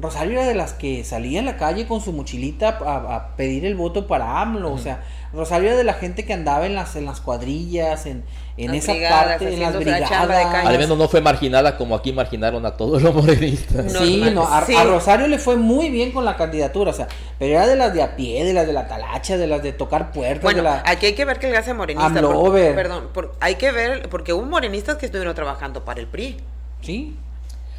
Rosario 0.00 0.32
era 0.40 0.46
de 0.48 0.54
las 0.54 0.72
que 0.72 1.04
salía 1.04 1.40
a 1.40 1.42
la 1.44 1.56
calle 1.56 1.86
con 1.86 2.00
su 2.00 2.12
mochilita 2.12 2.78
a, 2.84 3.16
a 3.16 3.36
pedir 3.36 3.64
el 3.66 3.74
voto 3.74 4.06
para 4.06 4.40
AMLO, 4.40 4.72
o 4.72 4.78
sea, 4.78 5.02
Rosario 5.32 5.68
era 5.68 5.76
de 5.76 5.84
la 5.84 5.92
gente 5.94 6.24
que 6.24 6.32
andaba 6.32 6.66
en 6.66 6.74
las, 6.74 6.96
en 6.96 7.04
las 7.06 7.20
cuadrillas, 7.20 8.06
en, 8.06 8.24
en 8.56 8.68
Las 8.68 8.76
esa 8.78 8.92
brigadas, 8.92 9.26
parte, 9.26 9.52
en 9.54 9.60
las 9.60 9.72
la 9.74 9.78
brigadas. 9.80 10.10
calle. 10.10 10.68
Al 10.68 10.78
menos 10.78 10.98
no 10.98 11.08
fue 11.08 11.20
marginada 11.20 11.76
como 11.76 11.94
aquí 11.94 12.12
marginaron 12.12 12.66
a 12.66 12.76
todos 12.76 13.00
los 13.02 13.14
morenistas. 13.14 13.92
No, 13.92 14.00
sí, 14.00 14.22
no, 14.34 14.42
a, 14.42 14.64
Sí. 14.66 14.74
a 14.74 14.84
Rosario 14.84 15.26
le 15.28 15.38
fue 15.38 15.56
muy 15.56 15.88
bien 15.90 16.10
con 16.12 16.24
la 16.24 16.36
candidatura, 16.36 16.90
o 16.90 16.94
sea, 16.94 17.06
pero 17.38 17.52
era 17.56 17.66
de 17.66 17.76
las 17.76 17.94
de 17.94 18.02
a 18.02 18.16
pie, 18.16 18.44
de 18.44 18.52
las 18.52 18.66
de 18.66 18.72
la 18.72 18.88
talacha, 18.88 19.36
de 19.38 19.46
las 19.46 19.62
de 19.62 19.72
tocar 19.72 20.10
puertas, 20.12 20.42
Bueno, 20.42 20.58
de 20.58 20.64
la... 20.64 20.82
aquí 20.84 21.06
hay 21.06 21.14
que 21.14 21.24
ver 21.24 21.38
que 21.38 21.46
el 21.46 21.52
gas 21.52 21.68
es 21.68 21.74
morenista. 21.76 22.06
AMLO 22.06 22.32
porque- 22.32 22.48
over. 22.48 22.74
perdón, 22.74 23.08
por- 23.12 23.34
hay 23.40 23.54
que 23.56 23.70
ver, 23.70 24.08
porque 24.08 24.32
hubo 24.32 24.44
morenistas 24.46 24.96
que 24.96 25.06
estuvieron 25.06 25.34
trabajando 25.34 25.84
para 25.84 26.00
el 26.00 26.06
PRI. 26.08 26.38
Sí, 26.80 27.16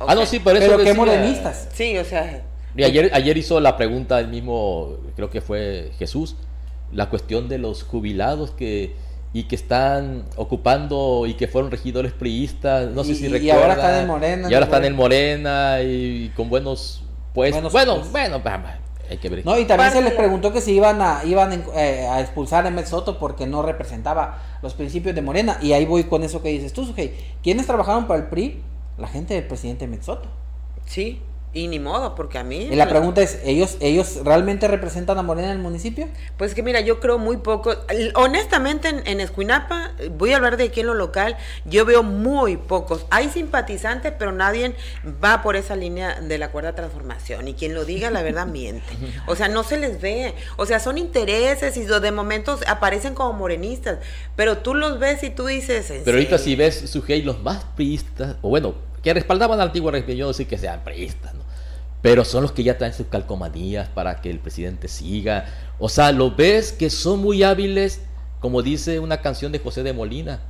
O 0.04 0.10
Ah, 0.10 0.16
no, 0.16 0.26
sí, 0.26 0.40
por 0.40 0.56
eso 0.56 0.66
pero 0.66 0.78
decía- 0.80 0.94
morenistas. 0.94 1.68
Sí, 1.74 1.98
o 1.98 2.06
sea, 2.06 2.44
Y 2.76 2.84
ayer, 2.84 3.12
ayer 3.14 3.38
hizo 3.38 3.60
la 3.60 3.76
pregunta 3.78 4.20
el 4.20 4.28
mismo, 4.30 4.98
creo 5.16 5.30
que 5.30 5.42
fue 5.42 5.92
Jesús, 6.00 6.36
la 6.94 7.10
cuestión 7.10 7.50
de 7.50 7.58
los 7.58 7.84
jubilados 7.84 8.52
que 8.52 8.96
y 9.34 9.44
que 9.44 9.56
están 9.56 10.26
ocupando 10.36 11.26
y 11.26 11.36
que 11.36 11.48
fueron 11.48 11.72
regidores 11.72 12.12
priistas, 12.12 12.92
no 12.92 13.04
sé 13.06 13.14
Y- 13.14 13.16
si 13.16 13.26
y 13.26 13.30
recuerdan. 13.30 13.62
ahora 13.62 13.74
están 13.76 14.02
en 14.02 14.08
Morena, 14.08 14.50
Y 14.50 14.54
ahora 14.54 14.66
están 14.66 14.86
en 14.86 14.96
Morena 14.96 15.78
y 15.82 16.32
con 16.36 16.50
buenos 16.50 17.04
pues 17.34 17.54
Buenos 17.54 17.72
bueno, 17.72 17.94
puestos. 17.94 18.12
bueno, 18.12 18.44
va, 18.44 18.76
hay 19.10 19.18
que 19.18 19.30
ver. 19.30 19.46
No, 19.46 19.58
y 19.58 19.64
también 19.64 19.92
se 19.92 20.02
les 20.02 20.12
preguntó 20.14 20.52
que 20.52 20.60
si 20.60 20.74
iban 20.74 21.02
a 21.02 21.22
iban 21.26 21.54
en- 21.54 21.64
eh, 21.76 22.08
a 22.12 22.20
expulsar 22.20 22.66
a 22.66 22.68
Emet 22.68 22.88
Soto 22.88 23.20
porque 23.20 23.46
no 23.48 23.62
representaba 23.62 24.38
los 24.62 24.74
principios 24.74 25.16
de 25.16 25.22
Morena. 25.22 25.58
Y 25.62 25.72
ahí 25.72 25.86
voy 25.86 26.04
con 26.06 26.24
eso 26.24 26.42
que 26.42 26.50
dices 26.50 26.74
tú, 26.74 26.84
Sujei. 26.86 27.14
¿Quiénes 27.42 27.68
trabajaron 27.68 28.08
para 28.08 28.22
el 28.22 28.28
PRI? 28.28 28.62
La 29.02 29.08
gente 29.08 29.34
del 29.34 29.48
presidente 29.48 29.86
Emet 29.86 30.04
Soto. 30.04 30.30
sí, 30.86 31.22
y 31.54 31.68
ni 31.68 31.80
modo, 31.80 32.16
porque 32.16 32.38
a 32.38 32.46
mí... 32.46 32.70
Y 32.72 32.76
la 32.76 32.88
pregunta 32.88 33.22
es, 33.22 33.40
¿ellos, 33.44 33.76
¿ellos 33.82 34.22
realmente 34.24 34.70
representan 34.70 35.18
a 35.18 35.22
Morena 35.22 35.50
en 35.50 35.58
el 35.58 35.62
municipio? 35.62 36.08
Pues 36.38 36.56
que 36.56 36.64
mira, 36.64 36.80
yo 36.80 37.02
creo 37.02 37.18
muy 37.18 37.38
poco. 37.38 37.76
Honestamente, 38.16 38.88
en, 38.88 39.06
en 39.06 39.20
Escuinapa, 39.20 39.92
voy 40.18 40.32
a 40.32 40.38
hablar 40.38 40.56
de 40.56 40.66
aquí 40.66 40.80
en 40.80 40.88
lo 40.88 40.94
local, 40.94 41.36
yo 41.66 41.84
veo 41.84 42.04
muy 42.04 42.56
pocos. 42.56 43.06
Hay 43.10 43.30
simpatizantes, 43.30 44.14
pero 44.18 44.32
nadie 44.32 44.76
va 45.22 45.42
por 45.42 45.58
esa 45.58 45.76
línea 45.76 46.22
de 46.22 46.38
la 46.38 46.52
cuerda 46.52 46.74
transformación. 46.74 47.50
Y 47.50 47.54
quien 47.54 47.74
lo 47.74 47.84
diga, 47.84 48.12
la 48.12 48.22
verdad, 48.22 48.46
miente. 48.48 48.94
O 49.28 49.36
sea, 49.36 49.50
no 49.50 49.64
se 49.66 49.78
les 49.78 50.00
ve. 50.00 50.34
O 50.56 50.66
sea, 50.66 50.80
son 50.80 50.98
intereses 50.98 51.76
y 51.76 51.84
de 51.84 52.12
momentos 52.14 52.62
aparecen 52.66 53.14
como 53.14 53.34
morenistas. 53.34 54.00
Pero 54.38 54.60
tú 54.60 54.74
los 54.74 55.00
ves 55.00 55.22
y 55.24 55.32
tú 55.32 55.48
dices. 55.48 55.92
¿en 55.92 56.06
Pero 56.06 56.16
ahorita 56.16 56.38
si 56.38 56.56
ves 56.56 56.90
Sujei 56.90 57.24
los 57.24 57.44
más 57.44 57.66
priistas, 57.76 58.38
o 58.42 58.48
bueno, 58.48 58.74
que 59.04 59.14
respaldaban 59.14 59.60
al 59.60 59.68
antiguo 59.68 59.92
régimen, 59.92 60.18
yo 60.18 60.28
no 60.28 60.34
sé 60.34 60.48
que 60.48 60.58
sean 60.58 60.84
priistas, 60.84 61.34
¿no? 61.34 61.42
pero 62.02 62.26
son 62.26 62.42
los 62.44 62.52
que 62.52 62.64
ya 62.64 62.78
traen 62.78 62.94
sus 62.94 63.08
calcomanías 63.08 63.88
para 63.90 64.22
que 64.22 64.30
el 64.30 64.40
presidente 64.40 64.88
siga. 64.88 65.46
O 65.80 65.88
sea, 65.88 66.12
lo 66.12 66.32
ves 66.36 66.74
que 66.74 66.90
son 66.90 67.20
muy 67.20 67.44
hábiles, 67.44 68.02
como 68.40 68.64
dice 68.64 69.00
una 69.00 69.22
canción 69.22 69.52
de 69.52 69.60
José 69.60 69.84
de 69.84 69.94
Molina. 69.94 70.42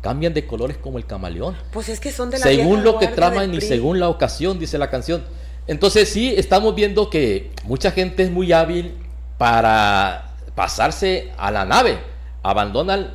Cambian 0.00 0.34
de 0.34 0.46
colores 0.46 0.76
como 0.76 0.98
el 0.98 1.06
camaleón. 1.06 1.56
Pues 1.72 1.88
es 1.88 1.98
que 1.98 2.12
son 2.12 2.30
de 2.30 2.38
la 2.38 2.44
Según 2.44 2.84
lo 2.84 2.98
que 2.98 3.08
traman 3.08 3.54
y 3.54 3.60
según 3.60 3.98
la 3.98 4.08
ocasión, 4.08 4.58
dice 4.58 4.78
la 4.78 4.90
canción. 4.90 5.24
Entonces 5.66 6.10
sí, 6.10 6.34
estamos 6.36 6.74
viendo 6.74 7.08
que 7.08 7.50
mucha 7.64 7.90
gente 7.90 8.22
es 8.22 8.30
muy 8.30 8.52
hábil 8.52 8.94
para 9.38 10.34
pasarse 10.54 11.32
a 11.38 11.50
la 11.50 11.64
nave. 11.64 11.98
Abandonan 12.42 13.14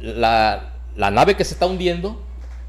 la, 0.00 0.72
la 0.96 1.10
nave 1.12 1.36
que 1.36 1.44
se 1.44 1.54
está 1.54 1.66
hundiendo 1.66 2.20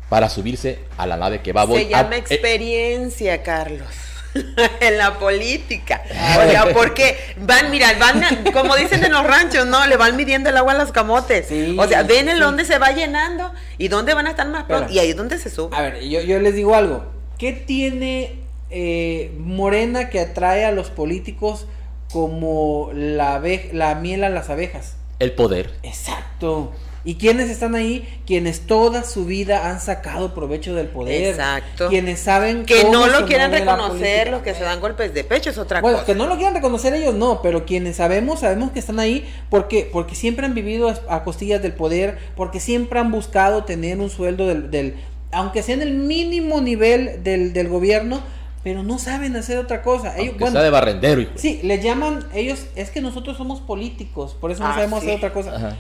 para 0.10 0.30
subirse 0.30 0.80
a 0.98 1.08
la 1.08 1.18
nave 1.18 1.42
que 1.42 1.54
va 1.54 1.64
a 1.64 1.68
Se 1.68 1.88
llama 1.88 2.10
a- 2.12 2.16
eh, 2.16 2.20
experiencia, 2.20 3.44
Carlos. 3.44 3.88
en 4.82 4.98
la 4.98 5.18
política. 5.18 6.04
O 6.38 6.50
sea, 6.50 6.74
porque 6.74 7.18
van, 7.38 7.72
mira, 7.72 7.94
van, 7.98 8.22
como 8.54 8.76
dicen 8.76 9.04
en 9.04 9.12
los 9.14 9.24
ranchos, 9.26 9.66
¿no? 9.66 9.86
Le 9.88 9.96
van 9.96 10.16
midiendo 10.18 10.50
el 10.50 10.58
agua 10.58 10.74
a 10.74 10.78
los 10.78 10.92
camotes. 10.92 11.48
Sí, 11.48 11.76
o 11.80 11.88
sea, 11.88 12.04
ven 12.04 12.28
en 12.28 12.36
sí. 12.36 12.42
dónde 12.42 12.66
se 12.66 12.78
va 12.78 12.92
llenando 12.92 13.54
y 13.78 13.88
dónde 13.88 14.14
van 14.14 14.28
a 14.28 14.32
estar 14.32 14.48
más 14.48 14.66
pronto. 14.66 14.92
Y 14.92 15.00
ahí 15.00 15.12
es 15.12 15.16
donde 15.16 15.38
se 15.38 15.50
sube. 15.50 15.76
A 15.76 15.82
ver, 15.82 16.02
yo, 16.04 16.22
yo 16.22 16.40
les 16.40 16.54
digo 16.54 16.76
algo. 16.76 17.06
¿Qué 17.38 17.54
tiene 17.54 18.40
eh, 18.72 19.32
Morena 19.38 20.10
que 20.10 20.20
atrae 20.20 20.66
a 20.66 20.72
los 20.72 20.90
políticos 20.90 21.66
como 22.12 22.92
la, 22.94 23.42
la 23.72 23.96
miel 23.96 24.24
a 24.24 24.30
las 24.30 24.50
abejas? 24.50 24.96
el 25.20 25.32
poder. 25.32 25.74
Exacto. 25.84 26.74
¿Y 27.06 27.16
quiénes 27.16 27.52
están 27.52 27.76
ahí? 27.76 28.04
Quienes 28.26 28.62
toda 28.62 29.04
su 29.04 29.26
vida 29.26 29.70
han 29.70 29.80
sacado 29.80 30.34
provecho 30.34 30.74
del 30.74 30.88
poder. 30.88 31.30
Exacto. 31.36 31.88
Quienes 31.88 32.20
saben 32.20 32.66
que 32.66 32.84
no 32.86 33.06
lo 33.06 33.28
la 33.28 33.48
reconocer, 33.48 34.32
los 34.32 34.42
que 34.42 34.56
se 34.56 34.64
dan 34.64 34.82
golpes 34.82 35.14
de 35.14 35.24
pecho 35.24 35.52
es 35.52 35.58
otra 35.60 35.82
Bueno, 35.82 35.98
cosa. 36.00 36.08
que 36.08 36.16
no 36.16 36.26
lo 36.26 36.36
quieran 36.36 36.56
reconocer 36.56 36.96
ellos, 36.96 37.14
no, 37.14 37.42
pero 37.44 37.64
quienes 37.66 37.98
sabemos, 37.98 38.40
sabemos 38.40 38.72
que 38.72 38.80
están 38.80 39.00
ahí 39.00 39.24
porque, 39.52 39.88
porque 39.94 40.16
siempre 40.16 40.48
han 40.48 40.56
vivido 40.56 40.90
a, 40.90 41.16
a 41.16 41.24
costillas 41.24 41.62
del 41.62 41.74
poder, 41.74 42.18
porque 42.36 42.60
siempre 42.60 43.00
han 43.00 43.12
buscado 43.12 43.64
tener 43.66 44.00
un 44.00 44.10
sueldo 44.10 44.48
del, 44.48 44.72
del 44.72 44.96
aunque 45.32 45.62
sea 45.64 45.76
en 45.76 45.82
el 45.82 45.94
mínimo 45.94 46.62
nivel 46.62 47.24
del, 47.24 47.54
del 47.54 47.68
gobierno, 47.68 48.22
pero 48.66 48.82
no 48.82 48.98
saben 48.98 49.36
hacer 49.36 49.60
otra 49.60 49.84
cosa. 49.84 50.18
Ellos, 50.18 50.38
bueno, 50.40 50.54
sea 50.54 50.64
de 50.64 50.72
barrendero. 50.72 51.22
hijo. 51.22 51.32
sí, 51.36 51.60
les 51.64 51.84
llaman, 51.84 52.26
ellos, 52.34 52.66
es 52.76 52.90
que 52.90 53.00
nosotros 53.00 53.38
somos 53.38 53.62
políticos, 53.62 54.36
por 54.42 54.50
eso 54.50 54.64
no 54.64 54.70
Ah, 54.70 54.74
sabemos 54.74 55.02
sí. 55.02 55.06
hacer 55.06 55.18
otra 55.18 55.32
cosa. 55.34 55.56
Ajá. 55.56 55.76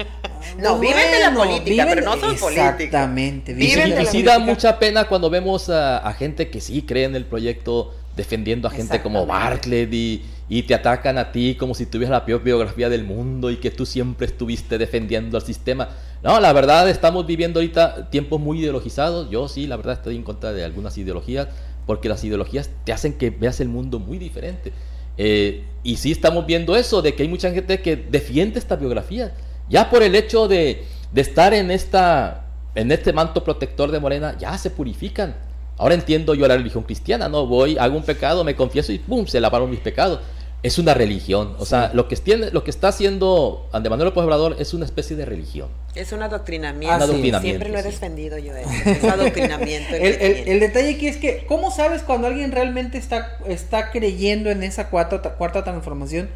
No, 0.59 0.77
viven 0.77 1.11
de 1.11 1.19
la 1.19 1.33
política, 1.33 1.87
pero 1.89 2.01
no 2.05 2.11
son 2.11 2.35
políticos. 2.37 2.51
Exactamente, 2.51 3.53
Y, 3.53 3.55
Viven 3.55 3.85
sí- 3.85 3.91
de 3.91 4.01
y 4.01 4.05
la 4.05 4.11
sí 4.11 4.21
da 4.21 4.37
mucha 4.37 4.77
pena 4.77 5.05
cuando 5.05 5.31
vemos 5.31 5.67
a, 5.69 5.97
a 5.97 6.13
gente 6.13 6.51
que 6.51 6.61
sí 6.61 6.83
cree 6.83 7.05
en 7.05 7.15
el 7.15 7.25
proyecto 7.25 7.95
defendiendo 8.15 8.67
a 8.67 8.71
gente 8.71 9.01
como. 9.01 9.25
Bartlett 9.25 9.91
y, 9.91 10.23
y 10.47 10.61
te 10.63 10.75
atacan 10.75 11.17
a 11.17 11.31
ti 11.31 11.55
como 11.55 11.73
si 11.73 11.87
tuvieras 11.87 12.11
la 12.11 12.23
peor 12.23 12.43
biografía 12.43 12.87
del 12.87 13.03
mundo 13.03 13.49
y 13.49 13.55
que 13.57 13.71
tú 13.71 13.87
siempre 13.87 14.27
estuviste 14.27 14.77
defendiendo 14.77 15.37
al 15.37 15.43
sistema. 15.43 15.89
No, 16.21 16.39
la 16.39 16.53
verdad 16.53 16.87
estamos 16.87 17.25
viviendo 17.25 17.59
ahorita 17.59 18.11
tiempos 18.11 18.39
muy 18.39 18.59
ideologizados. 18.59 19.29
Yo 19.31 19.47
sí, 19.47 19.65
la 19.65 19.75
verdad 19.75 19.95
estoy 19.95 20.15
en 20.15 20.23
contra 20.23 20.53
de 20.53 20.63
algunas 20.63 20.95
ideologías 20.99 21.47
porque 21.85 22.09
las 22.09 22.23
ideologías 22.23 22.69
te 22.83 22.93
hacen 22.93 23.13
que 23.13 23.29
veas 23.29 23.59
el 23.59 23.69
mundo 23.69 23.99
muy 23.99 24.17
diferente. 24.17 24.71
Eh, 25.17 25.63
y 25.83 25.97
sí 25.97 26.11
estamos 26.11 26.45
viendo 26.45 26.75
eso, 26.75 27.01
de 27.01 27.15
que 27.15 27.23
hay 27.23 27.29
mucha 27.29 27.51
gente 27.51 27.81
que 27.81 27.95
defiende 27.95 28.59
esta 28.59 28.75
biografía. 28.75 29.33
Ya 29.69 29.89
por 29.89 30.03
el 30.03 30.15
hecho 30.15 30.47
de, 30.47 30.83
de 31.11 31.21
estar 31.21 31.53
en, 31.53 31.71
esta, 31.71 32.47
en 32.75 32.91
este 32.91 33.13
manto 33.13 33.43
protector 33.43 33.91
de 33.91 33.99
Morena, 33.99 34.37
ya 34.37 34.57
se 34.57 34.69
purifican. 34.69 35.35
Ahora 35.77 35.95
entiendo 35.95 36.33
yo 36.33 36.47
la 36.47 36.55
religión 36.55 36.83
cristiana, 36.83 37.27
¿no? 37.27 37.45
Voy, 37.45 37.77
hago 37.77 37.97
un 37.97 38.03
pecado, 38.03 38.43
me 38.43 38.55
confieso 38.55 38.93
y 38.93 38.99
¡pum! 38.99 39.25
se 39.25 39.39
lavaron 39.39 39.69
mis 39.69 39.79
pecados. 39.79 40.19
Es 40.65 40.79
una 40.79 40.95
religión. 40.95 41.55
O 41.59 41.65
sea, 41.65 41.91
lo 41.93 42.07
que, 42.07 42.15
tiene, 42.15 42.49
lo 42.49 42.63
que 42.63 42.71
está 42.71 42.87
haciendo 42.87 43.69
Andrés 43.71 43.91
Manuel 43.91 44.07
López 44.09 44.23
Obrador 44.23 44.55
es 44.59 44.73
una 44.73 44.85
especie 44.85 45.15
de 45.15 45.23
religión. 45.25 45.69
Es 45.93 46.11
un 46.11 46.23
adoctrinamiento. 46.23 46.91
Ah. 46.91 46.95
Adoctrinamiento, 46.97 47.41
Siempre 47.41 47.69
lo 47.69 47.77
he 47.77 47.83
sí. 47.83 47.89
defendido 47.89 48.37
yo 48.39 48.55
eso. 48.55 48.69
Es 48.89 49.03
adoctrinamiento. 49.03 49.95
el 49.95 50.01
El, 50.03 50.17
que 50.17 50.25
el- 50.27 50.33
tiene. 50.35 50.51
el 50.53 50.59
detalle 50.59 50.95
aquí 50.95 51.07
es 51.07 51.17
que, 51.17 51.45
¿cómo 51.47 51.69
sabes 51.71 52.01
cuando 52.01 52.27
alguien 52.27 52.51
realmente 52.51 52.97
está, 52.97 53.37
está 53.47 53.91
creyendo 53.91 54.49
en 54.49 54.63
esa 54.63 54.89
cuarta, 54.89 55.21
cuarta 55.35 55.63
transformación? 55.63 56.29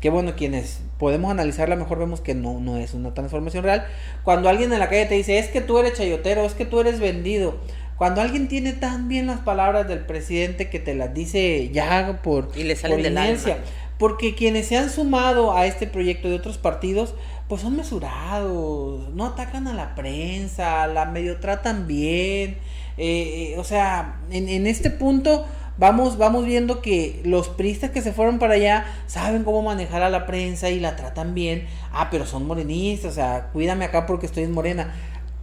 Que 0.00 0.10
bueno, 0.10 0.34
quienes 0.36 0.80
podemos 0.98 1.30
analizarla 1.30 1.76
mejor 1.76 1.98
vemos 1.98 2.20
que 2.20 2.34
no, 2.34 2.58
no 2.60 2.76
es 2.78 2.92
una 2.92 3.14
transformación 3.14 3.62
real. 3.64 3.86
Cuando 4.24 4.48
alguien 4.48 4.72
en 4.72 4.78
la 4.80 4.88
calle 4.88 5.06
te 5.06 5.14
dice, 5.14 5.38
es 5.38 5.48
que 5.48 5.60
tú 5.60 5.78
eres 5.78 5.94
chayotero, 5.94 6.44
es 6.44 6.54
que 6.54 6.64
tú 6.66 6.80
eres 6.80 6.98
vendido. 7.00 7.56
Cuando 7.96 8.20
alguien 8.20 8.48
tiene 8.48 8.72
tan 8.72 9.08
bien 9.08 9.26
las 9.26 9.40
palabras 9.40 9.88
del 9.88 10.00
presidente 10.00 10.68
que 10.68 10.78
te 10.78 10.94
las 10.94 11.14
dice 11.14 11.70
ya 11.72 12.20
por, 12.22 12.50
Y 12.54 12.64
le 12.64 12.76
salen 12.76 12.98
por 12.98 13.02
del 13.02 13.12
inercia. 13.12 13.54
alma. 13.54 13.66
Porque 13.98 14.34
quienes 14.34 14.66
se 14.66 14.76
han 14.76 14.90
sumado 14.90 15.56
a 15.56 15.64
este 15.66 15.86
proyecto 15.86 16.28
de 16.28 16.34
otros 16.34 16.58
partidos, 16.58 17.14
pues 17.48 17.62
son 17.62 17.76
mesurados, 17.76 19.08
no 19.14 19.24
atacan 19.24 19.66
a 19.68 19.72
la 19.74 19.94
prensa, 19.94 20.86
la 20.86 21.06
medio 21.06 21.38
tratan 21.40 21.86
bien. 21.86 22.58
eh, 22.98 23.52
eh, 23.52 23.54
o 23.58 23.64
sea, 23.64 24.16
en, 24.30 24.48
en 24.48 24.66
este 24.66 24.90
punto 24.90 25.46
vamos, 25.78 26.18
vamos 26.18 26.44
viendo 26.46 26.80
que 26.82 27.20
los 27.24 27.48
priistas 27.48 27.90
que 27.90 28.02
se 28.02 28.12
fueron 28.12 28.38
para 28.38 28.54
allá 28.54 28.84
saben 29.06 29.44
cómo 29.44 29.62
manejar 29.62 30.02
a 30.02 30.10
la 30.10 30.26
prensa 30.26 30.68
y 30.70 30.80
la 30.80 30.96
tratan 30.96 31.34
bien. 31.34 31.66
Ah, 31.92 32.08
pero 32.10 32.26
son 32.26 32.46
morenistas, 32.46 33.12
o 33.12 33.14
sea, 33.14 33.48
cuídame 33.52 33.84
acá 33.86 34.04
porque 34.06 34.26
estoy 34.26 34.44
en 34.44 34.52
morena. 34.52 34.94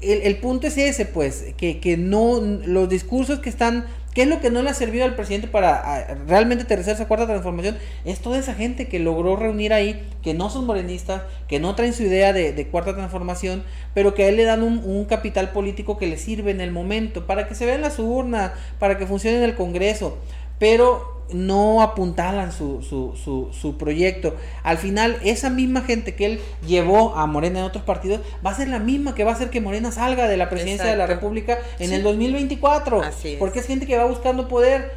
El, 0.03 0.37
punto 0.37 0.67
es 0.67 0.77
ese, 0.77 1.05
pues, 1.05 1.53
que, 1.57 1.79
que 1.79 1.97
no, 1.97 2.39
los 2.39 2.89
discursos 2.89 3.39
que 3.39 3.49
están, 3.49 3.85
¿qué 4.13 4.23
es 4.23 4.27
lo 4.27 4.41
que 4.41 4.49
no 4.49 4.61
le 4.61 4.69
ha 4.69 4.73
servido 4.73 5.05
al 5.05 5.15
presidente 5.15 5.47
para 5.47 6.15
realmente 6.27 6.65
aterrizar 6.65 6.95
esa 6.95 7.07
cuarta 7.07 7.25
transformación? 7.25 7.77
Es 8.05 8.19
toda 8.19 8.37
esa 8.37 8.53
gente 8.53 8.87
que 8.87 8.99
logró 8.99 9.35
reunir 9.35 9.73
ahí, 9.73 10.07
que 10.21 10.33
no 10.33 10.49
son 10.49 10.65
morenistas, 10.65 11.23
que 11.47 11.59
no 11.59 11.75
traen 11.75 11.93
su 11.93 12.03
idea 12.03 12.33
de, 12.33 12.53
de 12.53 12.67
cuarta 12.67 12.93
transformación, 12.95 13.63
pero 13.93 14.13
que 14.13 14.23
a 14.23 14.29
él 14.29 14.35
le 14.35 14.43
dan 14.43 14.63
un, 14.63 14.79
un 14.79 15.05
capital 15.05 15.51
político 15.51 15.97
que 15.97 16.07
le 16.07 16.17
sirve 16.17 16.51
en 16.51 16.61
el 16.61 16.71
momento, 16.71 17.25
para 17.25 17.47
que 17.47 17.55
se 17.55 17.65
vean 17.65 17.81
las 17.81 17.99
urnas, 17.99 18.51
para 18.79 18.97
que 18.97 19.07
funcione 19.07 19.37
en 19.37 19.43
el 19.43 19.55
Congreso, 19.55 20.17
pero 20.59 21.12
no 21.31 21.81
apuntalan 21.81 22.51
su, 22.51 22.81
su, 22.81 23.13
su, 23.21 23.49
su 23.53 23.77
proyecto. 23.77 24.35
Al 24.63 24.77
final, 24.77 25.17
esa 25.23 25.49
misma 25.49 25.81
gente 25.81 26.15
que 26.15 26.25
él 26.25 26.39
llevó 26.67 27.15
a 27.15 27.25
Morena 27.27 27.59
en 27.59 27.65
otros 27.65 27.83
partidos 27.83 28.21
va 28.45 28.51
a 28.51 28.55
ser 28.55 28.67
la 28.67 28.79
misma 28.79 29.15
que 29.15 29.23
va 29.23 29.31
a 29.31 29.33
hacer 29.35 29.49
que 29.49 29.61
Morena 29.61 29.91
salga 29.91 30.27
de 30.27 30.37
la 30.37 30.49
presidencia 30.49 30.85
de 30.85 30.95
la. 30.97 31.07
República 31.07 31.57
en 31.79 31.89
Sí. 31.89 31.95
el 31.95 32.03
2024. 32.03 33.01
Así 33.01 33.29
es. 33.33 33.39
Porque 33.39 33.59
es 33.59 33.65
gente 33.67 33.85
que 33.85 33.97
va 33.97 34.05
buscando 34.05 34.47
poder 34.47 34.91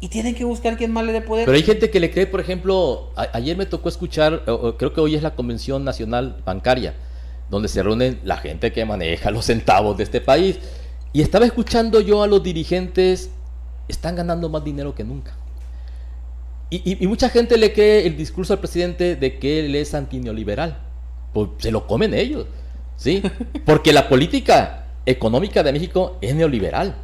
y 0.00 0.08
tienen 0.08 0.34
que 0.34 0.44
buscar 0.44 0.76
quién 0.76 0.90
más 0.92 1.04
le 1.04 1.12
dé 1.12 1.20
poder. 1.20 1.44
Pero 1.46 1.56
hay 1.56 1.62
gente 1.62 1.90
que 1.90 2.00
le 2.00 2.10
cree, 2.10 2.26
por 2.26 2.40
ejemplo, 2.40 3.10
a- 3.16 3.28
ayer 3.34 3.56
me 3.56 3.66
tocó 3.66 3.88
escuchar, 3.88 4.42
o- 4.48 4.52
o 4.54 4.76
creo 4.76 4.92
que 4.92 5.00
hoy 5.00 5.14
es 5.14 5.22
la 5.22 5.34
Convención 5.34 5.84
Nacional 5.84 6.42
Bancaria, 6.44 6.94
donde 7.50 7.68
se 7.68 7.82
reúnen 7.82 8.18
la 8.24 8.36
gente 8.38 8.72
que 8.72 8.84
maneja 8.84 9.30
los 9.30 9.44
centavos 9.46 9.96
de 9.96 10.04
este 10.04 10.20
país. 10.20 10.58
Y 11.12 11.22
estaba 11.22 11.44
escuchando 11.44 12.00
yo 12.00 12.22
a 12.22 12.26
los 12.26 12.42
dirigentes, 12.42 13.30
están 13.88 14.16
ganando 14.16 14.48
más 14.48 14.64
dinero 14.64 14.94
que 14.94 15.04
nunca. 15.04 15.36
Y, 16.72 16.76
y- 16.90 17.04
y 17.04 17.06
mucha 17.06 17.28
gente 17.28 17.58
le 17.58 17.74
cree 17.74 18.06
el 18.06 18.16
discurso 18.16 18.54
al 18.54 18.58
presidente 18.58 19.14
de 19.14 19.38
que 19.38 19.60
él 19.60 19.74
es 19.74 19.92
antineoliberal. 19.92 20.78
Pues 21.34 21.50
se 21.58 21.70
lo 21.70 21.86
comen 21.86 22.14
ellos, 22.14 22.46
¿sí? 22.96 23.22
Porque 23.66 23.92
la 23.92 24.08
política 24.08 24.86
económica 25.04 25.62
de 25.62 25.70
México 25.70 26.16
es 26.22 26.34
neoliberal. 26.34 26.94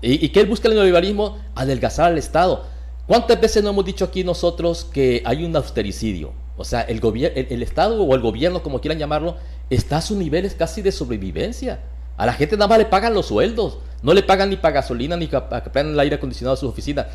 ¿Y, 0.00 0.24
y 0.26 0.28
qué 0.30 0.40
él 0.40 0.46
busca 0.46 0.66
el 0.66 0.74
neoliberalismo? 0.74 1.38
Adelgazar 1.54 2.06
al 2.10 2.18
Estado. 2.18 2.66
¿Cuántas 3.06 3.40
veces 3.40 3.62
no 3.62 3.70
hemos 3.70 3.84
dicho 3.84 4.04
aquí 4.04 4.24
nosotros 4.24 4.84
que 4.92 5.22
hay 5.24 5.44
un 5.44 5.54
austericidio? 5.54 6.32
O 6.56 6.64
sea, 6.64 6.80
el, 6.82 7.00
el, 7.04 7.46
el 7.48 7.62
Estado 7.62 8.02
o 8.02 8.14
el 8.16 8.20
gobierno, 8.22 8.60
como 8.64 8.80
quieran 8.80 8.98
llamarlo, 8.98 9.36
está 9.70 9.98
a 9.98 10.02
sus 10.02 10.16
niveles 10.16 10.56
casi 10.56 10.82
de 10.82 10.90
sobrevivencia. 10.90 11.78
A 12.16 12.26
la 12.26 12.32
gente 12.32 12.56
nada 12.56 12.66
más 12.66 12.78
le 12.78 12.86
pagan 12.86 13.14
los 13.14 13.26
sueldos. 13.26 13.78
No 14.02 14.14
le 14.14 14.24
pagan 14.24 14.50
ni 14.50 14.56
para 14.56 14.74
gasolina 14.74 15.16
ni 15.16 15.28
para 15.28 15.62
que 15.62 15.70
prendan 15.70 15.94
el 15.94 16.00
aire 16.00 16.16
acondicionado 16.16 16.54
a 16.54 16.56
sus 16.56 16.68
oficinas. 16.68 17.06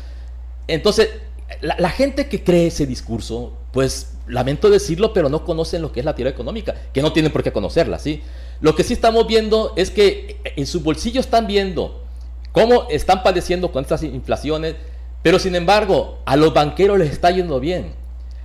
Entonces, 0.66 1.08
la, 1.60 1.76
la 1.78 1.90
gente 1.90 2.28
que 2.28 2.42
cree 2.44 2.66
ese 2.68 2.86
discurso, 2.86 3.52
pues 3.72 4.14
lamento 4.26 4.70
decirlo, 4.70 5.12
pero 5.12 5.28
no 5.28 5.44
conocen 5.44 5.82
lo 5.82 5.92
que 5.92 6.00
es 6.00 6.06
la 6.06 6.14
teoría 6.14 6.32
económica, 6.32 6.74
que 6.92 7.02
no 7.02 7.12
tienen 7.12 7.32
por 7.32 7.42
qué 7.42 7.52
conocerla, 7.52 7.98
¿sí? 7.98 8.22
Lo 8.60 8.74
que 8.74 8.84
sí 8.84 8.92
estamos 8.92 9.26
viendo 9.26 9.72
es 9.76 9.90
que 9.90 10.36
en 10.56 10.66
sus 10.66 10.82
bolsillos 10.82 11.24
están 11.26 11.46
viendo 11.46 12.02
cómo 12.52 12.86
están 12.90 13.22
padeciendo 13.22 13.72
con 13.72 13.82
estas 13.82 14.02
inflaciones, 14.02 14.74
pero 15.22 15.38
sin 15.38 15.54
embargo, 15.54 16.18
a 16.26 16.36
los 16.36 16.52
banqueros 16.52 16.98
les 16.98 17.10
está 17.10 17.30
yendo 17.30 17.60
bien. 17.60 17.92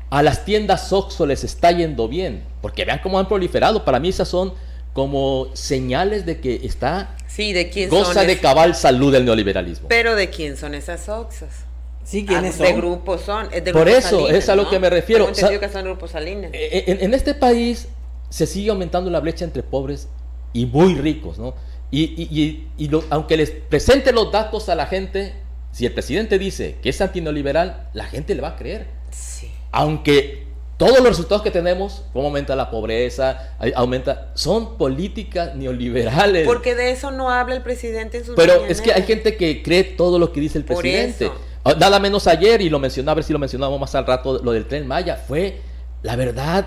A 0.09 0.21
las 0.21 0.45
tiendas 0.45 0.93
Oxxo 0.93 1.25
les 1.25 1.43
está 1.43 1.71
yendo 1.71 2.07
bien, 2.07 2.43
porque 2.61 2.85
vean 2.85 2.99
cómo 3.01 3.17
han 3.17 3.27
proliferado. 3.27 3.83
Para 3.83 3.99
mí 3.99 4.09
esas 4.09 4.27
son 4.27 4.53
como 4.93 5.47
señales 5.53 6.25
de 6.25 6.39
que 6.39 6.61
está 6.63 7.15
Sí, 7.27 7.51
¿de 7.51 7.69
quién 7.71 7.89
goza 7.89 8.13
son? 8.13 8.27
de 8.27 8.39
cabal 8.39 8.75
salud 8.75 9.13
el 9.15 9.25
neoliberalismo. 9.25 9.87
Pero 9.87 10.15
¿de 10.15 10.29
quién 10.29 10.55
son 10.55 10.75
esas 10.75 11.09
oxas? 11.09 11.62
Sí, 12.03 12.25
¿quiénes 12.25 12.59
Ah, 12.59 12.63
De 12.63 12.69
son? 12.71 12.77
grupos 12.77 13.21
son. 13.21 13.45
es 13.51 13.63
de 13.63 13.71
Por 13.73 13.83
Grupo 13.83 13.97
eso, 13.97 14.09
Salinas, 14.19 14.31
es 14.35 14.49
a 14.49 14.55
lo 14.55 14.63
¿no? 14.63 14.69
que 14.69 14.79
me 14.79 14.89
refiero. 14.89 15.27
Que 15.27 15.69
son 15.69 15.83
grupos 15.83 16.11
Salinas. 16.11 16.51
Eh, 16.53 16.83
En, 16.87 17.01
en 17.03 17.13
este 17.13 17.33
país 17.33 17.87
se 18.29 18.45
sigue 18.47 18.69
aumentando 18.71 19.09
la 19.09 19.19
brecha 19.19 19.45
entre 19.45 19.63
pobres 19.63 20.07
y 20.53 20.65
muy 20.65 20.95
ricos, 20.95 21.37
¿no? 21.37 21.53
Y, 21.91 22.01
y- 22.03 22.27
y- 22.41 22.67
y 22.77 22.87
lo- 22.89 23.03
aunque 23.11 23.37
les 23.37 23.51
presente 23.51 24.11
los 24.11 24.31
datos 24.31 24.69
a 24.69 24.75
la 24.75 24.85
gente, 24.87 25.33
Si 25.71 25.87
el 25.87 25.91
presidente 25.93 26.37
dice 26.37 26.75
que 26.83 26.89
es 26.89 27.01
antineoliberal, 27.01 27.89
la 27.93 28.05
gente 28.05 28.35
le 28.35 28.41
va 28.41 28.49
a 28.49 28.55
creer. 28.55 28.85
Sí. 29.09 29.49
Aunque 29.71 30.43
todos 30.77 30.99
los 30.99 31.07
resultados 31.07 31.41
que 31.41 31.49
tenemos, 31.49 32.03
cómo 32.13 32.27
aumenta 32.27 32.55
la 32.55 32.69
pobreza, 32.69 33.55
aumenta, 33.75 34.29
son 34.35 34.77
políticas 34.77 35.55
neoliberales. 35.55 36.45
Porque 36.45 36.75
de 36.75 36.91
eso 36.91 37.09
no 37.09 37.31
habla 37.31 37.55
el 37.55 37.63
presidente 37.63 38.19
en 38.19 38.25
sus 38.25 38.35
Pero 38.35 38.65
es 38.67 38.81
que 38.81 38.93
hay 38.93 39.01
gente 39.01 39.35
que 39.35 39.63
cree 39.63 39.83
todo 39.83 40.19
lo 40.19 40.31
que 40.31 40.41
dice 40.41 40.59
el 40.59 40.63
Por 40.65 40.77
presidente. 40.81 41.25
eso. 41.25 41.33
Ah, 41.63 41.75
Nada 41.77 41.99
menos 41.99 42.27
ayer, 42.27 42.61
y 42.61 42.69
lo 42.69 42.79
mencionaba, 42.79 43.13
a 43.13 43.15
ver 43.15 43.23
si 43.23 43.33
lo 43.33 43.39
mencionamos 43.39 43.79
más 43.79 43.95
al 43.95 44.05
rato, 44.05 44.41
lo 44.43 44.51
del 44.51 44.65
tren 44.65 44.87
Maya, 44.87 45.15
fue, 45.15 45.61
la 46.01 46.15
verdad, 46.15 46.65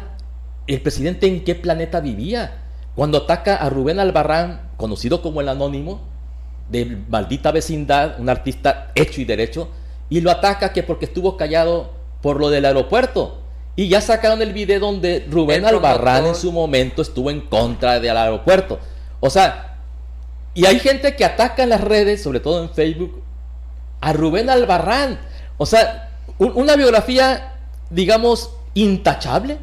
el 0.67 0.81
presidente 0.81 1.27
en 1.27 1.45
qué 1.45 1.55
planeta 1.55 2.01
vivía. 2.01 2.63
Cuando 2.95 3.19
ataca 3.19 3.57
a 3.57 3.69
Rubén 3.69 4.01
Albarrán, 4.01 4.71
conocido 4.77 5.21
como 5.21 5.41
el 5.41 5.49
anónimo, 5.49 6.01
de 6.71 6.99
maldita 7.09 7.53
vecindad, 7.53 8.19
un 8.19 8.29
artista 8.29 8.91
hecho 8.95 9.21
y 9.21 9.25
derecho, 9.25 9.69
y 10.09 10.21
lo 10.21 10.31
ataca 10.31 10.73
que 10.73 10.83
porque 10.83 11.05
estuvo 11.05 11.37
callado 11.37 11.91
por 12.23 12.41
lo 12.41 12.49
del 12.49 12.65
aeropuerto. 12.65 13.43
Y 13.77 13.89
ya 13.89 14.01
sacaron 14.01 14.41
el 14.41 14.55
video 14.55 14.81
donde 14.81 15.27
Rubén 15.31 15.61
El 15.61 15.75
Albarrán 15.75 16.27
en 16.27 16.35
su 16.35 16.51
momento 16.51 17.03
estuvo 17.03 17.31
en 17.31 17.43
contra 17.43 18.01
del 18.01 18.17
aeropuerto. 18.17 18.79
O 19.21 19.29
sea, 19.29 19.77
y 20.55 20.65
hay 20.65 20.79
gente 20.79 21.15
que 21.15 21.27
ataca 21.27 21.63
en 21.63 21.69
las 21.69 21.83
redes, 21.83 22.23
sobre 22.23 22.41
todo 22.41 22.63
en 22.63 22.71
Facebook, 22.71 23.23
a 24.07 24.13
Rubén 24.13 24.49
Albarrán. 24.49 25.19
O 25.59 25.67
sea, 25.67 26.11
un- 26.39 26.53
una 26.55 26.77
biografía, 26.77 27.55
digamos, 27.91 28.51
intachable, 28.75 29.59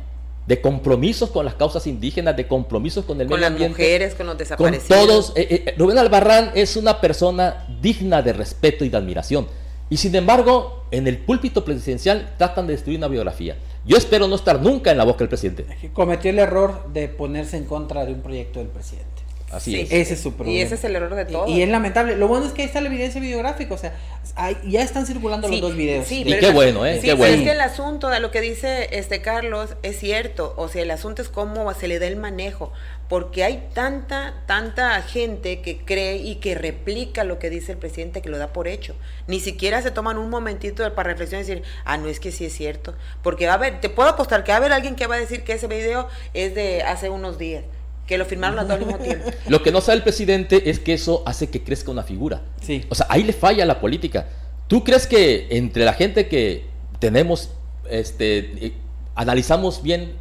de 0.47 0.59
compromisos 0.59 1.29
con 1.29 1.45
las 1.45 1.53
causas 1.53 1.87
indígenas, 1.87 2.35
de 2.35 2.45
compromisos 2.45 3.05
con 3.05 3.21
el 3.21 3.27
Con 3.27 3.35
medio 3.39 3.41
las 3.41 3.51
ambiente. 3.51 3.81
mujeres, 3.81 4.15
con 4.15 4.25
los 4.25 4.33
Con 4.33 4.39
desaparecidos. 4.39 4.87
todos, 5.07 5.33
eh, 5.37 5.63
eh, 5.67 5.75
Rubén 5.77 5.97
Albarrán 5.97 6.51
es 6.55 6.75
una 6.75 6.99
persona 6.99 7.65
digna 7.81 8.21
de 8.21 8.33
respeto 8.33 8.83
y 8.83 8.89
de 8.89 8.97
admiración. 8.97 9.47
Y 9.89 9.95
sin 9.95 10.13
embargo, 10.15 10.83
en 10.91 11.07
el 11.07 11.19
púlpito 11.19 11.63
presidencial 11.63 12.33
tratan 12.37 12.67
de 12.67 12.73
destruir 12.73 12.97
una 12.97 13.07
biografía. 13.07 13.55
Yo 13.85 13.95
espero 13.95 14.27
no 14.27 14.35
estar 14.35 14.59
nunca 14.61 14.91
en 14.91 14.97
la 14.97 15.05
boca 15.05 15.19
del 15.19 15.29
presidente. 15.29 15.65
Que 15.79 15.91
cometió 15.93 16.29
el 16.31 16.39
error 16.39 16.91
de 16.91 17.07
ponerse 17.07 17.55
en 17.55 17.63
contra 17.63 18.03
de 18.05 18.11
un 18.13 18.21
proyecto 18.21 18.59
del 18.59 18.67
presidente. 18.67 19.12
Así 19.53 19.71
Sí. 19.71 19.81
es. 19.81 19.91
Ese 19.91 20.13
es 20.15 20.21
su 20.21 20.33
problema. 20.33 20.57
Y 20.57 20.61
ese 20.61 20.75
es 20.75 20.83
el 20.83 20.95
error 20.95 21.15
de 21.15 21.25
todo. 21.25 21.47
Y, 21.47 21.61
es 21.61 21.69
lamentable. 21.69 22.15
Lo 22.15 22.27
bueno 22.27 22.45
es 22.45 22.51
que 22.53 22.63
ahí 22.63 22.67
está 22.67 22.81
la 22.81 22.87
evidencia 22.87 23.21
videográfica. 23.21 23.73
O 23.73 23.77
sea, 23.77 23.93
hay- 24.35 24.57
ya 24.67 24.81
están 24.81 25.05
circulando 25.05 25.47
Sí, 25.47 25.53
los 25.55 25.61
dos 25.69 25.75
videos. 25.77 26.07
sí, 26.07 26.21
Y 26.21 26.25
pero 26.25 26.39
qué 26.39 26.47
es- 26.47 26.53
bueno, 26.53 26.85
¿eh? 26.85 26.95
Sí, 26.95 27.01
Qué 27.01 27.07
pero 27.07 27.17
bueno. 27.17 27.35
es 27.35 27.41
que 27.43 27.51
el 27.51 27.61
asunto 27.61 28.09
de 28.09 28.19
lo 28.19 28.31
que 28.31 28.41
dice 28.41 28.89
este 28.91 29.21
Carlos 29.21 29.75
es 29.83 29.99
cierto. 29.99 30.53
O 30.57 30.67
sea, 30.67 30.81
el 30.81 30.91
asunto 30.91 31.21
es 31.21 31.29
cómo 31.29 31.71
se 31.73 31.87
le 31.87 31.99
da 31.99 32.07
el 32.07 32.15
manejo. 32.17 32.73
Porque 33.09 33.43
hay 33.43 33.67
tanta, 33.75 34.33
tanta 34.47 34.99
gente 35.03 35.61
que 35.61 35.77
cree 35.85 36.15
y 36.17 36.35
que 36.35 36.55
replica 36.55 37.23
lo 37.23 37.37
que 37.37 37.51
dice 37.51 37.73
el 37.73 37.77
presidente 37.77 38.21
que 38.23 38.29
lo 38.29 38.39
da 38.39 38.53
por 38.53 38.67
hecho. 38.67 38.95
Ni 39.27 39.39
siquiera 39.39 39.81
se 39.83 39.91
toman 39.91 40.17
un 40.17 40.29
momentito 40.31 40.91
para 40.95 41.09
reflexionar 41.09 41.45
y 41.45 41.47
decir, 41.47 41.63
ah, 41.85 41.97
no 41.97 42.07
es 42.07 42.19
que 42.19 42.31
sí 42.31 42.45
es 42.45 42.53
cierto. 42.53 42.95
Porque 43.21 43.45
va 43.45 43.51
a 43.51 43.55
haber, 43.55 43.81
te 43.81 43.89
puedo 43.89 44.09
apostar 44.09 44.43
que 44.43 44.51
va 44.51 44.55
a 44.55 44.59
haber 44.59 44.73
alguien 44.73 44.95
que 44.95 45.05
va 45.05 45.15
a 45.15 45.19
decir 45.19 45.43
que 45.43 45.53
ese 45.53 45.67
video 45.67 46.07
es 46.33 46.55
de 46.55 46.81
hace 46.81 47.09
unos 47.09 47.37
días. 47.37 47.63
Que 48.07 48.17
lo 48.17 48.25
firmaron 48.25 48.57
los 48.57 48.67
dos 48.67 48.77
al 48.77 48.85
mismo 48.85 48.99
tiempo. 48.99 49.29
Lo 49.47 49.63
que 49.63 49.71
no 49.71 49.79
sabe 49.79 49.97
el 49.97 50.03
presidente 50.03 50.69
es 50.69 50.79
que 50.79 50.93
eso 50.93 51.23
hace 51.25 51.49
que 51.49 51.63
crezca 51.63 51.89
una 51.89 52.03
figura. 52.03 52.41
Sí. 52.61 52.85
O 52.89 52.95
sea, 52.95 53.05
ahí 53.09 53.23
le 53.23 53.33
falla 53.33 53.63
a 53.63 53.65
la 53.65 53.79
política. 53.79 54.27
¿Tú 54.67 54.83
crees 54.83 55.07
que 55.07 55.47
entre 55.51 55.85
la 55.85 55.93
gente 55.93 56.27
que 56.27 56.65
tenemos, 56.99 57.49
este, 57.89 58.65
eh, 58.65 58.73
analizamos 59.15 59.83
bien, 59.83 60.13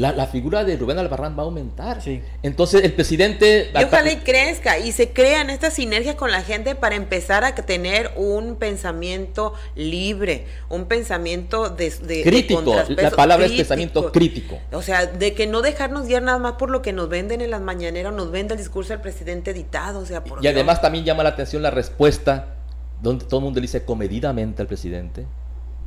la, 0.00 0.12
la 0.12 0.26
figura 0.26 0.64
de 0.64 0.76
Rubén 0.76 0.98
Albarrán 0.98 1.36
va 1.38 1.42
a 1.42 1.44
aumentar? 1.44 2.00
Sí. 2.00 2.22
Entonces 2.42 2.82
el 2.84 2.94
presidente... 2.94 3.70
Y 3.78 3.84
ojalá 3.84 4.10
y 4.10 4.16
crezca 4.16 4.78
y 4.78 4.92
se 4.92 5.10
crean 5.10 5.50
estas 5.50 5.74
sinergias 5.74 6.14
con 6.14 6.30
la 6.30 6.42
gente 6.42 6.74
para 6.74 6.94
empezar 6.94 7.44
a 7.44 7.54
tener 7.54 8.10
un 8.16 8.56
pensamiento 8.56 9.52
libre, 9.76 10.46
un 10.70 10.86
pensamiento 10.86 11.68
de, 11.68 11.90
Crítico, 12.22 12.74
la 12.96 13.10
palabra 13.10 13.44
es 13.44 13.52
pensamiento 13.52 14.10
crítico. 14.10 14.58
O 14.72 14.80
sea, 14.80 15.04
de 15.04 15.34
que 15.34 15.46
no 15.46 15.60
dejarnos 15.60 16.06
guiar 16.06 16.22
nada 16.22 16.38
más 16.38 16.54
por 16.54 16.70
lo 16.70 16.80
que 16.80 16.94
nos 16.94 17.10
venden 17.10 17.42
en 17.42 17.50
las 17.50 17.60
mañaneras, 17.60 18.14
nos 18.14 18.30
vende 18.30 18.54
el 18.54 18.58
discurso 18.58 18.94
del 18.94 19.02
presidente 19.02 19.50
editado, 19.50 20.00
o 20.00 20.06
sea, 20.06 20.24
por 20.24 20.38
Y 20.38 20.42
Dios. 20.42 20.54
además 20.54 20.80
también 20.80 21.04
llama 21.04 21.22
la 21.22 21.30
atención 21.30 21.62
la 21.62 21.70
respuesta 21.70 22.54
donde 23.02 23.26
todo 23.26 23.40
el 23.40 23.44
mundo 23.44 23.60
le 23.60 23.64
dice 23.64 23.84
comedidamente 23.84 24.62
al 24.62 24.68
presidente, 24.68 25.26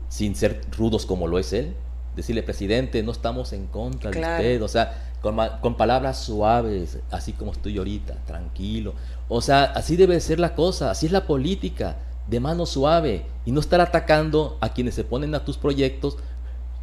sin 0.09 0.35
ser 0.35 0.61
rudos 0.77 1.07
como 1.07 1.27
lo 1.27 1.39
es 1.39 1.51
él. 1.53 1.75
Decirle, 2.15 2.43
presidente, 2.43 3.01
no 3.03 3.11
estamos 3.11 3.53
en 3.53 3.67
contra 3.67 4.11
Claro. 4.11 4.43
de 4.43 4.49
usted. 4.55 4.63
O 4.63 4.67
sea, 4.67 5.11
con, 5.21 5.37
con 5.61 5.75
palabras 5.75 6.19
suaves, 6.19 6.99
así 7.11 7.33
como 7.33 7.51
estoy 7.51 7.77
ahorita, 7.77 8.15
tranquilo. 8.25 8.93
O 9.29 9.41
sea, 9.41 9.63
así 9.63 9.95
debe 9.95 10.19
ser 10.19 10.39
la 10.39 10.53
cosa, 10.53 10.91
así 10.91 11.05
es 11.07 11.11
la 11.11 11.25
política, 11.25 11.97
de 12.27 12.39
mano 12.39 12.65
suave. 12.65 13.25
Y 13.45 13.51
no 13.51 13.59
estar 13.59 13.81
atacando 13.81 14.57
a 14.61 14.69
quienes 14.69 14.95
se 14.95 15.03
ponen 15.03 15.33
a 15.35 15.43
tus 15.43 15.57
proyectos, 15.57 16.17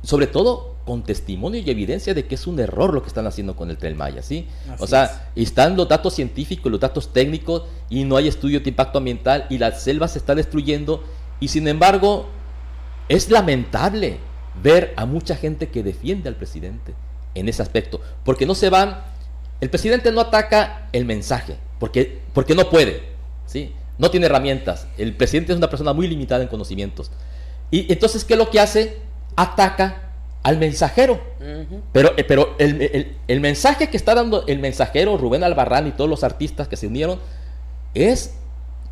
sobre 0.02 0.26
todo 0.26 0.74
con 0.86 1.02
testimonio 1.02 1.60
y 1.60 1.70
evidencia 1.70 2.14
de 2.14 2.26
que 2.26 2.34
es 2.34 2.46
un 2.46 2.58
error 2.58 2.92
lo 2.94 3.02
que 3.02 3.08
están 3.08 3.26
haciendo 3.26 3.54
con 3.54 3.70
el 3.70 3.76
Tren 3.76 3.96
Maya, 3.96 4.22
¿sí? 4.22 4.48
Así 4.68 4.82
o 4.82 4.86
sea, 4.86 5.30
están 5.36 5.76
los 5.76 5.86
datos 5.88 6.14
científicos, 6.14 6.72
los 6.72 6.80
datos 6.80 7.12
técnicos 7.12 7.64
y 7.90 8.04
no 8.04 8.16
hay 8.16 8.26
estudio 8.26 8.60
de 8.60 8.70
impacto 8.70 8.98
ambiental 8.98 9.46
y 9.50 9.58
la 9.58 9.72
selva 9.72 10.08
se 10.08 10.18
está 10.18 10.34
destruyendo 10.34 11.04
y 11.38 11.48
sin 11.48 11.68
embargo 11.68 12.26
es 13.08 13.30
lamentable 13.30 14.18
ver 14.62 14.92
a 14.96 15.06
mucha 15.06 15.36
gente 15.36 15.68
que 15.68 15.82
defiende 15.82 16.28
al 16.28 16.36
presidente 16.36 16.94
en 17.34 17.48
ese 17.48 17.62
aspecto, 17.62 18.00
porque 18.24 18.46
no 18.46 18.54
se 18.54 18.70
van, 18.70 18.98
el 19.60 19.70
presidente 19.70 20.10
no 20.12 20.20
ataca 20.20 20.88
el 20.92 21.04
mensaje, 21.04 21.56
porque, 21.78 22.20
porque 22.32 22.54
no 22.54 22.68
puede, 22.70 23.02
¿sí? 23.46 23.72
No 23.98 24.10
tiene 24.10 24.26
herramientas, 24.26 24.86
el 24.98 25.14
presidente 25.14 25.52
es 25.52 25.58
una 25.58 25.70
persona 25.70 25.92
muy 25.92 26.08
limitada 26.08 26.42
en 26.42 26.48
conocimientos. 26.48 27.10
Y 27.70 27.92
entonces, 27.92 28.24
¿qué 28.24 28.34
es 28.34 28.38
lo 28.38 28.50
que 28.50 28.58
hace? 28.58 28.96
Ataca 29.36 30.10
al 30.42 30.56
mensajero. 30.58 31.20
Pero, 31.92 32.12
eh, 32.16 32.24
pero 32.24 32.56
el, 32.58 32.80
el- 32.82 33.16
el 33.28 33.40
mensaje 33.40 33.88
que 33.90 33.96
está 33.96 34.14
dando 34.14 34.46
el 34.46 34.58
mensajero 34.58 35.16
Rubén 35.18 35.44
Albarrán 35.44 35.86
y 35.86 35.92
todos 35.92 36.08
los 36.08 36.24
artistas 36.24 36.66
que 36.66 36.76
se 36.76 36.86
unieron 36.86 37.20
es 37.94 38.34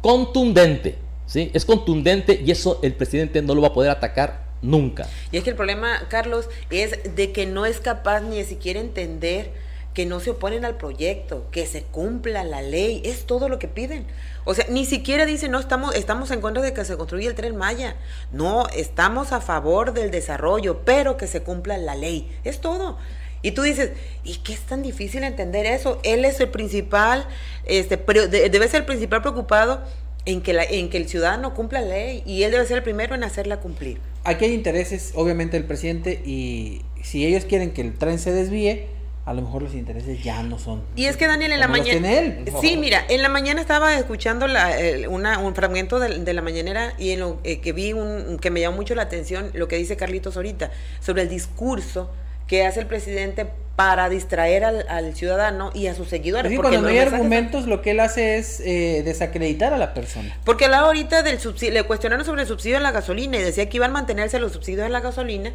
contundente, 0.02 0.96
¿sí? 1.26 1.50
Es 1.54 1.64
contundente 1.64 2.40
y 2.44 2.50
eso 2.50 2.78
el 2.82 2.92
presidente 2.94 3.42
no 3.42 3.54
lo 3.54 3.62
va 3.62 3.68
a 3.68 3.72
poder 3.72 3.90
atacar 3.90 4.47
nunca. 4.62 5.08
Y 5.30 5.38
es 5.38 5.44
que 5.44 5.50
el 5.50 5.56
problema, 5.56 6.06
Carlos, 6.08 6.48
es 6.70 7.14
de 7.14 7.32
que 7.32 7.46
no 7.46 7.66
es 7.66 7.80
capaz 7.80 8.20
ni 8.20 8.42
siquiera 8.44 8.80
entender 8.80 9.52
que 9.98 10.06
no 10.06 10.20
se 10.20 10.30
oponen 10.30 10.64
al 10.64 10.76
proyecto, 10.76 11.46
que 11.50 11.66
se 11.66 11.82
cumpla 11.82 12.44
la 12.44 12.62
ley, 12.62 13.02
es 13.04 13.24
todo 13.24 13.48
lo 13.48 13.58
que 13.58 13.66
piden. 13.66 14.06
O 14.44 14.54
sea, 14.54 14.64
ni 14.68 14.86
siquiera 14.86 15.26
dicen, 15.26 15.50
no, 15.50 15.58
estamos, 15.58 15.94
estamos 15.96 16.30
en 16.30 16.40
contra 16.40 16.62
de 16.62 16.72
que 16.72 16.84
se 16.84 16.96
construya 16.96 17.28
el 17.28 17.34
tren 17.34 17.56
Maya. 17.56 17.96
No, 18.30 18.68
estamos 18.68 19.32
a 19.32 19.40
favor 19.40 19.92
del 19.92 20.12
desarrollo, 20.12 20.82
pero 20.84 21.16
que 21.16 21.26
se 21.26 21.42
cumpla 21.42 21.78
la 21.78 21.96
ley. 21.96 22.30
Es 22.44 22.60
todo. 22.60 22.96
Y 23.42 23.52
tú 23.52 23.62
dices, 23.62 23.90
¿y 24.24 24.36
qué 24.36 24.52
es 24.52 24.60
tan 24.60 24.82
difícil 24.82 25.24
entender 25.24 25.66
eso? 25.66 26.00
Él 26.02 26.24
es 26.24 26.38
el 26.40 26.48
principal, 26.48 27.26
este, 27.64 27.96
debe 27.96 28.68
ser 28.68 28.82
el 28.82 28.86
principal 28.86 29.20
preocupado 29.20 29.82
en 30.30 30.42
que, 30.42 30.52
la, 30.52 30.62
en 30.64 30.90
que 30.90 30.98
el 30.98 31.08
ciudadano 31.08 31.54
cumpla 31.54 31.80
la 31.80 31.88
ley 31.88 32.22
y 32.26 32.42
él 32.42 32.50
debe 32.50 32.66
ser 32.66 32.76
el 32.78 32.82
primero 32.82 33.14
en 33.14 33.24
hacerla 33.24 33.60
cumplir. 33.60 33.98
Aquí 34.24 34.44
hay 34.44 34.52
intereses, 34.52 35.12
obviamente, 35.14 35.56
del 35.56 35.66
presidente. 35.66 36.20
Y 36.24 36.82
si 37.02 37.24
ellos 37.24 37.44
quieren 37.46 37.70
que 37.72 37.80
el 37.80 37.94
tren 37.96 38.18
se 38.18 38.30
desvíe, 38.32 38.86
a 39.24 39.32
lo 39.34 39.42
mejor 39.42 39.62
los 39.62 39.74
intereses 39.74 40.22
ya 40.22 40.42
no 40.42 40.58
son. 40.58 40.82
Y 40.96 41.04
es 41.06 41.16
que 41.16 41.26
Daniel 41.26 41.52
en 41.52 41.60
la 41.60 41.68
mañana... 41.68 42.12
él. 42.12 42.44
Sí, 42.60 42.76
mira, 42.76 43.04
en 43.08 43.22
la 43.22 43.28
mañana 43.28 43.60
estaba 43.60 43.96
escuchando 43.98 44.46
la, 44.46 44.78
eh, 44.80 45.06
una- 45.08 45.38
un 45.38 45.54
fragmento 45.54 45.98
de, 45.98 46.18
de 46.18 46.32
la 46.34 46.42
mañanera 46.42 46.94
y 46.98 47.10
en 47.10 47.20
lo 47.20 47.38
eh, 47.44 47.60
que 47.60 47.72
vi 47.72 47.92
un, 47.92 48.38
que 48.40 48.50
me 48.50 48.60
llamó 48.60 48.76
mucho 48.76 48.94
la 48.94 49.02
atención 49.02 49.50
lo 49.54 49.68
que 49.68 49.76
dice 49.76 49.96
Carlitos 49.96 50.36
ahorita 50.36 50.70
sobre 51.00 51.22
el 51.22 51.28
discurso 51.28 52.10
que 52.46 52.64
hace 52.66 52.80
el 52.80 52.86
presidente 52.86 53.46
para 53.78 54.08
distraer 54.08 54.64
al, 54.64 54.86
al 54.88 55.14
ciudadano 55.14 55.70
y 55.72 55.86
a 55.86 55.94
sus 55.94 56.08
seguidores. 56.08 56.50
Sí, 56.50 56.56
porque 56.56 56.70
cuando 56.70 56.88
no 56.88 56.92
hay 56.92 56.98
argumentos, 56.98 57.66
lo 57.68 57.80
que 57.80 57.92
él 57.92 58.00
hace 58.00 58.36
es 58.36 58.58
eh, 58.58 59.02
desacreditar 59.04 59.72
a 59.72 59.78
la 59.78 59.94
persona. 59.94 60.36
Porque 60.44 60.64
hablaba 60.64 60.88
ahorita 60.88 61.22
del 61.22 61.38
subsidio, 61.38 61.74
le 61.74 61.84
cuestionaron 61.84 62.26
sobre 62.26 62.42
el 62.42 62.48
subsidio 62.48 62.78
de 62.78 62.82
la 62.82 62.90
gasolina 62.90 63.36
y 63.38 63.42
decía 63.42 63.68
que 63.68 63.76
iban 63.76 63.90
a 63.90 63.92
mantenerse 63.92 64.40
los 64.40 64.50
subsidios 64.50 64.82
de 64.82 64.88
la 64.88 64.98
gasolina 64.98 65.52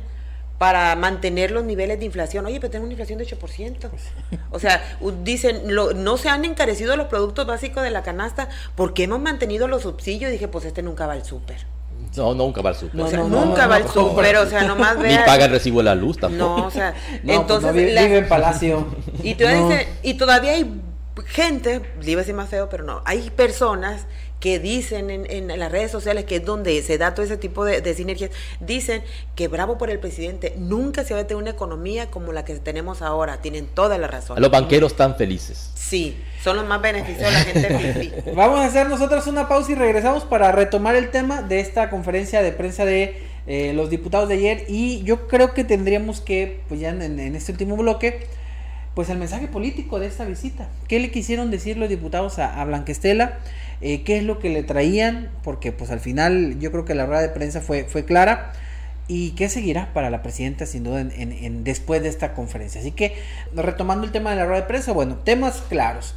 para 0.57 0.95
mantener 0.95 1.51
los 1.51 1.65
niveles 1.65 1.99
de 1.99 2.05
inflación. 2.05 2.45
Oye, 2.45 2.61
pero 2.61 2.71
tenemos 2.71 2.86
una 2.86 2.93
inflación 2.93 3.19
de 3.19 3.26
8%. 3.26 3.89
O 4.51 4.59
sea, 4.59 4.82
dicen, 5.26 5.76
lo- 5.76 5.91
no 5.93 6.15
se 6.15 6.30
han 6.30 6.45
encarecido 6.45 6.95
los 6.95 7.07
productos 7.07 7.45
básicos 7.45 7.84
de 7.84 7.89
la 7.91 8.03
canasta 8.03 8.47
porque 8.76 9.03
hemos 9.03 9.19
mantenido 9.19 9.67
los 9.67 9.82
subsidios. 9.82 10.30
Y 10.30 10.34
dije, 10.34 10.47
pues 10.47 10.63
este 10.63 10.82
nunca 10.82 11.07
va 11.07 11.13
al 11.13 11.26
súper. 11.26 11.57
No, 12.16 12.34
nunca 12.34 12.61
va 12.61 12.70
al 12.72 12.76
súper. 12.76 12.95
No, 12.95 13.05
o 13.05 13.07
sea, 13.07 13.18
no, 13.20 13.28
no, 13.28 13.45
nunca 13.45 13.64
no, 13.64 13.70
va 13.70 13.80
no, 13.80 13.86
al 13.86 13.91
súper, 13.91 14.38
o 14.38 14.45
sea, 14.47 14.64
nomás 14.64 14.97
Ni 14.97 15.03
vea. 15.03 15.26
paga 15.26 15.45
el 15.45 15.51
recibo 15.51 15.80
de 15.80 15.84
la 15.86 15.95
luz 15.95 16.18
tampoco. 16.18 16.57
No, 16.59 16.66
o 16.68 16.72
sea, 16.72 16.93
No, 17.11 17.20
pues 17.24 17.38
entonces... 17.39 17.68
no, 17.72 17.74
vive, 17.74 17.93
la- 17.93 18.03
vive 18.03 18.18
en 18.20 18.28
Palacio. 18.28 18.88
y, 19.24 19.36
todavía 19.36 19.59
No. 19.61 19.70
dice- 19.70 19.88
y 20.03 20.14
todavía 20.16 20.51
hay 20.53 20.82
gente, 21.28 21.82
a 22.20 22.24
decir 22.24 22.36
más 22.36 22.49
feo, 22.49 22.70
pero 22.70 22.84
no, 22.84 23.01
hay 23.05 23.30
personas 23.30 24.05
que 24.43 24.59
dicen 24.59 25.09
en, 25.09 25.25
en, 25.31 25.57
las 25.57 25.71
redes 25.71 25.89
sociales, 25.89 26.25
que 26.25 26.35
es 26.35 26.45
donde 26.45 26.81
se 26.81 26.97
da 26.97 27.13
todo 27.13 27.25
ese 27.25 27.37
tipo 27.37 27.63
de, 27.63 27.79
de, 27.79 27.93
sinergias, 27.93 28.29
dicen 28.59 29.01
que 29.35 29.47
bravo 29.47 29.77
por 29.77 29.89
el 29.89 29.99
presidente, 29.99 30.53
nunca 30.57 31.05
se 31.05 31.13
va 31.13 31.21
a 31.21 31.23
tener 31.23 31.41
una 31.41 31.51
economía 31.51 32.11
como 32.11 32.33
la 32.33 32.43
que 32.43 32.53
tenemos 32.55 33.01
ahora, 33.01 33.37
tienen 33.37 33.67
toda 33.67 33.97
la 33.97 34.07
razón. 34.07 34.41
Los 34.41 34.51
banqueros 34.51 34.91
están 34.91 35.15
felices. 35.15 35.71
Sí, 35.75 36.17
son 36.43 36.57
los 36.57 36.65
más 36.65 36.81
beneficiados 36.81 37.31
la 37.31 37.39
gente 37.39 38.31
Vamos 38.35 38.59
a 38.59 38.65
hacer 38.65 38.89
nosotros 38.89 39.25
una 39.27 39.47
pausa 39.47 39.71
y 39.71 39.75
regresamos 39.75 40.25
para 40.25 40.51
retomar 40.51 40.97
el 40.97 41.09
tema 41.09 41.41
de 41.41 41.61
esta 41.61 41.89
conferencia 41.89 42.41
de 42.41 42.51
prensa 42.51 42.83
de 42.83 43.15
eh, 43.47 43.71
los 43.71 43.89
diputados 43.89 44.27
de 44.27 44.35
ayer 44.35 44.65
y 44.67 45.03
yo 45.03 45.29
creo 45.29 45.53
que 45.53 45.63
tendríamos 45.63 46.19
que, 46.19 46.59
pues 46.67 46.81
ya 46.81 46.89
en, 46.89 47.01
en 47.01 47.35
este 47.37 47.53
último 47.53 47.77
bloque, 47.77 48.27
pues 48.93 49.09
el 49.09 49.17
mensaje 49.19 49.47
político 49.47 50.01
de 50.01 50.07
esta 50.07 50.25
visita. 50.25 50.67
¿Qué 50.89 50.99
le 50.99 51.11
quisieron 51.11 51.49
decir 51.49 51.77
los 51.77 51.87
diputados 51.87 52.39
a, 52.39 52.61
a 52.61 52.65
Blanquestela? 52.65 53.39
Eh, 53.86 54.03
¿Qué 54.03 54.17
es 54.17 54.23
lo 54.23 54.39
que 54.39 54.49
le 54.49 54.63
traían? 54.63 55.29
Porque 55.43 55.73
pues 55.73 55.91
al 55.91 55.99
final 55.99 56.57
yo 56.57 56.71
creo 56.71 56.86
que 56.86 56.95
la 56.95 57.05
rueda 57.05 57.21
de 57.21 57.27
prensa 57.27 57.59
fue, 57.59 57.84
fue 57.84 58.05
clara. 58.05 58.53
¿Y 59.09 59.31
qué 59.31 59.49
seguirá 59.49 59.93
para 59.93 60.09
la 60.09 60.23
presidenta 60.23 60.65
sin 60.65 60.86
duda 60.86 61.01
en, 61.01 61.65
después 61.65 62.01
de 62.01 62.07
esta 62.07 62.34
conferencia? 62.34 62.79
Así 62.79 62.91
que 62.91 63.13
retomando 63.53 64.05
el 64.05 64.13
tema 64.13 64.29
de 64.29 64.38
la 64.38 64.45
rueda 64.45 64.61
de 64.61 64.67
prensa, 64.67 64.93
bueno, 64.93 65.17
temas 65.17 65.61
claros. 65.67 66.15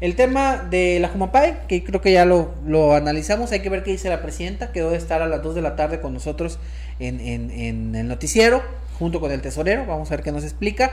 El 0.00 0.16
tema 0.16 0.56
de 0.56 0.98
la 0.98 1.06
Jumapay, 1.06 1.68
que 1.68 1.84
creo 1.84 2.00
que 2.00 2.10
ya 2.10 2.24
lo, 2.24 2.52
lo, 2.66 2.94
analizamos, 2.94 3.52
hay 3.52 3.60
que 3.60 3.70
ver 3.70 3.84
qué 3.84 3.92
dice 3.92 4.08
la 4.08 4.20
presidenta, 4.20 4.72
quedó 4.72 4.90
de 4.90 4.96
estar 4.96 5.22
a 5.22 5.28
las 5.28 5.40
2 5.40 5.54
de 5.54 5.62
la 5.62 5.76
tarde 5.76 6.00
con 6.00 6.12
nosotros 6.12 6.58
en, 6.98 7.20
en 7.20 7.94
el 7.94 8.08
noticiero, 8.08 8.60
junto 8.98 9.20
con 9.20 9.30
el 9.30 9.40
tesorero, 9.40 9.86
vamos 9.86 10.10
a 10.10 10.16
ver 10.16 10.24
qué 10.24 10.32
nos 10.32 10.42
explica. 10.42 10.90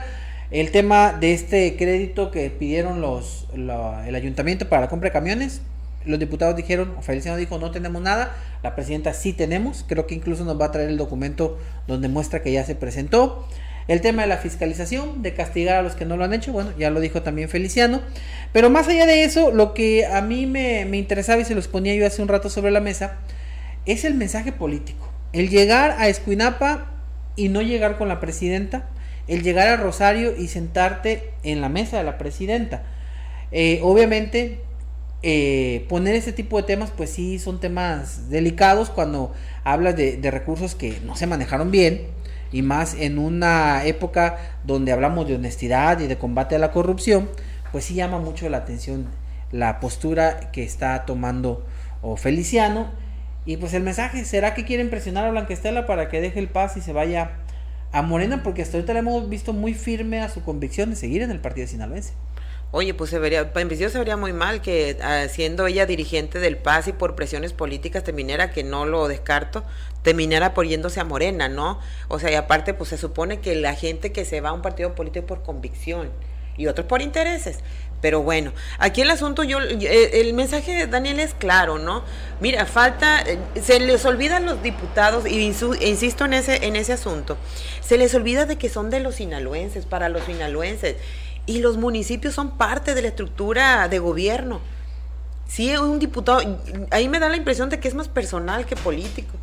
El 0.52 0.70
tema 0.70 1.14
de 1.14 1.32
este 1.32 1.76
crédito 1.76 2.30
que 2.30 2.48
pidieron 2.50 3.00
los, 3.00 3.48
el 3.54 4.14
ayuntamiento 4.14 4.68
para 4.68 4.82
la 4.82 4.88
compra 4.88 5.08
de 5.08 5.12
camiones, 5.12 5.62
los 6.04 6.18
diputados 6.18 6.56
dijeron, 6.56 6.96
Feliciano 7.02 7.36
dijo, 7.36 7.58
no 7.58 7.70
tenemos 7.70 8.02
nada, 8.02 8.36
la 8.62 8.74
presidenta 8.74 9.12
sí 9.12 9.32
tenemos, 9.32 9.84
creo 9.88 10.06
que 10.06 10.14
incluso 10.14 10.44
nos 10.44 10.60
va 10.60 10.66
a 10.66 10.70
traer 10.72 10.88
el 10.88 10.96
documento 10.96 11.58
donde 11.86 12.08
muestra 12.08 12.42
que 12.42 12.52
ya 12.52 12.64
se 12.64 12.74
presentó. 12.74 13.46
El 13.88 14.00
tema 14.00 14.22
de 14.22 14.28
la 14.28 14.36
fiscalización, 14.36 15.22
de 15.22 15.34
castigar 15.34 15.76
a 15.76 15.82
los 15.82 15.94
que 15.94 16.04
no 16.04 16.16
lo 16.16 16.24
han 16.24 16.32
hecho, 16.32 16.52
bueno, 16.52 16.72
ya 16.78 16.90
lo 16.90 17.00
dijo 17.00 17.22
también 17.22 17.48
Feliciano. 17.48 18.00
Pero 18.52 18.70
más 18.70 18.86
allá 18.86 19.06
de 19.06 19.24
eso, 19.24 19.50
lo 19.50 19.74
que 19.74 20.06
a 20.06 20.22
mí 20.22 20.46
me, 20.46 20.84
me 20.84 20.98
interesaba 20.98 21.40
y 21.42 21.44
se 21.44 21.54
los 21.56 21.66
ponía 21.66 21.94
yo 21.94 22.06
hace 22.06 22.22
un 22.22 22.28
rato 22.28 22.48
sobre 22.48 22.70
la 22.70 22.80
mesa, 22.80 23.16
es 23.84 24.04
el 24.04 24.14
mensaje 24.14 24.52
político. 24.52 25.10
El 25.32 25.48
llegar 25.48 25.96
a 25.98 26.08
Escuinapa 26.08 26.92
y 27.34 27.48
no 27.48 27.62
llegar 27.62 27.98
con 27.98 28.08
la 28.08 28.20
presidenta, 28.20 28.88
el 29.26 29.42
llegar 29.42 29.68
a 29.68 29.76
Rosario 29.76 30.36
y 30.36 30.48
sentarte 30.48 31.30
en 31.42 31.60
la 31.60 31.68
mesa 31.68 31.98
de 31.98 32.04
la 32.04 32.18
presidenta. 32.18 32.82
Eh, 33.50 33.80
obviamente, 33.82 34.60
eh, 35.22 35.86
poner 35.88 36.16
ese 36.16 36.32
tipo 36.32 36.56
de 36.56 36.64
temas, 36.64 36.90
pues 36.90 37.10
sí, 37.10 37.38
son 37.38 37.60
temas 37.60 38.28
delicados 38.28 38.90
cuando 38.90 39.32
hablas 39.62 39.96
de, 39.96 40.18
recursos 40.30 40.74
que 40.74 40.98
no 41.04 41.14
se 41.14 41.28
manejaron 41.28 41.70
bien 41.70 42.08
y 42.50 42.62
más 42.62 42.94
en 42.94 43.18
una 43.18 43.84
época 43.84 44.38
donde 44.64 44.90
hablamos 44.90 45.28
de 45.28 45.36
honestidad 45.36 46.00
y 46.00 46.08
de 46.08 46.18
combate 46.18 46.56
a 46.56 46.58
la 46.58 46.72
corrupción, 46.72 47.30
pues 47.70 47.84
sí 47.84 47.94
llama 47.94 48.18
mucho 48.18 48.48
la 48.48 48.58
atención 48.58 49.06
la 49.52 49.80
postura 49.80 50.50
que 50.50 50.64
está 50.64 51.04
tomando 51.06 51.64
o 52.00 52.16
Feliciano. 52.16 52.90
Y 53.44 53.58
pues 53.58 53.74
el 53.74 53.82
mensaje, 53.82 54.24
¿será 54.24 54.54
que 54.54 54.64
quieren 54.64 54.90
presionar 54.90 55.24
a 55.24 55.30
Blanquestela 55.30 55.86
para 55.86 56.08
que 56.08 56.20
deje 56.20 56.38
el 56.38 56.48
paz 56.48 56.76
y 56.76 56.80
se 56.80 56.92
vaya 56.92 57.32
a 57.92 58.02
Morena 58.02 58.42
porque 58.42 58.62
hasta 58.62 58.76
ahorita 58.76 58.92
le 58.94 59.00
hemos 59.00 59.28
visto 59.28 59.52
muy 59.52 59.74
firme 59.74 60.20
a 60.20 60.28
su 60.28 60.42
convicción 60.42 60.90
de 60.90 60.96
seguir 60.96 61.22
en 61.22 61.30
el 61.30 61.40
partido 61.40 61.66
sinaloense. 61.66 62.14
Oye, 62.74 62.94
pues 62.94 63.10
se 63.10 63.18
vería, 63.18 63.40
en 63.40 63.68
principio 63.68 63.90
se 63.90 63.98
vería 63.98 64.16
muy 64.16 64.32
mal 64.32 64.62
que 64.62 64.96
ah, 65.02 65.28
siendo 65.28 65.66
ella 65.66 65.84
dirigente 65.84 66.38
del 66.38 66.56
PAS 66.56 66.88
y 66.88 66.92
por 66.94 67.14
presiones 67.14 67.52
políticas 67.52 68.02
terminara, 68.02 68.50
que 68.50 68.64
no 68.64 68.86
lo 68.86 69.08
descarto, 69.08 69.62
terminara 70.00 70.54
por 70.54 70.66
yéndose 70.66 70.98
a 70.98 71.04
Morena, 71.04 71.50
¿no? 71.50 71.78
O 72.08 72.18
sea, 72.18 72.32
y 72.32 72.34
aparte, 72.34 72.72
pues 72.72 72.88
se 72.88 72.96
supone 72.96 73.40
que 73.40 73.54
la 73.56 73.74
gente 73.74 74.10
que 74.10 74.24
se 74.24 74.40
va 74.40 74.48
a 74.48 74.52
un 74.54 74.62
partido 74.62 74.94
político 74.94 75.26
por 75.26 75.42
convicción 75.42 76.10
y 76.56 76.66
otros 76.66 76.86
por 76.86 77.02
intereses. 77.02 77.58
Pero 78.00 78.22
bueno, 78.22 78.52
aquí 78.78 79.02
el 79.02 79.10
asunto, 79.10 79.44
yo, 79.44 79.60
eh, 79.60 80.20
el 80.20 80.32
mensaje 80.32 80.72
de 80.72 80.86
Daniel 80.86 81.20
es 81.20 81.34
claro, 81.34 81.78
¿no? 81.78 82.02
Mira, 82.40 82.64
falta, 82.64 83.20
eh, 83.20 83.38
se 83.62 83.80
les 83.80 84.04
olvida 84.06 84.38
a 84.38 84.40
los 84.40 84.62
diputados, 84.62 85.24
y 85.26 85.40
insisto 85.40 86.24
en 86.24 86.32
ese, 86.32 86.66
en 86.66 86.76
ese 86.76 86.94
asunto, 86.94 87.36
se 87.80 87.98
les 87.98 88.14
olvida 88.14 88.44
de 88.44 88.56
que 88.56 88.68
son 88.70 88.88
de 88.88 88.98
los 88.98 89.16
sinaloenses, 89.16 89.84
para 89.84 90.08
los 90.08 90.24
sinaloenses, 90.24 90.96
y 91.46 91.58
los 91.58 91.76
municipios 91.76 92.34
son 92.34 92.56
parte 92.56 92.94
de 92.94 93.02
la 93.02 93.08
estructura 93.08 93.88
de 93.88 93.98
gobierno. 93.98 94.60
Sí, 95.48 95.76
un 95.76 95.98
diputado, 95.98 96.40
ahí 96.90 97.08
me 97.08 97.18
da 97.18 97.28
la 97.28 97.36
impresión 97.36 97.68
de 97.68 97.78
que 97.78 97.88
es 97.88 97.94
más 97.94 98.08
personal 98.08 98.64
que 98.64 98.76
político. 98.76 99.36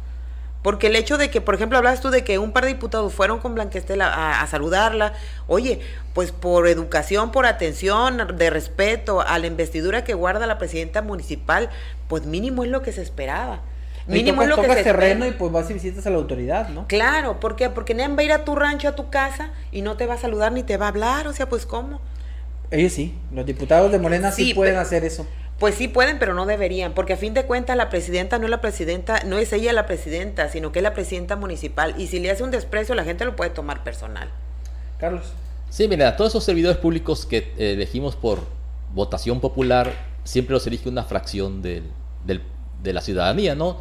Porque 0.61 0.87
el 0.87 0.95
hecho 0.97 1.17
de 1.17 1.29
que, 1.29 1.39
por 1.39 1.55
ejemplo, 1.55 1.77
hablabas 1.77 2.01
tú 2.01 2.09
de 2.09 2.23
que 2.23 2.37
un 2.37 2.51
par 2.51 2.65
de 2.65 2.73
diputados 2.73 3.13
fueron 3.13 3.39
con 3.39 3.55
Blanquestela 3.55 4.41
a, 4.41 4.47
saludarla, 4.47 5.13
oye, 5.47 5.79
pues 6.13 6.33
por 6.33 6.67
educación, 6.67 7.31
por 7.31 7.45
atención, 7.45 8.35
de 8.37 8.49
respeto 8.49 9.21
a 9.21 9.39
la 9.39 9.47
investidura 9.47 10.03
que 10.03 10.15
guarda 10.15 10.47
la 10.47 10.57
presidenta 10.57 11.01
municipal, 11.01 11.69
pues 12.09 12.25
mínimo 12.25 12.65
es 12.65 12.71
lo 12.71 12.81
que 12.81 12.91
se 12.91 13.01
esperaba. 13.01 13.61
Mínimo 14.10 14.41
es 14.41 14.49
lo 14.49 14.60
que 14.60 14.74
se 14.74 14.84
terreno 14.84 15.28
y 15.28 15.32
pues 15.32 15.51
vas 15.51 15.70
y 15.70 15.74
visitas 15.74 16.05
a 16.07 16.10
la 16.10 16.18
autoridad, 16.18 16.70
¿no? 16.70 16.88
Claro, 16.88 17.39
¿por 17.39 17.55
qué? 17.55 17.70
Porque 17.70 17.93
nadie 17.93 18.16
va 18.16 18.22
a 18.22 18.24
ir 18.24 18.32
a 18.32 18.43
tu 18.43 18.55
rancho, 18.55 18.88
a 18.88 18.95
tu 18.95 19.10
casa 19.10 19.51
y 19.72 19.84
no 19.84 19.97
te 19.97 20.07
va 20.07 20.16
a 20.16 20.18
saludar 20.18 20.51
ni 20.51 20.64
te 20.64 20.78
va 20.78 20.88
a 20.88 20.89
hablar, 20.89 21.28
o 21.28 21.34
sea, 21.34 21.47
pues 21.47 21.66
¿cómo? 21.66 22.01
Ellos 22.72 22.93
sí, 22.93 23.16
los 23.32 23.45
diputados 23.45 23.91
de 23.91 23.99
Morena 23.99 24.32
sí, 24.32 24.53
pueden 24.53 24.78
hacer 24.78 25.05
eso. 25.05 25.28
Pues 25.60 25.76
sí 25.76 25.88
pueden, 25.88 26.20
pero 26.20 26.34
no 26.34 26.45
deberían, 26.45 26.93
porque 26.93 27.14
a 27.14 27.18
fin 27.18 27.34
de 27.34 27.43
cuentas 27.43 27.76
la 27.78 27.89
presidenta 27.89 28.39
no 28.39 28.45
es 28.45 28.49
la 28.49 28.62
presidenta, 28.62 29.24
no 29.26 29.38
es 29.38 29.51
ella 29.53 29.74
la 29.74 29.86
presidenta, 29.86 30.49
sino 30.49 30.72
que 30.72 30.80
es 30.80 30.84
la 30.84 30.93
presidenta 30.93 31.36
municipal. 31.36 31.93
Y 31.97 32.07
si 32.07 32.20
le 32.20 32.32
hace 32.32 32.43
un 32.43 32.51
desprecio, 32.51 32.95
la 32.95 33.03
gente 33.03 33.26
lo 33.26 33.36
puede 33.36 33.51
tomar 33.51 33.84
personal. 33.84 34.30
Carlos. 34.99 35.34
Sí, 35.70 35.88
mira, 35.88 36.16
todos 36.16 36.32
esos 36.32 36.45
servidores 36.45 36.78
públicos 36.78 37.26
que 37.26 37.38
eh, 37.57 37.74
elegimos 37.74 38.16
por 38.16 38.39
votación 38.93 39.39
popular, 39.39 39.91
siempre 40.24 40.53
los 40.53 40.66
elige 40.66 40.89
una 40.89 41.03
fracción 41.03 41.62
de 41.62 41.84
la 42.84 43.01
ciudadanía, 43.01 43.53
¿no? 43.53 43.78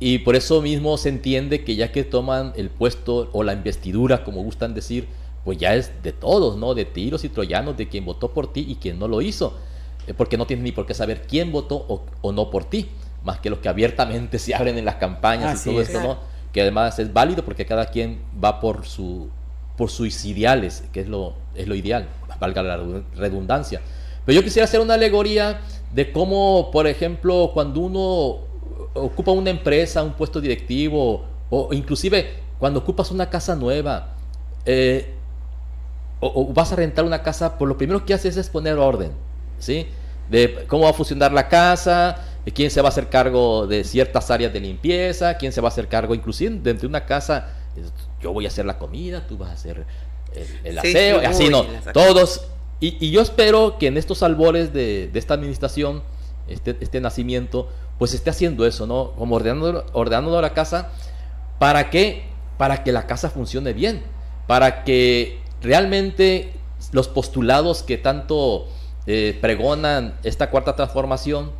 Y 0.00 0.18
por 0.18 0.36
eso 0.36 0.62
mismo 0.62 0.96
se 0.96 1.08
entiende 1.08 1.64
que 1.64 1.74
ya 1.74 1.90
que 1.90 2.04
toman 2.04 2.52
el 2.56 2.70
puesto 2.70 3.30
o 3.32 3.42
la 3.42 3.52
investidura, 3.52 4.22
como 4.24 4.42
gustan 4.42 4.74
decir, 4.74 5.08
pues 5.44 5.58
ya 5.58 5.74
es 5.74 6.02
de 6.02 6.12
todos, 6.12 6.56
¿no? 6.56 6.74
De 6.74 6.84
tiros 6.84 7.24
y 7.24 7.28
troyanos, 7.28 7.76
de 7.76 7.88
quien 7.88 8.04
votó 8.04 8.32
por 8.32 8.52
ti 8.52 8.64
y 8.68 8.76
quien 8.76 8.98
no 8.98 9.08
lo 9.08 9.22
hizo. 9.22 9.56
Eh, 10.06 10.14
porque 10.14 10.36
no 10.36 10.46
tienes 10.46 10.62
ni 10.62 10.72
por 10.72 10.86
qué 10.86 10.94
saber 10.94 11.22
quién 11.22 11.50
votó 11.50 12.04
o, 12.22 12.32
no 12.32 12.50
por 12.50 12.64
ti, 12.64 12.88
más 13.24 13.40
que 13.40 13.50
los 13.50 13.58
que 13.58 13.68
abiertamente 13.68 14.38
se 14.38 14.54
abren 14.54 14.78
en 14.78 14.84
las 14.84 14.96
campañas 14.96 15.66
y 15.66 15.70
todo 15.70 15.80
esto, 15.80 16.00
¿no? 16.00 16.18
Que 16.52 16.62
además 16.62 16.98
es 16.98 17.12
válido 17.12 17.44
porque 17.44 17.66
cada 17.66 17.86
quien 17.86 18.20
va 18.42 18.60
por 18.60 18.86
su 18.86 19.28
por 19.76 19.90
sus 19.90 20.24
ideales, 20.24 20.82
que 20.92 21.00
es 21.02 21.08
lo, 21.08 21.34
es 21.54 21.68
lo 21.68 21.76
ideal, 21.76 22.08
valga 22.40 22.64
la 22.64 22.80
redundancia. 23.14 23.80
Pero 24.26 24.40
yo 24.40 24.44
quisiera 24.44 24.64
hacer 24.64 24.80
una 24.80 24.94
alegoría 24.94 25.60
de 25.94 26.10
cómo, 26.10 26.70
por 26.72 26.88
ejemplo, 26.88 27.52
cuando 27.54 27.80
uno 27.80 28.47
ocupa 28.94 29.32
una 29.32 29.50
empresa, 29.50 30.02
un 30.02 30.12
puesto 30.12 30.40
directivo, 30.40 31.24
o 31.50 31.72
inclusive 31.72 32.34
cuando 32.58 32.80
ocupas 32.80 33.10
una 33.10 33.30
casa 33.30 33.54
nueva, 33.54 34.14
eh, 34.64 35.14
o, 36.20 36.52
vas 36.52 36.72
a 36.72 36.76
rentar 36.76 37.04
una 37.04 37.22
casa, 37.22 37.56
por 37.58 37.68
lo 37.68 37.78
primero 37.78 38.04
que 38.04 38.14
haces 38.14 38.36
es 38.36 38.48
poner 38.48 38.76
orden, 38.76 39.12
¿sí? 39.58 39.86
De 40.30 40.66
cómo 40.66 40.84
va 40.84 40.90
a 40.90 40.92
funcionar 40.92 41.32
la 41.32 41.48
casa, 41.48 42.24
de 42.44 42.52
quién 42.52 42.70
se 42.70 42.80
va 42.80 42.88
a 42.88 42.90
hacer 42.90 43.08
cargo 43.08 43.66
de 43.66 43.84
ciertas 43.84 44.30
áreas 44.30 44.52
de 44.52 44.60
limpieza, 44.60 45.36
quién 45.36 45.52
se 45.52 45.60
va 45.60 45.68
a 45.68 45.70
hacer 45.70 45.88
cargo, 45.88 46.14
inclusive 46.14 46.58
dentro 46.62 46.82
de 46.82 46.86
una 46.88 47.06
casa, 47.06 47.54
yo 48.20 48.32
voy 48.32 48.46
a 48.46 48.48
hacer 48.48 48.66
la 48.66 48.78
comida, 48.78 49.26
tú 49.26 49.38
vas 49.38 49.50
a 49.50 49.52
hacer 49.52 49.84
el, 50.64 50.78
aseo, 50.78 51.22
y 51.22 51.24
así 51.24 51.48
no, 51.48 51.64
todos. 51.92 52.48
Y, 52.80 53.10
yo 53.10 53.20
espero 53.20 53.76
que 53.78 53.88
en 53.88 53.96
estos 53.96 54.22
albores 54.22 54.72
de, 54.72 55.10
esta 55.14 55.34
administración, 55.34 56.02
este, 56.48 56.76
este, 56.80 57.00
nacimiento, 57.00 57.68
pues 57.98 58.14
esté 58.14 58.30
haciendo 58.30 58.66
eso, 58.66 58.86
¿no? 58.86 59.12
Como 59.12 59.36
ordenando, 59.36 59.84
ordenando 59.92 60.40
la 60.40 60.54
casa, 60.54 60.90
¿para 61.58 61.90
qué? 61.90 62.24
Para 62.56 62.84
que 62.84 62.92
la 62.92 63.06
casa 63.06 63.30
funcione 63.30 63.72
bien, 63.72 64.02
para 64.46 64.84
que 64.84 65.40
realmente 65.62 66.52
los 66.92 67.08
postulados 67.08 67.82
que 67.82 67.98
tanto 67.98 68.68
eh, 69.06 69.36
pregonan 69.40 70.18
esta 70.22 70.50
cuarta 70.50 70.76
transformación 70.76 71.52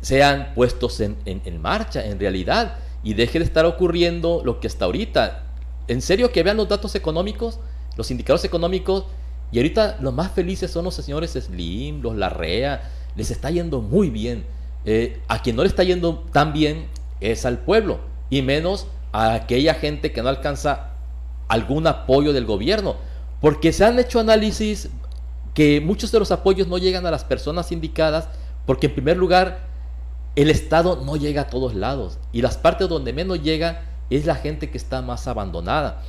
sean 0.00 0.52
puestos 0.54 1.00
en, 1.00 1.16
marcha, 1.60 2.04
en 2.04 2.18
realidad, 2.18 2.78
y 3.02 3.14
deje 3.14 3.38
de 3.38 3.44
estar 3.44 3.64
ocurriendo 3.66 4.42
lo 4.44 4.58
que 4.58 4.66
está 4.66 4.86
ahorita. 4.86 5.44
En 5.86 6.02
serio, 6.02 6.32
que 6.32 6.42
vean 6.42 6.56
los 6.56 6.68
datos 6.68 6.94
económicos, 6.94 7.60
los 7.96 8.10
indicadores 8.10 8.44
económicos, 8.44 9.04
y 9.52 9.58
ahorita 9.58 9.98
los 10.00 10.12
más 10.12 10.32
felices 10.32 10.70
son 10.70 10.84
los 10.86 10.94
señores 10.94 11.32
Slim, 11.32 12.02
los 12.02 12.16
Larrea, 12.16 12.90
les 13.16 13.30
está 13.30 13.50
yendo 13.50 13.80
muy 13.80 14.10
bien. 14.10 14.44
Eh, 14.84 15.20
a 15.28 15.40
quien 15.40 15.56
no 15.56 15.62
le 15.62 15.68
está 15.68 15.82
yendo 15.82 16.24
tan 16.32 16.52
bien 16.52 16.86
es 17.20 17.46
al 17.46 17.58
pueblo, 17.58 18.00
y 18.28 18.42
menos 18.42 18.86
a 19.12 19.34
aquella 19.34 19.74
gente 19.74 20.12
que 20.12 20.22
no 20.22 20.28
alcanza 20.28 20.90
algún 21.48 21.86
apoyo 21.86 22.32
del 22.32 22.44
gobierno, 22.44 22.96
porque 23.40 23.72
se 23.72 23.84
han 23.84 23.98
hecho 23.98 24.20
análisis 24.20 24.90
que 25.54 25.80
muchos 25.80 26.10
de 26.10 26.18
los 26.18 26.32
apoyos 26.32 26.66
no 26.66 26.78
llegan 26.78 27.06
a 27.06 27.10
las 27.10 27.24
personas 27.24 27.70
indicadas 27.72 28.28
porque 28.66 28.88
en 28.88 28.94
primer 28.94 29.16
lugar 29.16 29.60
el 30.34 30.50
Estado 30.50 31.00
no 31.04 31.16
llega 31.16 31.42
a 31.42 31.46
todos 31.46 31.74
lados 31.74 32.18
y 32.32 32.42
las 32.42 32.56
partes 32.56 32.88
donde 32.88 33.12
menos 33.12 33.42
llega 33.42 33.82
es 34.10 34.26
la 34.26 34.34
gente 34.34 34.70
que 34.70 34.78
está 34.78 35.00
más 35.00 35.28
abandonada. 35.28 36.02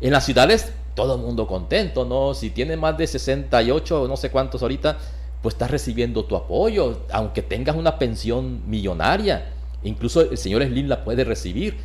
En 0.00 0.12
las 0.12 0.24
ciudades 0.24 0.72
todo 0.94 1.14
el 1.14 1.20
mundo 1.20 1.46
contento, 1.46 2.04
¿no? 2.04 2.34
Si 2.34 2.50
tiene 2.50 2.76
más 2.76 2.98
de 2.98 3.06
68 3.06 4.02
o 4.02 4.08
no 4.08 4.16
sé 4.16 4.30
cuántos 4.30 4.62
ahorita, 4.62 4.98
pues 5.42 5.54
estás 5.54 5.70
recibiendo 5.70 6.24
tu 6.24 6.36
apoyo, 6.36 7.00
aunque 7.12 7.42
tengas 7.42 7.76
una 7.76 7.98
pensión 7.98 8.62
millonaria. 8.68 9.46
Incluso 9.84 10.22
el 10.22 10.38
señor 10.38 10.64
Slim 10.64 10.88
la 10.88 11.04
puede 11.04 11.24
recibir. 11.24 11.76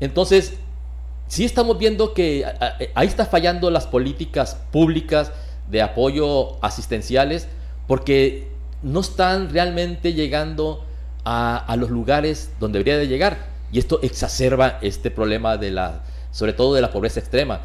Entonces, 0.00 0.54
sí 1.28 1.44
estamos 1.44 1.78
viendo 1.78 2.14
que 2.14 2.44
ahí 2.94 3.06
está 3.06 3.26
fallando 3.26 3.70
las 3.70 3.86
políticas 3.86 4.56
públicas 4.72 5.32
de 5.70 5.82
apoyo 5.82 6.62
asistenciales 6.64 7.48
porque 7.86 8.48
no 8.82 9.00
están 9.00 9.50
realmente 9.50 10.12
llegando 10.12 10.84
a, 11.24 11.74
los 11.78 11.90
lugares 11.90 12.50
donde 12.60 12.78
debería 12.78 12.98
de 12.98 13.08
llegar. 13.08 13.38
Y 13.72 13.78
esto 13.78 13.98
exacerba 14.02 14.78
este 14.80 15.10
problema 15.10 15.56
de 15.56 15.72
la, 15.72 16.04
sobre 16.30 16.52
todo 16.52 16.74
de 16.74 16.80
la 16.80 16.92
pobreza 16.92 17.18
extrema. 17.18 17.60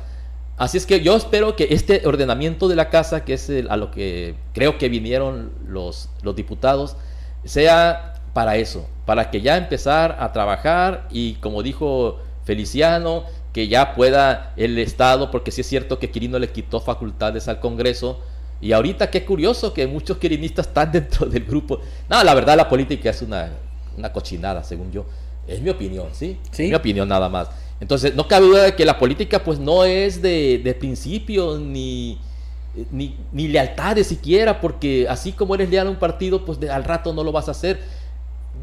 Así 0.62 0.78
es 0.78 0.86
que 0.86 1.02
yo 1.02 1.16
espero 1.16 1.56
que 1.56 1.70
este 1.72 2.06
ordenamiento 2.06 2.68
de 2.68 2.76
la 2.76 2.92
casa, 2.92 3.26
que 3.26 3.34
es 3.34 3.52
a 3.68 3.78
lo 3.78 3.90
que 3.90 4.36
creo 4.54 4.78
que 4.78 4.90
vinieron 4.90 5.52
los, 5.68 6.10
los 6.22 6.36
diputados, 6.36 6.98
sea 7.44 8.14
para 8.36 8.58
eso, 8.58 8.88
para 9.08 9.32
que 9.32 9.42
ya 9.42 9.58
empezar 9.58 10.18
a 10.20 10.32
trabajar 10.34 11.08
y 11.10 11.34
como 11.38 11.64
dijo 11.64 12.20
Feliciano, 12.44 13.24
que 13.54 13.70
ya 13.70 13.96
pueda 13.96 14.54
el 14.56 14.78
Estado, 14.78 15.32
porque 15.32 15.50
sí 15.50 15.62
es 15.62 15.68
cierto 15.68 15.98
que 15.98 16.12
Quirino 16.12 16.38
le 16.38 16.52
quitó 16.52 16.80
facultades 16.80 17.48
al 17.48 17.60
Congreso, 17.60 18.20
y 18.62 18.74
ahorita 18.74 19.10
qué 19.10 19.26
curioso 19.26 19.74
que 19.74 19.88
muchos 19.88 20.20
quirinistas 20.20 20.68
están 20.68 20.92
dentro 20.92 21.26
del 21.26 21.44
grupo. 21.44 21.80
No, 22.08 22.24
la 22.24 22.36
verdad 22.36 22.56
la 22.56 22.70
política 22.70 23.10
es 23.10 23.24
una, 23.24 23.50
una 23.98 24.14
cochinada, 24.14 24.64
según 24.64 24.92
yo. 24.92 25.08
Es 25.48 25.60
mi 25.60 25.72
opinión, 25.72 26.10
¿sí? 26.14 26.38
¿sí? 26.52 26.68
mi 26.68 26.76
opinión 26.76 27.10
nada 27.10 27.30
más. 27.30 27.50
Entonces, 27.82 28.16
no 28.16 28.28
cabe 28.28 28.46
duda 28.46 28.64
de 28.64 28.76
que 28.76 28.86
la 28.86 29.00
política 29.00 29.44
pues 29.44 29.60
no 29.60 29.84
es 29.84 30.22
de, 30.22 30.62
de 30.64 30.74
principios 30.76 31.60
ni, 31.60 32.20
ni, 32.92 33.18
ni, 33.32 33.48
lealtades 33.48 34.06
siquiera, 34.06 34.62
porque 34.62 35.08
así 35.10 35.32
como 35.32 35.56
eres 35.56 35.70
leal 35.70 35.88
a 35.88 35.90
un 35.90 35.96
partido, 35.96 36.46
pues 36.46 36.60
al 36.70 36.84
rato 36.84 37.12
no 37.12 37.24
lo 37.24 37.32
vas 37.32 37.48
a 37.48 37.52
hacer. 37.52 37.80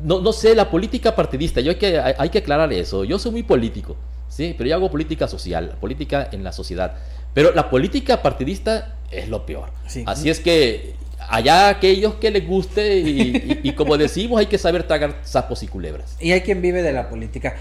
No, 0.05 0.21
no 0.21 0.33
sé, 0.33 0.55
la 0.55 0.71
política 0.71 1.17
partidista, 1.17 1.61
yo 1.61 1.73
hay 1.73 1.79
que, 1.79 1.99
hay 1.99 2.29
que 2.29 2.39
aclarar 2.39 2.73
eso. 2.73 3.03
Yo 3.03 3.19
soy 3.19 3.33
muy 3.33 3.43
político, 3.43 3.97
¿sí? 4.29 4.55
Pero 4.57 4.71
yo 4.71 4.77
hago 4.77 4.89
política 4.89 5.27
social, 5.27 5.77
política 5.81 6.29
en 6.31 6.45
la 6.45 6.53
sociedad. 6.53 6.95
Pero 7.35 7.53
la 7.53 7.69
política 7.71 8.23
partidista 8.23 8.99
es 9.11 9.29
lo 9.29 9.45
peor. 9.45 9.71
Así 10.07 10.31
es 10.31 10.39
que 10.39 10.95
allá 11.29 11.69
aquellos 11.69 12.15
que 12.15 12.31
les 12.31 12.47
guste 12.47 12.99
y, 12.99 13.73
como 13.73 13.97
decimos 13.97 14.41
hay 14.41 14.47
que 14.47 14.59
saber 14.59 14.85
tragar 14.85 15.17
sapos 15.23 15.63
y 15.63 15.69
culebras. 15.69 16.17
Y 16.21 16.33
hay 16.33 16.41
quien 16.41 16.63
vive 16.63 16.83
de 16.83 16.93
la 16.93 17.09
política. 17.09 17.55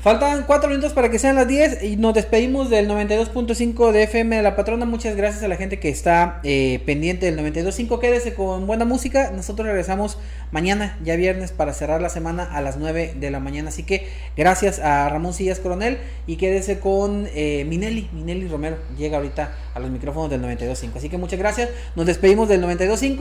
Faltan 0.00 0.44
cuatro 0.46 0.68
minutos 0.68 0.92
para 0.92 1.10
que 1.10 1.18
sean 1.18 1.34
las 1.34 1.48
10 1.48 1.82
y 1.82 1.96
nos 1.96 2.14
despedimos 2.14 2.70
del 2.70 2.88
92.5 2.88 3.90
de 3.90 4.04
FM 4.04 4.36
de 4.36 4.42
La 4.42 4.54
Patrona. 4.54 4.86
Muchas 4.86 5.16
gracias 5.16 5.42
a 5.42 5.48
la 5.48 5.56
gente 5.56 5.80
que 5.80 5.88
está 5.88 6.40
eh, 6.44 6.80
pendiente 6.86 7.26
del 7.26 7.38
92.5. 7.38 7.98
Quédese 7.98 8.34
con 8.34 8.66
buena 8.66 8.84
música. 8.84 9.32
Nosotros 9.34 9.66
regresamos 9.66 10.18
mañana, 10.52 10.96
ya 11.02 11.16
viernes, 11.16 11.50
para 11.50 11.72
cerrar 11.72 12.00
la 12.00 12.10
semana 12.10 12.44
a 12.44 12.60
las 12.60 12.76
9 12.76 13.14
de 13.18 13.30
la 13.32 13.40
mañana. 13.40 13.70
Así 13.70 13.82
que 13.82 14.06
gracias 14.36 14.78
a 14.78 15.08
Ramón 15.08 15.34
Sillas 15.34 15.58
Coronel 15.58 15.98
y 16.28 16.36
quédese 16.36 16.78
con 16.78 17.26
eh, 17.34 17.64
Minelli. 17.68 18.08
Minelli 18.12 18.46
Romero 18.46 18.76
llega 18.96 19.16
ahorita 19.16 19.52
a 19.74 19.80
los 19.80 19.90
micrófonos 19.90 20.30
del 20.30 20.42
92.5. 20.42 20.96
Así 20.96 21.08
que 21.08 21.18
muchas 21.18 21.40
gracias. 21.40 21.70
Nos 21.96 22.06
despedimos 22.06 22.48
del 22.48 22.62
92.5. 22.62 23.11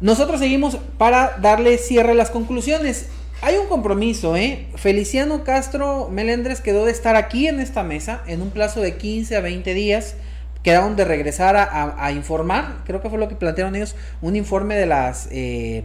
Nosotros 0.00 0.40
seguimos 0.40 0.78
para 0.96 1.38
darle 1.38 1.78
cierre 1.78 2.12
a 2.12 2.14
las 2.14 2.30
conclusiones. 2.30 3.08
Hay 3.40 3.56
un 3.56 3.68
compromiso, 3.68 4.36
¿eh? 4.36 4.66
Feliciano 4.74 5.44
Castro 5.44 6.08
Melendres 6.10 6.60
quedó 6.60 6.84
de 6.84 6.92
estar 6.92 7.16
aquí 7.16 7.46
en 7.46 7.60
esta 7.60 7.82
mesa 7.82 8.22
en 8.26 8.42
un 8.42 8.50
plazo 8.50 8.80
de 8.80 8.96
15 8.96 9.36
a 9.36 9.40
20 9.40 9.74
días. 9.74 10.16
Quedaron 10.62 10.96
de 10.96 11.04
regresar 11.04 11.56
a, 11.56 12.12
informar, 12.12 12.82
creo 12.84 13.00
que 13.00 13.08
fue 13.08 13.18
lo 13.18 13.28
que 13.28 13.36
plantearon 13.36 13.76
ellos, 13.76 13.94
un 14.20 14.34
informe 14.34 14.74
de 14.74 14.86
las 14.86 15.28
eh, 15.30 15.84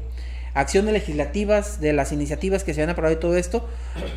acciones 0.53 0.93
legislativas, 0.93 1.79
de 1.81 1.93
las 1.93 2.11
iniciativas 2.11 2.63
que 2.63 2.73
se 2.73 2.83
han 2.83 2.89
aprobado 2.89 3.15
y 3.15 3.19
todo 3.19 3.37
esto. 3.37 3.67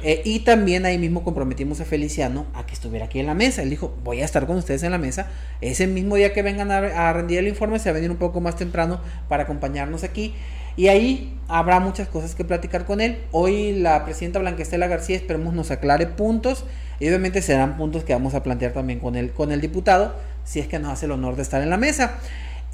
Eh, 0.02 0.22
y 0.24 0.40
también 0.40 0.84
ahí 0.84 0.98
mismo 0.98 1.24
comprometimos 1.24 1.80
a 1.80 1.84
Feliciano 1.84 2.46
a 2.54 2.66
que 2.66 2.74
estuviera 2.74 3.06
aquí 3.06 3.20
en 3.20 3.26
la 3.26 3.34
mesa. 3.34 3.62
Él 3.62 3.70
dijo, 3.70 3.94
voy 4.04 4.20
a 4.20 4.24
estar 4.24 4.46
con 4.46 4.56
ustedes 4.56 4.82
en 4.82 4.92
la 4.92 4.98
mesa. 4.98 5.28
Ese 5.60 5.86
mismo 5.86 6.16
día 6.16 6.32
que 6.32 6.42
vengan 6.42 6.70
a, 6.70 7.12
rendir 7.12 7.38
el 7.38 7.48
informe, 7.48 7.78
se 7.78 7.90
va 7.90 7.92
a 7.92 7.94
venir 7.94 8.10
un 8.10 8.18
poco 8.18 8.40
más 8.40 8.56
temprano 8.56 9.00
para 9.28 9.44
acompañarnos 9.44 10.04
aquí. 10.04 10.34
Y 10.76 10.88
ahí 10.88 11.38
habrá 11.48 11.80
muchas 11.80 12.06
cosas 12.08 12.34
que 12.34 12.44
platicar 12.44 12.84
con 12.84 13.00
él. 13.00 13.18
Hoy 13.32 13.72
la 13.72 14.04
presidenta 14.04 14.38
Blanquestela 14.38 14.88
García 14.88 15.16
esperemos 15.16 15.54
nos 15.54 15.70
aclare 15.70 16.06
puntos. 16.06 16.64
Y 17.00 17.08
obviamente 17.08 17.40
serán 17.42 17.76
puntos 17.76 18.04
que 18.04 18.12
vamos 18.12 18.34
a 18.34 18.42
plantear 18.42 18.72
también 18.72 19.00
con 19.00 19.16
el, 19.16 19.30
con 19.30 19.52
el 19.52 19.60
diputado, 19.60 20.14
si 20.44 20.60
es 20.60 20.66
que 20.66 20.78
nos 20.78 20.92
hace 20.92 21.06
el 21.06 21.12
honor 21.12 21.36
de 21.36 21.42
estar 21.42 21.62
en 21.62 21.68
la 21.70 21.76
mesa. 21.76 22.18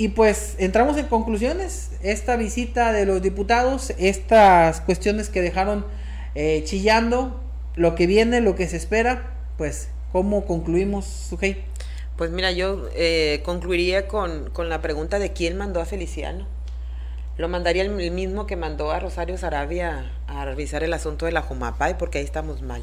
Y 0.02 0.08
pues 0.08 0.56
entramos 0.58 0.96
en 0.96 1.06
conclusiones. 1.06 1.92
Esta 2.02 2.34
visita 2.34 2.90
de 2.92 3.06
los 3.06 3.22
diputados, 3.22 3.92
estas 3.98 4.80
cuestiones 4.80 5.28
que 5.28 5.40
dejaron 5.40 5.86
eh, 6.34 6.64
chillando, 6.64 7.40
lo 7.76 7.94
que 7.94 8.08
viene, 8.08 8.40
lo 8.40 8.56
que 8.56 8.66
se 8.66 8.78
espera, 8.78 9.32
pues 9.58 9.90
¿cómo 10.10 10.44
concluimos, 10.44 11.04
Sujei? 11.04 11.64
Pues 12.16 12.32
mira, 12.32 12.50
yo 12.50 12.88
eh, 12.96 13.42
concluiría 13.44 14.08
con, 14.08 14.50
con 14.50 14.68
la 14.68 14.82
pregunta 14.82 15.20
de 15.20 15.32
quién 15.32 15.56
mandó 15.56 15.80
a 15.80 15.84
Feliciano. 15.84 16.48
Lo 17.36 17.46
mandaría 17.46 17.82
el 17.82 18.10
mismo 18.10 18.48
que 18.48 18.56
mandó 18.56 18.90
a 18.90 18.98
Rosario 18.98 19.38
Sarabia 19.38 20.10
a 20.26 20.44
revisar 20.44 20.82
el 20.82 20.94
asunto 20.94 21.26
de 21.26 21.32
la 21.32 21.42
Jumapay, 21.42 21.96
porque 21.96 22.18
ahí 22.18 22.24
estamos 22.24 22.60
mal. 22.60 22.82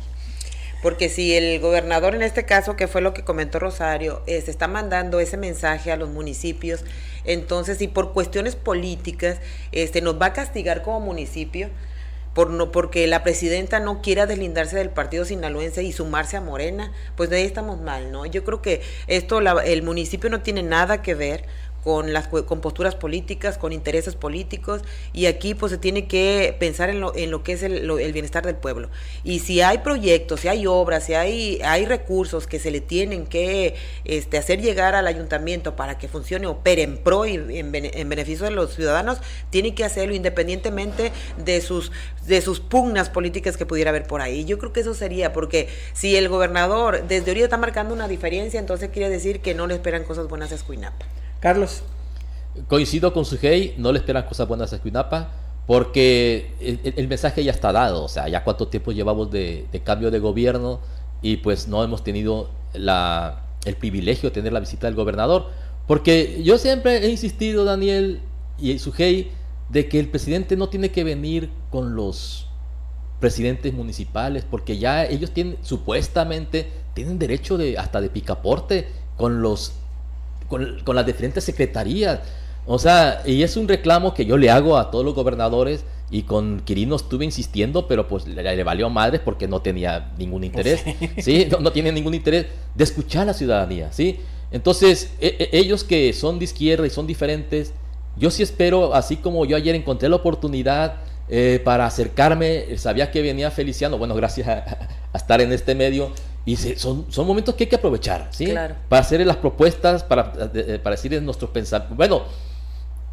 Porque 0.82 1.10
si 1.10 1.36
el 1.36 1.60
gobernador, 1.60 2.16
en 2.16 2.22
este 2.22 2.46
caso, 2.46 2.76
que 2.76 2.88
fue 2.88 3.02
lo 3.02 3.14
que 3.14 3.24
comentó 3.24 3.60
Rosario, 3.60 4.22
eh, 4.28 4.42
se 4.42 4.52
está 4.52 4.68
mandando 4.68 5.20
ese 5.20 5.36
mensaje 5.36 5.92
a 5.92 5.98
los 5.98 6.10
municipios, 6.10 6.86
entonces, 7.26 7.82
y 7.82 7.88
por 7.88 8.14
cuestiones 8.14 8.56
políticas, 8.56 9.40
este, 9.72 10.02
nos 10.02 10.20
va 10.22 10.28
a 10.28 10.34
castigar 10.34 10.82
como 10.82 11.02
municipio, 11.02 11.70
por 12.34 12.52
no, 12.52 12.72
porque 12.72 13.08
la 13.08 13.24
presidenta 13.24 13.80
no 13.80 14.02
quiera 14.02 14.26
deslindarse 14.26 14.78
del 14.78 14.92
partido 14.92 15.26
sinaloense 15.26 15.84
y 15.84 15.92
sumarse 15.92 16.38
a 16.38 16.42
Morena, 16.42 16.94
pues 17.18 17.30
de 17.30 17.38
ahí 17.38 17.44
estamos 17.44 17.82
mal, 17.82 18.12
¿no? 18.12 18.26
Yo 18.26 18.44
creo 18.46 18.62
que 18.62 18.82
esto, 19.08 19.40
el 19.62 19.84
municipio 19.84 20.30
no 20.30 20.42
tiene 20.42 20.64
nada 20.64 21.02
que 21.02 21.16
ver 21.16 21.46
con 21.90 22.14
las 22.14 22.28
con 22.28 22.62
posturas 22.62 22.94
políticas, 22.94 23.58
con 23.58 23.74
intereses 23.74 24.14
políticos 24.14 24.84
y 25.12 25.26
aquí 25.26 25.56
pues 25.56 25.72
se 25.72 25.80
tiene 25.80 26.06
que 26.06 26.56
pensar 26.60 26.92
en 26.92 27.00
lo, 27.00 27.16
en 27.16 27.32
lo 27.32 27.42
que 27.42 27.54
es 27.54 27.64
el, 27.64 27.90
el, 27.90 28.14
bienestar 28.14 28.46
del 28.46 28.58
pueblo. 28.58 28.92
Y 29.24 29.40
si 29.40 29.62
hay 29.62 29.80
proyectos, 29.80 30.42
si 30.42 30.50
hay 30.50 30.68
obras, 30.68 31.06
si 31.06 31.16
hay, 31.16 31.86
recursos 31.88 32.46
que 32.46 32.60
se 32.60 32.70
le 32.70 32.80
tienen 32.80 33.26
que 33.26 33.74
este, 34.06 34.38
hacer 34.38 34.62
llegar 34.62 34.94
al 34.94 35.08
ayuntamiento 35.08 35.76
para 35.76 35.98
que 35.98 36.08
funcione, 36.08 36.46
opere 36.46 36.84
en 36.84 36.98
pro 36.98 37.26
y 37.26 37.34
en, 37.34 37.74
en 37.74 38.10
beneficio 38.10 38.46
de 38.46 38.52
los 38.52 38.76
ciudadanos, 38.76 39.18
tiene 39.50 39.74
que 39.74 39.84
hacerlo 39.84 40.14
independientemente 40.14 41.12
de 41.44 41.60
sus, 41.60 41.92
de 42.28 42.42
sus 42.42 42.60
pugnas 42.60 43.10
políticas 43.10 43.58
que 43.58 43.66
pudiera 43.66 43.90
haber 43.90 44.04
por 44.04 44.22
ahí. 44.22 44.46
Yo 44.46 44.60
creo 44.60 44.74
que 44.74 44.82
eso 44.82 44.94
sería, 44.94 45.34
porque 45.34 45.70
si 45.94 46.16
el 46.16 46.30
gobernador 46.30 47.08
desde 47.08 47.32
ahorita 47.32 47.46
está 47.46 47.58
marcando 47.58 47.96
una 47.96 48.08
diferencia, 48.08 48.60
entonces 48.60 48.90
quiere 48.90 49.10
decir 49.10 49.40
que 49.40 49.56
no 49.56 49.66
le 49.66 49.74
esperan 49.74 50.04
cosas 50.04 50.28
buenas 50.28 50.52
a 50.52 50.56
Escuinapa. 50.56 51.08
Carlos. 51.40 51.84
Coincido 52.68 53.14
con 53.14 53.26
Sujei, 53.26 53.76
no 53.78 53.92
le 53.92 54.00
esperan 54.00 54.24
cosas 54.24 54.48
buenas 54.48 54.74
a 54.74 54.78
Escuinapa 54.78 55.32
porque 55.70 56.56
el, 56.60 57.08
mensaje 57.08 57.44
ya 57.44 57.52
está 57.52 57.72
dado, 57.72 58.04
o 58.04 58.08
sea, 58.08 58.28
ya 58.28 58.44
cuánto 58.44 58.70
tiempo 58.70 58.92
llevamos 58.92 59.30
de, 59.30 59.68
cambio 59.84 60.10
de 60.10 60.18
gobierno 60.18 60.80
y 61.22 61.38
pues 61.38 61.68
no 61.68 61.84
hemos 61.84 62.04
tenido 62.04 62.50
la, 62.74 63.44
el 63.66 63.76
privilegio 63.76 64.32
de 64.32 64.34
tener 64.34 64.52
la 64.52 64.62
visita 64.62 64.88
del 64.88 64.96
gobernador, 64.96 65.46
porque 65.86 66.42
yo 66.44 66.58
siempre 66.58 67.06
he 67.06 67.10
insistido, 67.12 67.66
Daniel 67.66 68.20
y 68.58 68.80
Sujei, 68.80 69.30
de 69.70 69.88
que 69.88 70.00
el 70.00 70.10
presidente 70.10 70.58
no 70.58 70.70
tiene 70.70 70.90
que 70.90 71.04
venir 71.04 71.52
con 71.70 71.96
los 71.96 72.48
presidentes 73.20 73.72
municipales, 73.72 74.46
porque 74.50 74.80
ya 74.80 75.06
ellos 75.06 75.30
tienen, 75.30 75.58
supuestamente, 75.62 76.72
tienen 76.96 77.20
derecho 77.20 77.60
de 77.60 77.78
hasta 77.78 78.02
de 78.02 78.10
picaporte 78.10 78.88
con 79.18 79.44
los 79.44 79.74
con, 80.50 80.96
las 80.96 81.06
diferentes 81.06 81.44
secretarías. 81.44 82.20
O 82.66 82.78
sea, 82.78 83.22
y 83.26 83.42
es 83.44 83.56
un 83.56 83.68
reclamo 83.68 84.14
que 84.14 84.26
yo 84.26 84.38
le 84.38 84.50
hago 84.50 84.78
a 84.78 84.92
todos 84.92 85.06
los 85.06 85.16
gobernadores 85.16 85.86
y 86.12 86.24
con 86.24 86.60
Quirino 86.62 86.96
estuve 86.96 87.24
insistiendo, 87.24 87.88
pero 87.88 88.08
pues 88.08 88.28
le, 88.28 88.64
valió 88.64 88.90
madre 88.90 89.20
porque 89.20 89.48
no 89.48 89.62
tenía 89.62 90.12
ningún 90.18 90.44
interés, 90.44 90.84
¿sí? 91.20 91.48
No, 91.60 91.72
tiene 91.72 91.92
ningún 91.92 92.14
interés 92.14 92.48
de 92.76 92.84
escuchar 92.84 93.24
a 93.24 93.26
la 93.26 93.34
ciudadanía, 93.34 93.92
¿sí? 93.92 94.20
Entonces, 94.52 95.14
e, 95.22 95.50
e, 95.52 95.58
ellos 95.58 95.84
que 95.84 96.12
son 96.14 96.40
de 96.40 96.46
izquierda 96.46 96.86
y 96.86 96.90
son 96.90 97.08
diferentes, 97.08 97.72
yo 98.18 98.32
sí 98.32 98.44
espero, 98.44 98.94
así 98.94 99.18
como 99.18 99.46
yo 99.46 99.56
ayer 99.56 99.76
encontré 99.76 100.10
la 100.10 100.18
oportunidad 100.18 100.96
eh, 101.32 101.62
para 101.64 101.86
acercarme, 101.86 102.76
sabía 102.78 103.12
que 103.12 103.22
venía 103.22 103.52
Feliciano, 103.52 103.98
bueno, 104.00 104.16
gracias 104.16 104.48
a, 104.48 104.90
estar 105.14 105.42
en 105.42 105.52
este 105.52 105.76
medio, 105.76 106.12
y 106.50 106.56
son, 106.56 107.06
son 107.10 107.28
momentos 107.28 107.54
que 107.54 107.66
hay 107.66 107.70
que 107.70 107.76
aprovechar, 107.76 108.28
¿sí? 108.32 108.48
Para 108.88 109.02
hacer 109.02 109.24
las 109.24 109.38
propuestas, 109.38 110.04
para, 110.04 110.34
para 110.34 110.96
decir 110.96 111.22
nuestros 111.22 111.52
pensamientos. 111.52 111.96
Bueno, 111.96 112.24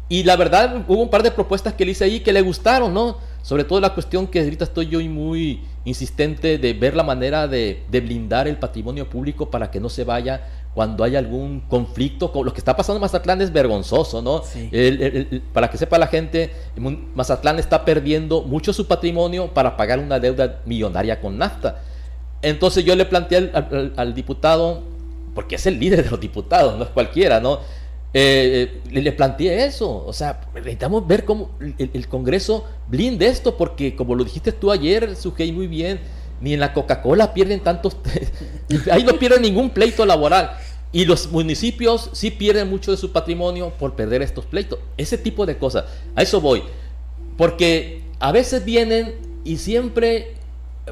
Y 0.09 0.23
la 0.23 0.37
verdad, 0.37 0.85
hubo 0.87 1.01
un 1.03 1.09
par 1.09 1.21
de 1.21 1.29
propuestas 1.29 1.73
que 1.73 1.85
le 1.85 1.91
hice 1.91 2.05
ahí 2.05 2.21
que 2.21 2.31
le 2.33 2.41
gustaron, 2.41 2.93
¿no? 2.93 3.17
Sobre 3.43 3.63
todo 3.63 3.79
la 3.79 3.93
cuestión 3.93 4.25
que 4.25 4.39
ahorita 4.39 4.63
estoy 4.63 4.87
yo 4.87 4.99
muy 5.01 5.61
insistente 5.85 6.57
de 6.57 6.73
ver 6.73 6.95
la 6.95 7.03
manera 7.03 7.47
de, 7.47 7.83
blindar 7.91 8.47
el 8.47 8.57
patrimonio 8.57 9.07
público 9.07 9.51
para 9.51 9.69
que 9.69 9.79
no 9.79 9.89
se 9.89 10.03
vaya 10.03 10.47
cuando 10.73 11.03
hay 11.03 11.15
algún 11.15 11.59
conflicto. 11.59 12.31
Lo 12.43 12.53
que 12.53 12.59
está 12.59 12.75
pasando 12.75 12.97
en 12.97 13.01
Mazatlán 13.01 13.41
es 13.41 13.51
vergonzoso, 13.51 14.23
¿no? 14.23 14.41
para 15.53 15.69
que 15.69 15.77
sepa 15.77 15.99
la 15.99 16.07
gente, 16.07 16.51
Mazatlán 17.13 17.59
está 17.59 17.85
perdiendo 17.85 18.41
mucho 18.41 18.73
su 18.73 18.87
patrimonio 18.87 19.53
para 19.53 19.77
pagar 19.77 19.99
una 19.99 20.19
deuda 20.19 20.61
millonaria 20.65 21.21
con 21.21 21.37
NAFTA. 21.37 21.81
Entonces 22.41 22.85
yo 22.85 22.95
le 22.95 23.05
planteé 23.05 23.51
al 23.95 24.13
diputado, 24.13 24.83
porque 25.33 25.55
es 25.55 25.65
el 25.65 25.79
líder 25.79 26.03
de 26.03 26.09
los 26.09 26.19
diputados, 26.19 26.77
no 26.77 26.83
es 26.83 26.89
cualquiera, 26.89 27.39
¿no? 27.39 27.59
Eh, 28.13 28.79
eh, 28.85 29.01
le, 29.01 29.11
planteé 29.11 29.65
eso, 29.65 30.03
o 30.05 30.13
sea, 30.13 30.41
necesitamos 30.55 31.05
ver 31.05 31.25
cómo 31.25 31.51
el, 31.59 32.07
Congreso 32.07 32.65
blinde 32.87 33.27
esto, 33.27 33.57
porque 33.57 33.95
como 33.95 34.15
lo 34.15 34.23
dijiste 34.23 34.51
tú 34.51 34.71
ayer, 34.71 35.15
Sujei, 35.15 35.51
muy 35.51 35.67
bien, 35.67 35.99
ni 36.41 36.53
en 36.53 36.59
la 36.59 36.73
Coca-Cola 36.73 37.33
pierden 37.33 37.59
tantos, 37.59 37.97
ahí 38.91 39.03
no 39.03 39.19
pierden 39.19 39.41
ningún 39.41 39.69
pleito 39.71 40.05
laboral. 40.05 40.57
Y 40.93 41.03
los 41.03 41.31
municipios 41.31 42.09
sí 42.13 42.31
pierden 42.31 42.69
mucho 42.69 42.91
de 42.91 42.97
su 42.97 43.11
patrimonio 43.11 43.73
por 43.77 43.95
perder 43.95 44.21
estos 44.21 44.45
pleitos. 44.45 44.79
Ese 44.95 45.17
tipo 45.17 45.45
de 45.45 45.57
cosas. 45.57 45.83
A 46.15 46.21
eso 46.21 46.39
voy. 46.39 46.63
Porque 47.37 48.03
a 48.19 48.31
veces 48.31 48.63
vienen 48.63 49.15
y 49.43 49.57
siempre, 49.57 50.36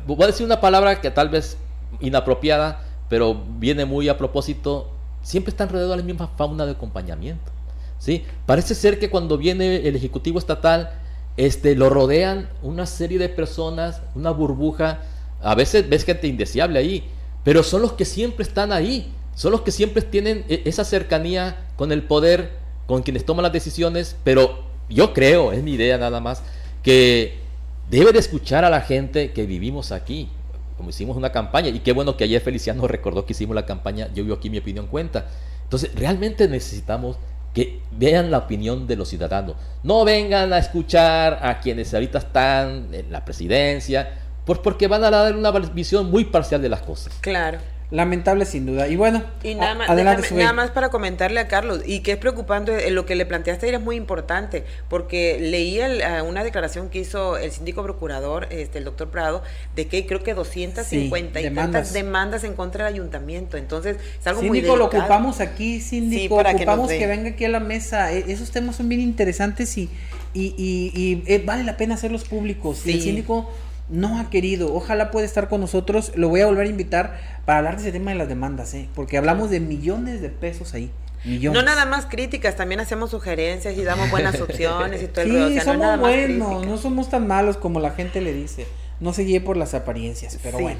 voy 0.05 0.23
a 0.23 0.27
decir 0.27 0.45
una 0.45 0.61
palabra 0.61 1.01
que 1.01 1.11
tal 1.11 1.29
vez 1.29 1.57
inapropiada, 1.99 2.81
pero 3.09 3.41
viene 3.57 3.85
muy 3.85 4.09
a 4.09 4.17
propósito, 4.17 4.91
siempre 5.21 5.51
están 5.51 5.69
rodeados 5.69 5.91
de 5.91 5.97
la 5.97 6.03
misma 6.03 6.27
fauna 6.35 6.65
de 6.65 6.73
acompañamiento. 6.73 7.51
¿sí? 7.99 8.23
Parece 8.45 8.75
ser 8.75 8.99
que 8.99 9.09
cuando 9.09 9.37
viene 9.37 9.87
el 9.87 9.95
Ejecutivo 9.95 10.39
Estatal, 10.39 10.91
este, 11.37 11.75
lo 11.75 11.89
rodean 11.89 12.49
una 12.61 12.85
serie 12.85 13.19
de 13.19 13.29
personas, 13.29 14.01
una 14.15 14.31
burbuja, 14.31 15.01
a 15.41 15.55
veces 15.55 15.87
ves 15.89 16.03
gente 16.03 16.27
indeseable 16.27 16.79
ahí, 16.79 17.03
pero 17.43 17.61
son 17.63 17.81
los 17.81 17.93
que 17.93 18.05
siempre 18.05 18.43
están 18.43 18.71
ahí, 18.71 19.11
son 19.35 19.51
los 19.51 19.61
que 19.61 19.71
siempre 19.71 20.01
tienen 20.01 20.45
e, 20.49 20.63
esa 20.65 20.85
cercanía 20.85 21.57
con 21.75 21.91
el 21.91 22.03
poder, 22.03 22.51
con 22.87 23.03
quienes 23.03 23.25
toman 23.25 23.43
las 23.43 23.53
decisiones, 23.53 24.15
pero 24.23 24.63
yo 24.89 25.13
creo, 25.13 25.51
es 25.51 25.61
mi 25.61 25.73
idea 25.73 25.97
nada 25.97 26.19
más, 26.19 26.41
que 26.83 27.44
debe 27.89 28.11
de 28.11 28.19
escuchar 28.19 28.65
a 28.65 28.69
la 28.69 28.81
gente 28.81 29.31
que 29.31 29.45
vivimos 29.45 29.91
aquí 29.91 30.29
como 30.77 30.89
hicimos 30.89 31.15
una 31.15 31.31
campaña, 31.31 31.69
y 31.69 31.79
qué 31.79 31.93
bueno 31.93 32.17
que 32.17 32.25
ayer 32.25 32.41
Feliciano 32.41 32.87
recordó 32.87 33.25
que 33.25 33.33
hicimos 33.33 33.55
la 33.55 33.65
campaña, 33.65 34.09
yo 34.13 34.23
vio 34.23 34.35
aquí 34.35 34.49
mi 34.49 34.57
opinión 34.57 34.87
cuenta. 34.87 35.25
Entonces, 35.63 35.93
realmente 35.95 36.47
necesitamos 36.47 37.17
que 37.53 37.79
vean 37.91 38.31
la 38.31 38.39
opinión 38.39 38.85
de 38.85 38.97
los 38.97 39.07
ciudadanos. 39.07 39.55
No 39.81 40.03
vengan 40.03 40.51
a 40.51 40.57
escuchar 40.57 41.39
a 41.41 41.59
quienes 41.61 41.93
ahorita 41.93 42.17
están 42.17 42.93
en 42.93 43.11
la 43.11 43.23
presidencia, 43.23 44.09
pues 44.45 44.59
porque 44.59 44.87
van 44.87 45.03
a 45.05 45.09
dar 45.09 45.35
una 45.35 45.51
visión 45.51 46.11
muy 46.11 46.25
parcial 46.25 46.61
de 46.61 46.69
las 46.69 46.81
cosas. 46.81 47.13
Claro. 47.21 47.59
Lamentable 47.91 48.45
sin 48.45 48.65
duda. 48.65 48.87
Y 48.87 48.95
bueno, 48.95 49.23
y 49.43 49.53
nada, 49.53 49.75
más, 49.75 50.31
nada 50.31 50.53
más 50.53 50.71
para 50.71 50.89
comentarle 50.89 51.39
a 51.39 51.47
Carlos, 51.47 51.81
y 51.85 51.99
que 51.99 52.13
es 52.13 52.17
preocupante, 52.17 52.87
eh, 52.87 52.91
lo 52.91 53.05
que 53.05 53.15
le 53.15 53.27
planteaste 53.27 53.67
ayer 53.67 53.79
es 53.79 53.85
muy 53.85 53.95
importante, 53.95 54.65
porque 54.89 55.37
leí 55.39 55.79
una 56.27 56.43
declaración 56.43 56.89
que 56.89 56.99
hizo 56.99 57.37
el 57.37 57.51
síndico 57.51 57.83
procurador, 57.83 58.47
este, 58.49 58.79
el 58.79 58.85
doctor 58.85 59.09
Prado, 59.09 59.43
de 59.75 59.87
que 59.87 60.07
creo 60.07 60.23
que 60.23 60.33
250 60.33 61.39
y 61.39 61.43
demandas. 61.43 61.93
demandas 61.93 62.43
en 62.43 62.53
contra 62.53 62.85
del 62.85 62.95
ayuntamiento. 62.95 63.57
Entonces, 63.57 63.97
es 64.19 64.27
algo 64.27 64.41
síndico, 64.41 64.69
muy 64.69 64.77
lo 64.79 64.85
ocupamos 64.85 65.39
aquí, 65.39 65.79
síndico, 65.79 66.37
ocupamos 66.37 66.89
que, 66.89 67.05
venga 67.05 67.29
aquí 67.29 67.45
a 67.45 67.49
la 67.49 67.59
mesa. 67.59 68.11
E, 68.11 68.31
esos 68.31 68.49
temas 68.49 68.77
son 68.77 68.89
bien 68.89 69.01
interesantes 69.01 69.77
y, 69.77 69.89
y, 70.33 70.53
y, 70.57 71.23
eh, 71.27 71.43
vale 71.45 71.63
la 71.63 71.77
pena 71.77 71.93
hacerlos 71.93 72.23
públicos. 72.23 72.85
El 72.87 72.99
síndico 72.99 73.51
no 73.89 74.19
ha 74.19 74.29
querido. 74.29 74.73
Ojalá 74.73 75.11
pueda 75.11 75.25
estar 75.25 75.47
con 75.49 75.61
nosotros. 75.61 76.11
Lo 76.15 76.29
voy 76.29 76.41
a 76.41 76.45
volver 76.47 76.67
a 76.67 76.69
invitar 76.69 77.19
para 77.45 77.59
hablar 77.59 77.75
de 77.75 77.83
ese 77.83 77.91
tema 77.91 78.11
de 78.11 78.17
las 78.17 78.27
demandas, 78.27 78.73
¿eh? 78.73 78.89
porque 78.95 79.17
hablamos 79.17 79.49
de 79.49 79.59
millones 79.59 80.21
de 80.21 80.29
pesos 80.29 80.73
ahí. 80.73 80.91
Millones. 81.23 81.59
No 81.59 81.65
nada 81.65 81.85
más 81.85 82.05
críticas, 82.05 82.55
también 82.55 82.79
hacemos 82.79 83.09
sugerencias 83.09 83.75
y 83.77 83.83
damos 83.83 84.11
buenas 84.11 84.39
opciones 84.41 85.01
y 85.01 85.07
todo 85.07 85.25
el 85.25 85.53
sí, 85.53 85.59
somos 85.59 85.99
buenos, 85.99 86.67
no 86.67 86.77
somos 86.77 87.09
tan 87.09 87.25
malos 87.25 87.57
como 87.57 87.79
la 87.79 87.91
gente 87.91 88.21
le 88.21 88.33
dice. 88.33 88.67
No 88.99 89.11
se 89.11 89.23
guíe 89.23 89.41
por 89.41 89.57
las 89.57 89.73
apariencias, 89.73 90.37
pero 90.41 90.59
bueno. 90.59 90.79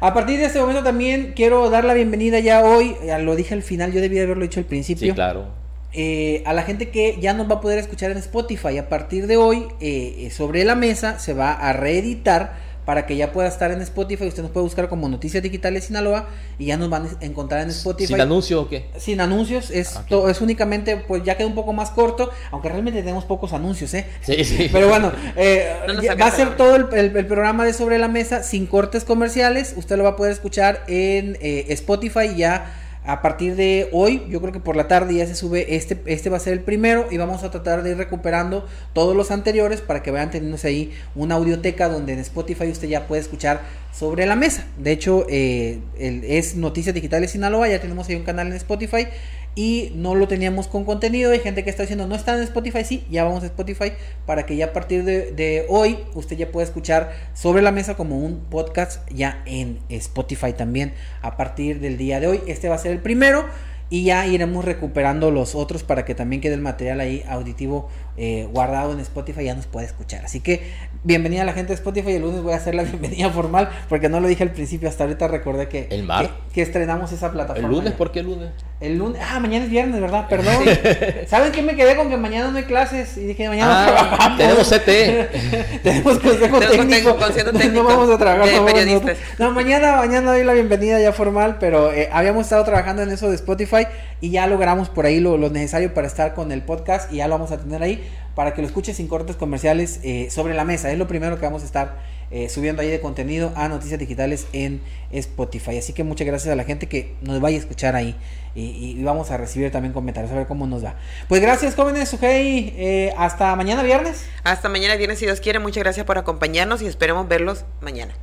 A 0.00 0.12
partir 0.12 0.38
de 0.38 0.46
este 0.46 0.58
momento 0.58 0.82
también 0.82 1.32
quiero 1.34 1.70
dar 1.70 1.84
la 1.84 1.94
bienvenida 1.94 2.40
ya 2.40 2.64
hoy, 2.64 2.96
ya 3.06 3.18
lo 3.18 3.36
dije 3.36 3.54
al 3.54 3.62
final, 3.62 3.92
yo 3.92 4.00
debía 4.00 4.24
haberlo 4.24 4.42
dicho 4.42 4.60
al 4.60 4.66
principio. 4.66 5.08
Sí, 5.08 5.14
claro 5.14 5.63
eh, 5.96 6.42
a 6.44 6.52
la 6.52 6.64
gente 6.64 6.90
que 6.90 7.18
ya 7.20 7.34
nos 7.34 7.48
va 7.48 7.56
a 7.56 7.60
poder 7.60 7.78
escuchar 7.78 8.10
en 8.10 8.18
Spotify. 8.18 8.78
A 8.78 8.88
partir 8.88 9.28
de 9.28 9.36
hoy, 9.36 9.68
eh, 9.80 10.28
sobre 10.34 10.64
la 10.64 10.74
mesa 10.74 11.20
se 11.20 11.34
va 11.34 11.52
a 11.52 11.72
reeditar 11.72 12.74
para 12.84 13.06
que 13.06 13.16
ya 13.16 13.32
pueda 13.32 13.48
estar 13.48 13.70
en 13.70 13.80
Spotify. 13.80 14.26
Usted 14.26 14.42
nos 14.42 14.50
puede 14.50 14.64
buscar 14.64 14.88
como 14.88 15.08
Noticias 15.08 15.40
Digitales 15.40 15.84
Sinaloa 15.84 16.28
y 16.58 16.66
ya 16.66 16.76
nos 16.76 16.90
van 16.90 17.06
a 17.06 17.24
encontrar 17.24 17.60
en 17.62 17.70
Spotify. 17.70 18.08
¿Sin 18.08 18.20
anuncios 18.20 18.64
o 18.64 18.68
qué? 18.68 18.86
Sin 18.98 19.20
anuncios, 19.20 19.70
es, 19.70 19.96
ah, 19.96 20.04
es 20.28 20.40
únicamente, 20.40 20.96
pues 20.96 21.22
ya 21.22 21.36
queda 21.36 21.46
un 21.46 21.54
poco 21.54 21.72
más 21.72 21.90
corto, 21.90 22.30
aunque 22.50 22.68
realmente 22.68 23.00
tenemos 23.00 23.24
pocos 23.24 23.52
anuncios, 23.52 23.94
¿eh? 23.94 24.04
Sí, 24.20 24.44
sí. 24.44 24.68
Pero 24.72 24.88
bueno, 24.88 25.12
eh, 25.36 25.76
va 26.20 26.26
a 26.26 26.30
ser 26.32 26.56
todo 26.56 26.74
el, 26.74 26.86
programa 27.26 27.64
de 27.64 27.72
Sobre 27.72 27.98
la 27.98 28.08
Mesa 28.08 28.42
sin 28.42 28.66
cortes 28.66 29.04
comerciales. 29.04 29.74
Usted 29.76 29.96
lo 29.96 30.02
va 30.02 30.10
a 30.10 30.16
poder 30.16 30.32
escuchar 30.32 30.82
en 30.88 31.38
Spotify 31.40 32.34
ya 32.36 32.80
a 33.06 33.20
partir 33.20 33.54
de 33.54 33.88
hoy, 33.92 34.22
yo 34.30 34.40
creo 34.40 34.52
que 34.52 34.60
por 34.60 34.76
la 34.76 34.88
tarde 34.88 35.14
ya 35.14 35.26
se 35.26 35.34
sube 35.34 35.76
este, 35.76 36.00
este 36.06 36.30
va 36.30 36.38
a 36.38 36.40
ser 36.40 36.54
el 36.54 36.60
primero 36.60 37.06
y 37.10 37.18
vamos 37.18 37.44
a 37.44 37.50
tratar 37.50 37.82
de 37.82 37.90
ir 37.90 37.98
recuperando 37.98 38.66
todos 38.94 39.14
los 39.14 39.30
anteriores 39.30 39.82
para 39.82 40.02
que 40.02 40.10
vayan 40.10 40.30
teniendo 40.30 40.56
ahí 40.64 40.92
una 41.14 41.34
audioteca 41.34 41.90
donde 41.90 42.14
en 42.14 42.20
Spotify 42.20 42.68
usted 42.68 42.88
ya 42.88 43.06
puede 43.06 43.20
escuchar 43.20 43.60
sobre 43.92 44.24
la 44.24 44.36
mesa. 44.36 44.66
De 44.78 44.92
hecho, 44.92 45.26
eh, 45.28 45.80
es 45.98 46.56
Noticias 46.56 46.94
Digitales 46.94 47.32
Sinaloa, 47.32 47.68
ya 47.68 47.80
tenemos 47.80 48.08
ahí 48.08 48.16
un 48.16 48.24
canal 48.24 48.46
en 48.46 48.54
Spotify 48.54 49.06
y 49.54 49.92
no 49.94 50.14
lo 50.14 50.28
teníamos 50.28 50.68
con 50.68 50.84
contenido. 50.84 51.32
Hay 51.32 51.40
gente 51.40 51.64
que 51.64 51.70
está 51.70 51.82
diciendo, 51.82 52.06
no 52.06 52.14
está 52.14 52.34
en 52.34 52.42
Spotify, 52.42 52.84
sí, 52.84 53.04
ya 53.10 53.24
vamos 53.24 53.42
a 53.42 53.46
Spotify 53.46 53.92
para 54.26 54.46
que 54.46 54.56
ya 54.56 54.66
a 54.66 54.72
partir 54.72 55.04
de, 55.04 55.66
hoy 55.68 55.98
usted 56.14 56.36
ya 56.36 56.50
pueda 56.50 56.66
escuchar 56.66 57.12
sobre 57.34 57.62
la 57.62 57.72
mesa 57.72 57.96
como 57.96 58.18
un 58.18 58.40
podcast 58.50 59.08
ya 59.10 59.42
en 59.46 59.78
Spotify 59.88 60.52
también 60.52 60.94
a 61.22 61.36
partir 61.36 61.80
del 61.80 61.96
día 61.96 62.20
de 62.20 62.26
hoy. 62.26 62.40
Este 62.46 62.68
va 62.68 62.74
a 62.74 62.78
ser 62.78 62.92
el 62.92 63.00
primero 63.00 63.44
y 63.90 64.04
ya 64.04 64.26
iremos 64.26 64.64
recuperando 64.64 65.30
los 65.30 65.54
otros 65.54 65.82
para 65.84 66.04
que 66.04 66.14
también 66.14 66.40
quede 66.40 66.54
el 66.54 66.60
material 66.60 67.00
ahí 67.00 67.22
auditivo 67.28 67.88
eh, 68.16 68.48
guardado 68.52 68.92
en 68.92 69.00
Spotify 69.00 69.44
ya 69.44 69.54
nos 69.54 69.66
puede 69.66 69.86
escuchar. 69.86 70.24
Así 70.24 70.40
que 70.40 70.62
bienvenida 71.02 71.42
a 71.42 71.44
la 71.44 71.52
gente 71.52 71.68
de 71.68 71.74
Spotify. 71.74 72.12
El 72.12 72.22
lunes 72.22 72.42
voy 72.42 72.52
a 72.52 72.56
hacer 72.56 72.74
la 72.74 72.82
bienvenida 72.84 73.28
formal 73.30 73.68
porque 73.88 74.08
no 74.08 74.20
lo 74.20 74.28
dije 74.28 74.44
al 74.44 74.52
principio. 74.52 74.88
Hasta 74.88 75.04
ahorita 75.04 75.26
recordé 75.26 75.68
que, 75.68 75.88
¿El 75.90 76.04
mar? 76.04 76.30
que, 76.52 76.62
estrenamos 76.62 77.10
esa 77.12 77.32
plataforma. 77.32 77.68
¿El 77.68 77.74
lunes? 77.74 77.92
¿Por 77.94 78.12
qué 78.12 78.20
el 78.20 78.26
lunes? 78.26 78.50
El 78.80 78.98
lunes. 78.98 79.20
Ah, 79.24 79.40
mañana 79.40 79.64
es 79.64 79.70
viernes, 79.70 80.00
¿verdad? 80.00 80.28
Perdón. 80.28 80.64
¿Saben 81.26 81.50
qué 81.52 81.62
me 81.62 81.74
quedé 81.74 81.96
con 81.96 82.08
que 82.08 82.16
mañana 82.16 82.50
no 82.50 82.58
hay 82.58 82.64
clases? 82.64 83.16
Y 83.16 83.26
dije, 83.26 83.48
mañana 83.48 83.84
ah, 83.84 83.86
trabajamos. 83.86 84.38
Tenemos 84.38 84.68
CT. 84.68 85.82
tenemos 85.82 86.18
consejo 86.18 86.60
técnico. 86.60 87.14
técnico. 87.14 87.72
No 87.72 87.84
vamos 87.84 88.10
a 88.10 88.18
trabajar. 88.18 88.48
De 88.48 89.16
no, 89.38 89.50
mañana, 89.52 89.96
mañana 89.96 90.32
doy 90.32 90.44
la 90.44 90.52
bienvenida 90.52 91.00
ya 91.00 91.12
formal, 91.12 91.56
pero 91.58 91.92
eh, 91.92 92.08
habíamos 92.12 92.44
estado 92.44 92.64
trabajando 92.64 93.02
en 93.02 93.10
eso 93.10 93.28
de 93.28 93.34
Spotify 93.34 93.86
y 94.20 94.30
ya 94.30 94.46
logramos 94.46 94.88
por 94.88 95.06
ahí 95.06 95.20
lo, 95.20 95.36
lo 95.36 95.50
necesario 95.50 95.92
para 95.92 96.06
estar 96.06 96.34
con 96.34 96.52
el 96.52 96.62
podcast 96.62 97.12
y 97.12 97.16
ya 97.16 97.28
lo 97.28 97.34
vamos 97.34 97.52
a 97.52 97.58
tener 97.58 97.82
ahí 97.82 98.03
para 98.34 98.54
que 98.54 98.62
lo 98.62 98.66
escuches 98.66 98.96
sin 98.96 99.08
cortes 99.08 99.36
comerciales 99.36 100.00
eh, 100.02 100.28
sobre 100.30 100.54
la 100.54 100.64
mesa. 100.64 100.90
Es 100.90 100.98
lo 100.98 101.06
primero 101.06 101.38
que 101.38 101.44
vamos 101.44 101.62
a 101.62 101.66
estar 101.66 101.98
eh, 102.30 102.48
subiendo 102.48 102.82
ahí 102.82 102.88
de 102.88 103.00
contenido 103.00 103.52
a 103.54 103.68
Noticias 103.68 103.98
Digitales 104.00 104.46
en 104.52 104.80
Spotify. 105.12 105.78
Así 105.78 105.92
que 105.92 106.04
muchas 106.04 106.26
gracias 106.26 106.52
a 106.52 106.56
la 106.56 106.64
gente 106.64 106.88
que 106.88 107.14
nos 107.22 107.40
vaya 107.40 107.56
a 107.56 107.60
escuchar 107.60 107.94
ahí 107.94 108.16
y, 108.56 109.02
vamos 109.02 109.30
a 109.30 109.36
recibir 109.36 109.70
también 109.70 109.92
comentarios 109.92 110.32
a 110.32 110.36
ver 110.36 110.46
cómo 110.46 110.66
nos 110.66 110.84
va. 110.84 110.94
Pues 111.28 111.40
gracias 111.40 111.74
jóvenes, 111.74 112.08
Sujei. 112.08 112.72
Eh, 112.76 113.14
hasta 113.16 113.54
mañana 113.56 113.82
viernes. 113.82 114.24
Hasta 114.42 114.68
mañana 114.68 114.96
viernes 114.96 115.18
si 115.18 115.26
Dios 115.26 115.40
quiere. 115.40 115.58
Muchas 115.58 115.82
gracias 115.82 116.06
por 116.06 116.18
acompañarnos 116.18 116.82
y 116.82 116.86
esperemos 116.86 117.28
verlos 117.28 117.64
mañana. 117.80 118.14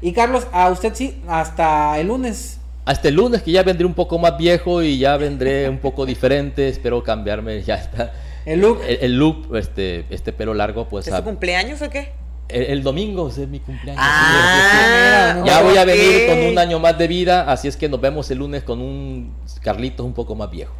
Y 0.00 0.12
Carlos, 0.12 0.46
a 0.52 0.70
usted 0.70 0.94
sí, 0.94 1.22
hasta 1.28 1.98
el 1.98 2.08
lunes 2.08 2.56
hasta 2.86 3.08
el 3.08 3.14
lunes 3.14 3.42
que 3.42 3.52
ya 3.52 3.62
vendré 3.62 3.84
un 3.84 3.94
poco 3.94 4.18
más 4.18 4.36
viejo 4.36 4.82
y 4.82 4.98
ya 4.98 5.16
vendré 5.16 5.68
un 5.68 5.78
poco 5.78 6.06
diferente, 6.06 6.68
espero 6.68 7.04
cambiarme, 7.04 7.62
ya 7.62 7.76
está. 7.76 8.12
El 8.46 8.60
look. 8.60 8.80
El, 8.86 9.18
look, 9.18 9.56
este, 9.56 10.06
este 10.10 10.32
pelo 10.32 10.54
largo, 10.54 10.88
pues. 10.88 11.06
¿Es 11.06 11.14
su 11.14 11.22
cumpleaños 11.22 11.82
o 11.82 11.90
qué? 11.90 12.12
El, 12.48 12.82
domingo 12.82 13.28
es 13.28 13.38
mi 13.38 13.60
cumpleaños. 13.60 14.02
Ah, 14.04 15.42
ya 15.46 15.62
voy 15.62 15.76
a 15.76 15.84
venir 15.84 16.26
con 16.28 16.38
un 16.38 16.58
año 16.58 16.80
más 16.80 16.98
de 16.98 17.06
vida, 17.06 17.50
así 17.50 17.68
es 17.68 17.76
que 17.76 17.88
nos 17.88 18.00
vemos 18.00 18.30
el 18.30 18.38
lunes 18.38 18.64
con 18.64 18.80
un 18.80 19.32
Carlitos 19.62 20.04
un 20.04 20.14
poco 20.14 20.34
más 20.34 20.50
viejo. 20.50 20.72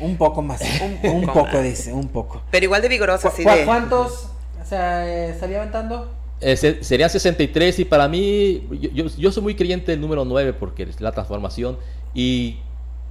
Un 0.00 0.16
poco 0.16 0.42
más, 0.42 0.60
un, 1.04 1.26
poco, 1.26 1.62
dice, 1.62 1.92
un 1.92 2.08
poco. 2.08 2.42
Pero 2.50 2.64
igual 2.64 2.82
de 2.82 2.88
vigoroso, 2.88 3.30
sí. 3.34 3.44
De... 3.44 3.64
¿Cuántos 3.64 4.30
o 4.60 4.64
sea, 4.64 5.06
eh, 5.06 5.30
estaría 5.30 5.58
aventando? 5.58 6.10
Eh, 6.40 6.56
serían 6.56 7.08
63 7.08 7.78
y 7.80 7.84
para 7.84 8.08
mí, 8.08 8.66
yo, 8.92 9.06
yo, 9.06 9.30
soy 9.30 9.42
muy 9.44 9.54
creyente 9.54 9.92
del 9.92 10.00
número 10.00 10.24
9 10.24 10.54
porque 10.54 10.82
es 10.82 11.00
la 11.00 11.12
transformación 11.12 11.78
y, 12.14 12.56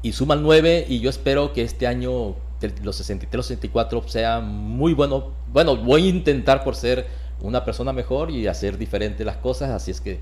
y 0.01 0.11
suman 0.11 0.43
9 0.43 0.85
y 0.89 0.99
yo 0.99 1.09
espero 1.09 1.53
que 1.53 1.61
este 1.61 1.87
año 1.87 2.35
los 2.83 2.95
63, 2.95 3.45
64 3.45 4.07
sea 4.07 4.39
muy 4.39 4.93
bueno. 4.93 5.31
Bueno, 5.51 5.77
voy 5.77 6.05
a 6.05 6.09
intentar 6.09 6.63
por 6.63 6.75
ser 6.75 7.07
una 7.41 7.65
persona 7.65 7.93
mejor 7.93 8.31
y 8.31 8.47
hacer 8.47 8.77
diferente 8.77 9.25
las 9.25 9.37
cosas, 9.37 9.71
así 9.71 9.91
es 9.91 10.01
que 10.01 10.19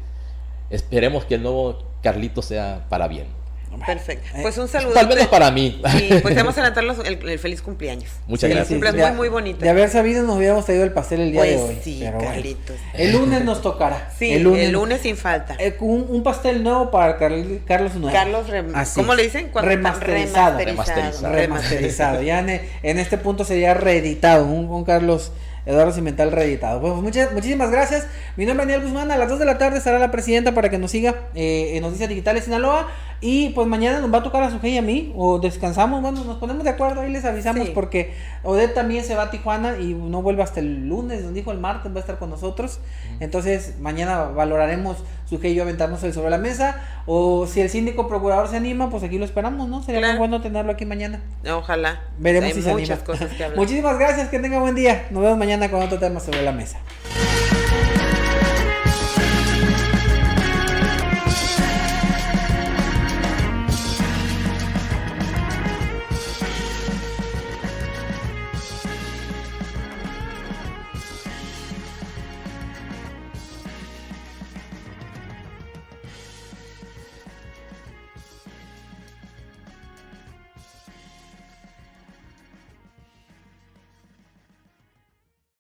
esperemos 0.69 1.25
que 1.25 1.35
el 1.35 1.43
nuevo 1.43 1.79
Carlito 2.01 2.41
sea 2.41 2.85
para 2.89 3.07
bien. 3.07 3.38
Perfecto. 3.85 4.27
Eh, 4.35 4.39
pues 4.41 4.57
un 4.57 4.67
saludo. 4.67 4.93
Tal 4.93 5.07
vez 5.07 5.27
para 5.27 5.51
mí. 5.51 5.81
Sí, 5.91 6.09
pues 6.21 6.35
vamos 6.35 6.57
a 6.57 6.61
adelantar 6.65 7.05
el, 7.05 7.29
el, 7.29 7.39
feliz 7.39 7.61
cumpleaños. 7.61 8.09
Muchas 8.27 8.49
gracias. 8.49 8.79
Sí, 8.79 8.97
muy, 8.97 9.11
muy 9.11 9.29
bonito. 9.29 9.59
De 9.59 9.69
haber 9.69 9.89
sabido, 9.89 10.23
nos 10.23 10.37
hubiéramos 10.37 10.65
traído 10.65 10.83
el 10.83 10.91
pastel 10.91 11.21
el 11.21 11.31
día 11.31 11.43
de 11.43 11.57
pues 11.57 11.69
hoy. 11.69 11.77
Sí, 11.83 12.03
Carlitos. 12.19 12.75
El 12.93 13.11
lunes 13.13 13.43
nos 13.43 13.61
tocará. 13.61 14.09
Sí, 14.19 14.33
el 14.33 14.43
lunes, 14.43 14.65
el 14.65 14.71
lunes 14.73 15.01
sin 15.01 15.15
falta. 15.15 15.55
Eh, 15.59 15.77
un, 15.79 16.05
un, 16.09 16.23
pastel 16.23 16.61
nuevo 16.61 16.91
para 16.91 17.17
Carlos 17.17 17.95
Nuevo. 17.95 18.11
Carlos, 18.11 18.47
¿cómo 18.95 19.15
le 19.15 19.23
dicen? 19.23 19.49
Remasterizado. 19.53 20.57
Remasterizado. 20.57 21.33
Remasterizado. 21.33 22.21
ya 22.21 22.39
en, 22.39 22.61
en, 22.83 22.99
este 22.99 23.17
punto 23.17 23.45
sería 23.45 23.73
reeditado. 23.73 24.45
Un, 24.45 24.69
un 24.69 24.83
Carlos 24.83 25.31
Eduardo 25.65 25.91
Cimental 25.91 26.31
reeditado. 26.31 26.81
Pues 26.81 26.93
muchas, 26.95 27.31
muchísimas 27.33 27.71
gracias. 27.71 28.07
Mi 28.35 28.45
nombre 28.45 28.63
es 28.63 28.69
Daniel 28.69 28.87
Guzmán. 28.87 29.11
A 29.11 29.17
las 29.17 29.29
2 29.29 29.39
de 29.39 29.45
la 29.45 29.57
tarde 29.57 29.77
estará 29.77 29.99
la 29.99 30.11
presidenta 30.11 30.53
para 30.53 30.69
que 30.69 30.77
nos 30.77 30.91
siga 30.91 31.15
eh, 31.35 31.71
en 31.75 31.83
Noticias 31.83 32.09
Digitales 32.09 32.45
Sinaloa. 32.45 32.87
Y 33.21 33.49
pues 33.49 33.67
mañana 33.67 33.99
nos 33.99 34.13
va 34.13 34.19
a 34.19 34.23
tocar 34.23 34.43
a 34.43 34.49
su 34.49 34.65
y 34.65 34.77
a 34.77 34.81
mí. 34.81 35.13
O 35.15 35.39
descansamos. 35.39 36.01
Bueno, 36.01 36.23
nos 36.23 36.37
ponemos 36.37 36.63
de 36.63 36.69
acuerdo. 36.69 37.01
Ahí 37.01 37.11
les 37.11 37.25
avisamos 37.25 37.69
porque 37.69 38.13
Odette 38.43 38.73
también 38.73 39.03
se 39.03 39.15
va 39.15 39.23
a 39.23 39.31
Tijuana 39.31 39.77
y 39.77 39.93
no 39.93 40.21
vuelve 40.21 40.43
hasta 40.43 40.59
el 40.59 40.87
lunes. 40.87 41.23
Nos 41.23 41.33
dijo 41.33 41.51
el 41.51 41.59
martes 41.59 41.91
va 41.91 41.97
a 41.97 41.99
estar 41.99 42.17
con 42.17 42.29
nosotros. 42.29 42.79
Entonces 43.19 43.75
mañana 43.79 44.23
valoraremos 44.23 45.03
su 45.29 45.39
y 45.45 45.53
yo 45.53 45.63
aventarnos 45.63 46.03
el 46.03 46.13
sobre 46.13 46.29
la 46.31 46.37
mesa. 46.37 46.81
O 47.05 47.45
si 47.45 47.61
el 47.61 47.69
síndico 47.69 48.07
procurador 48.07 48.47
se 48.47 48.57
anima, 48.57 48.89
pues 48.89 49.03
aquí 49.03 49.17
lo 49.17 49.25
esperamos, 49.25 49.69
¿no? 49.69 49.83
Sería 49.83 50.07
muy 50.07 50.17
bueno 50.17 50.41
tenerlo 50.41 50.71
aquí 50.71 50.85
mañana. 50.85 51.21
Ojalá. 51.49 52.01
Veremos 52.17 52.53
si 52.53 52.61
se 52.61 52.71
anima. 52.71 52.97
Muchísimas 53.55 53.97
gracias. 53.99 54.29
Que 54.29 54.39
tenga 54.39 54.59
buen 54.59 54.75
día. 54.75 55.07
Nos 55.11 55.21
vemos 55.21 55.37
mañana 55.37 55.69
con 55.69 55.81
otro 55.81 55.99
tema 55.99 56.19
sobre 56.19 56.41
la 56.41 56.51
mesa. 56.51 56.79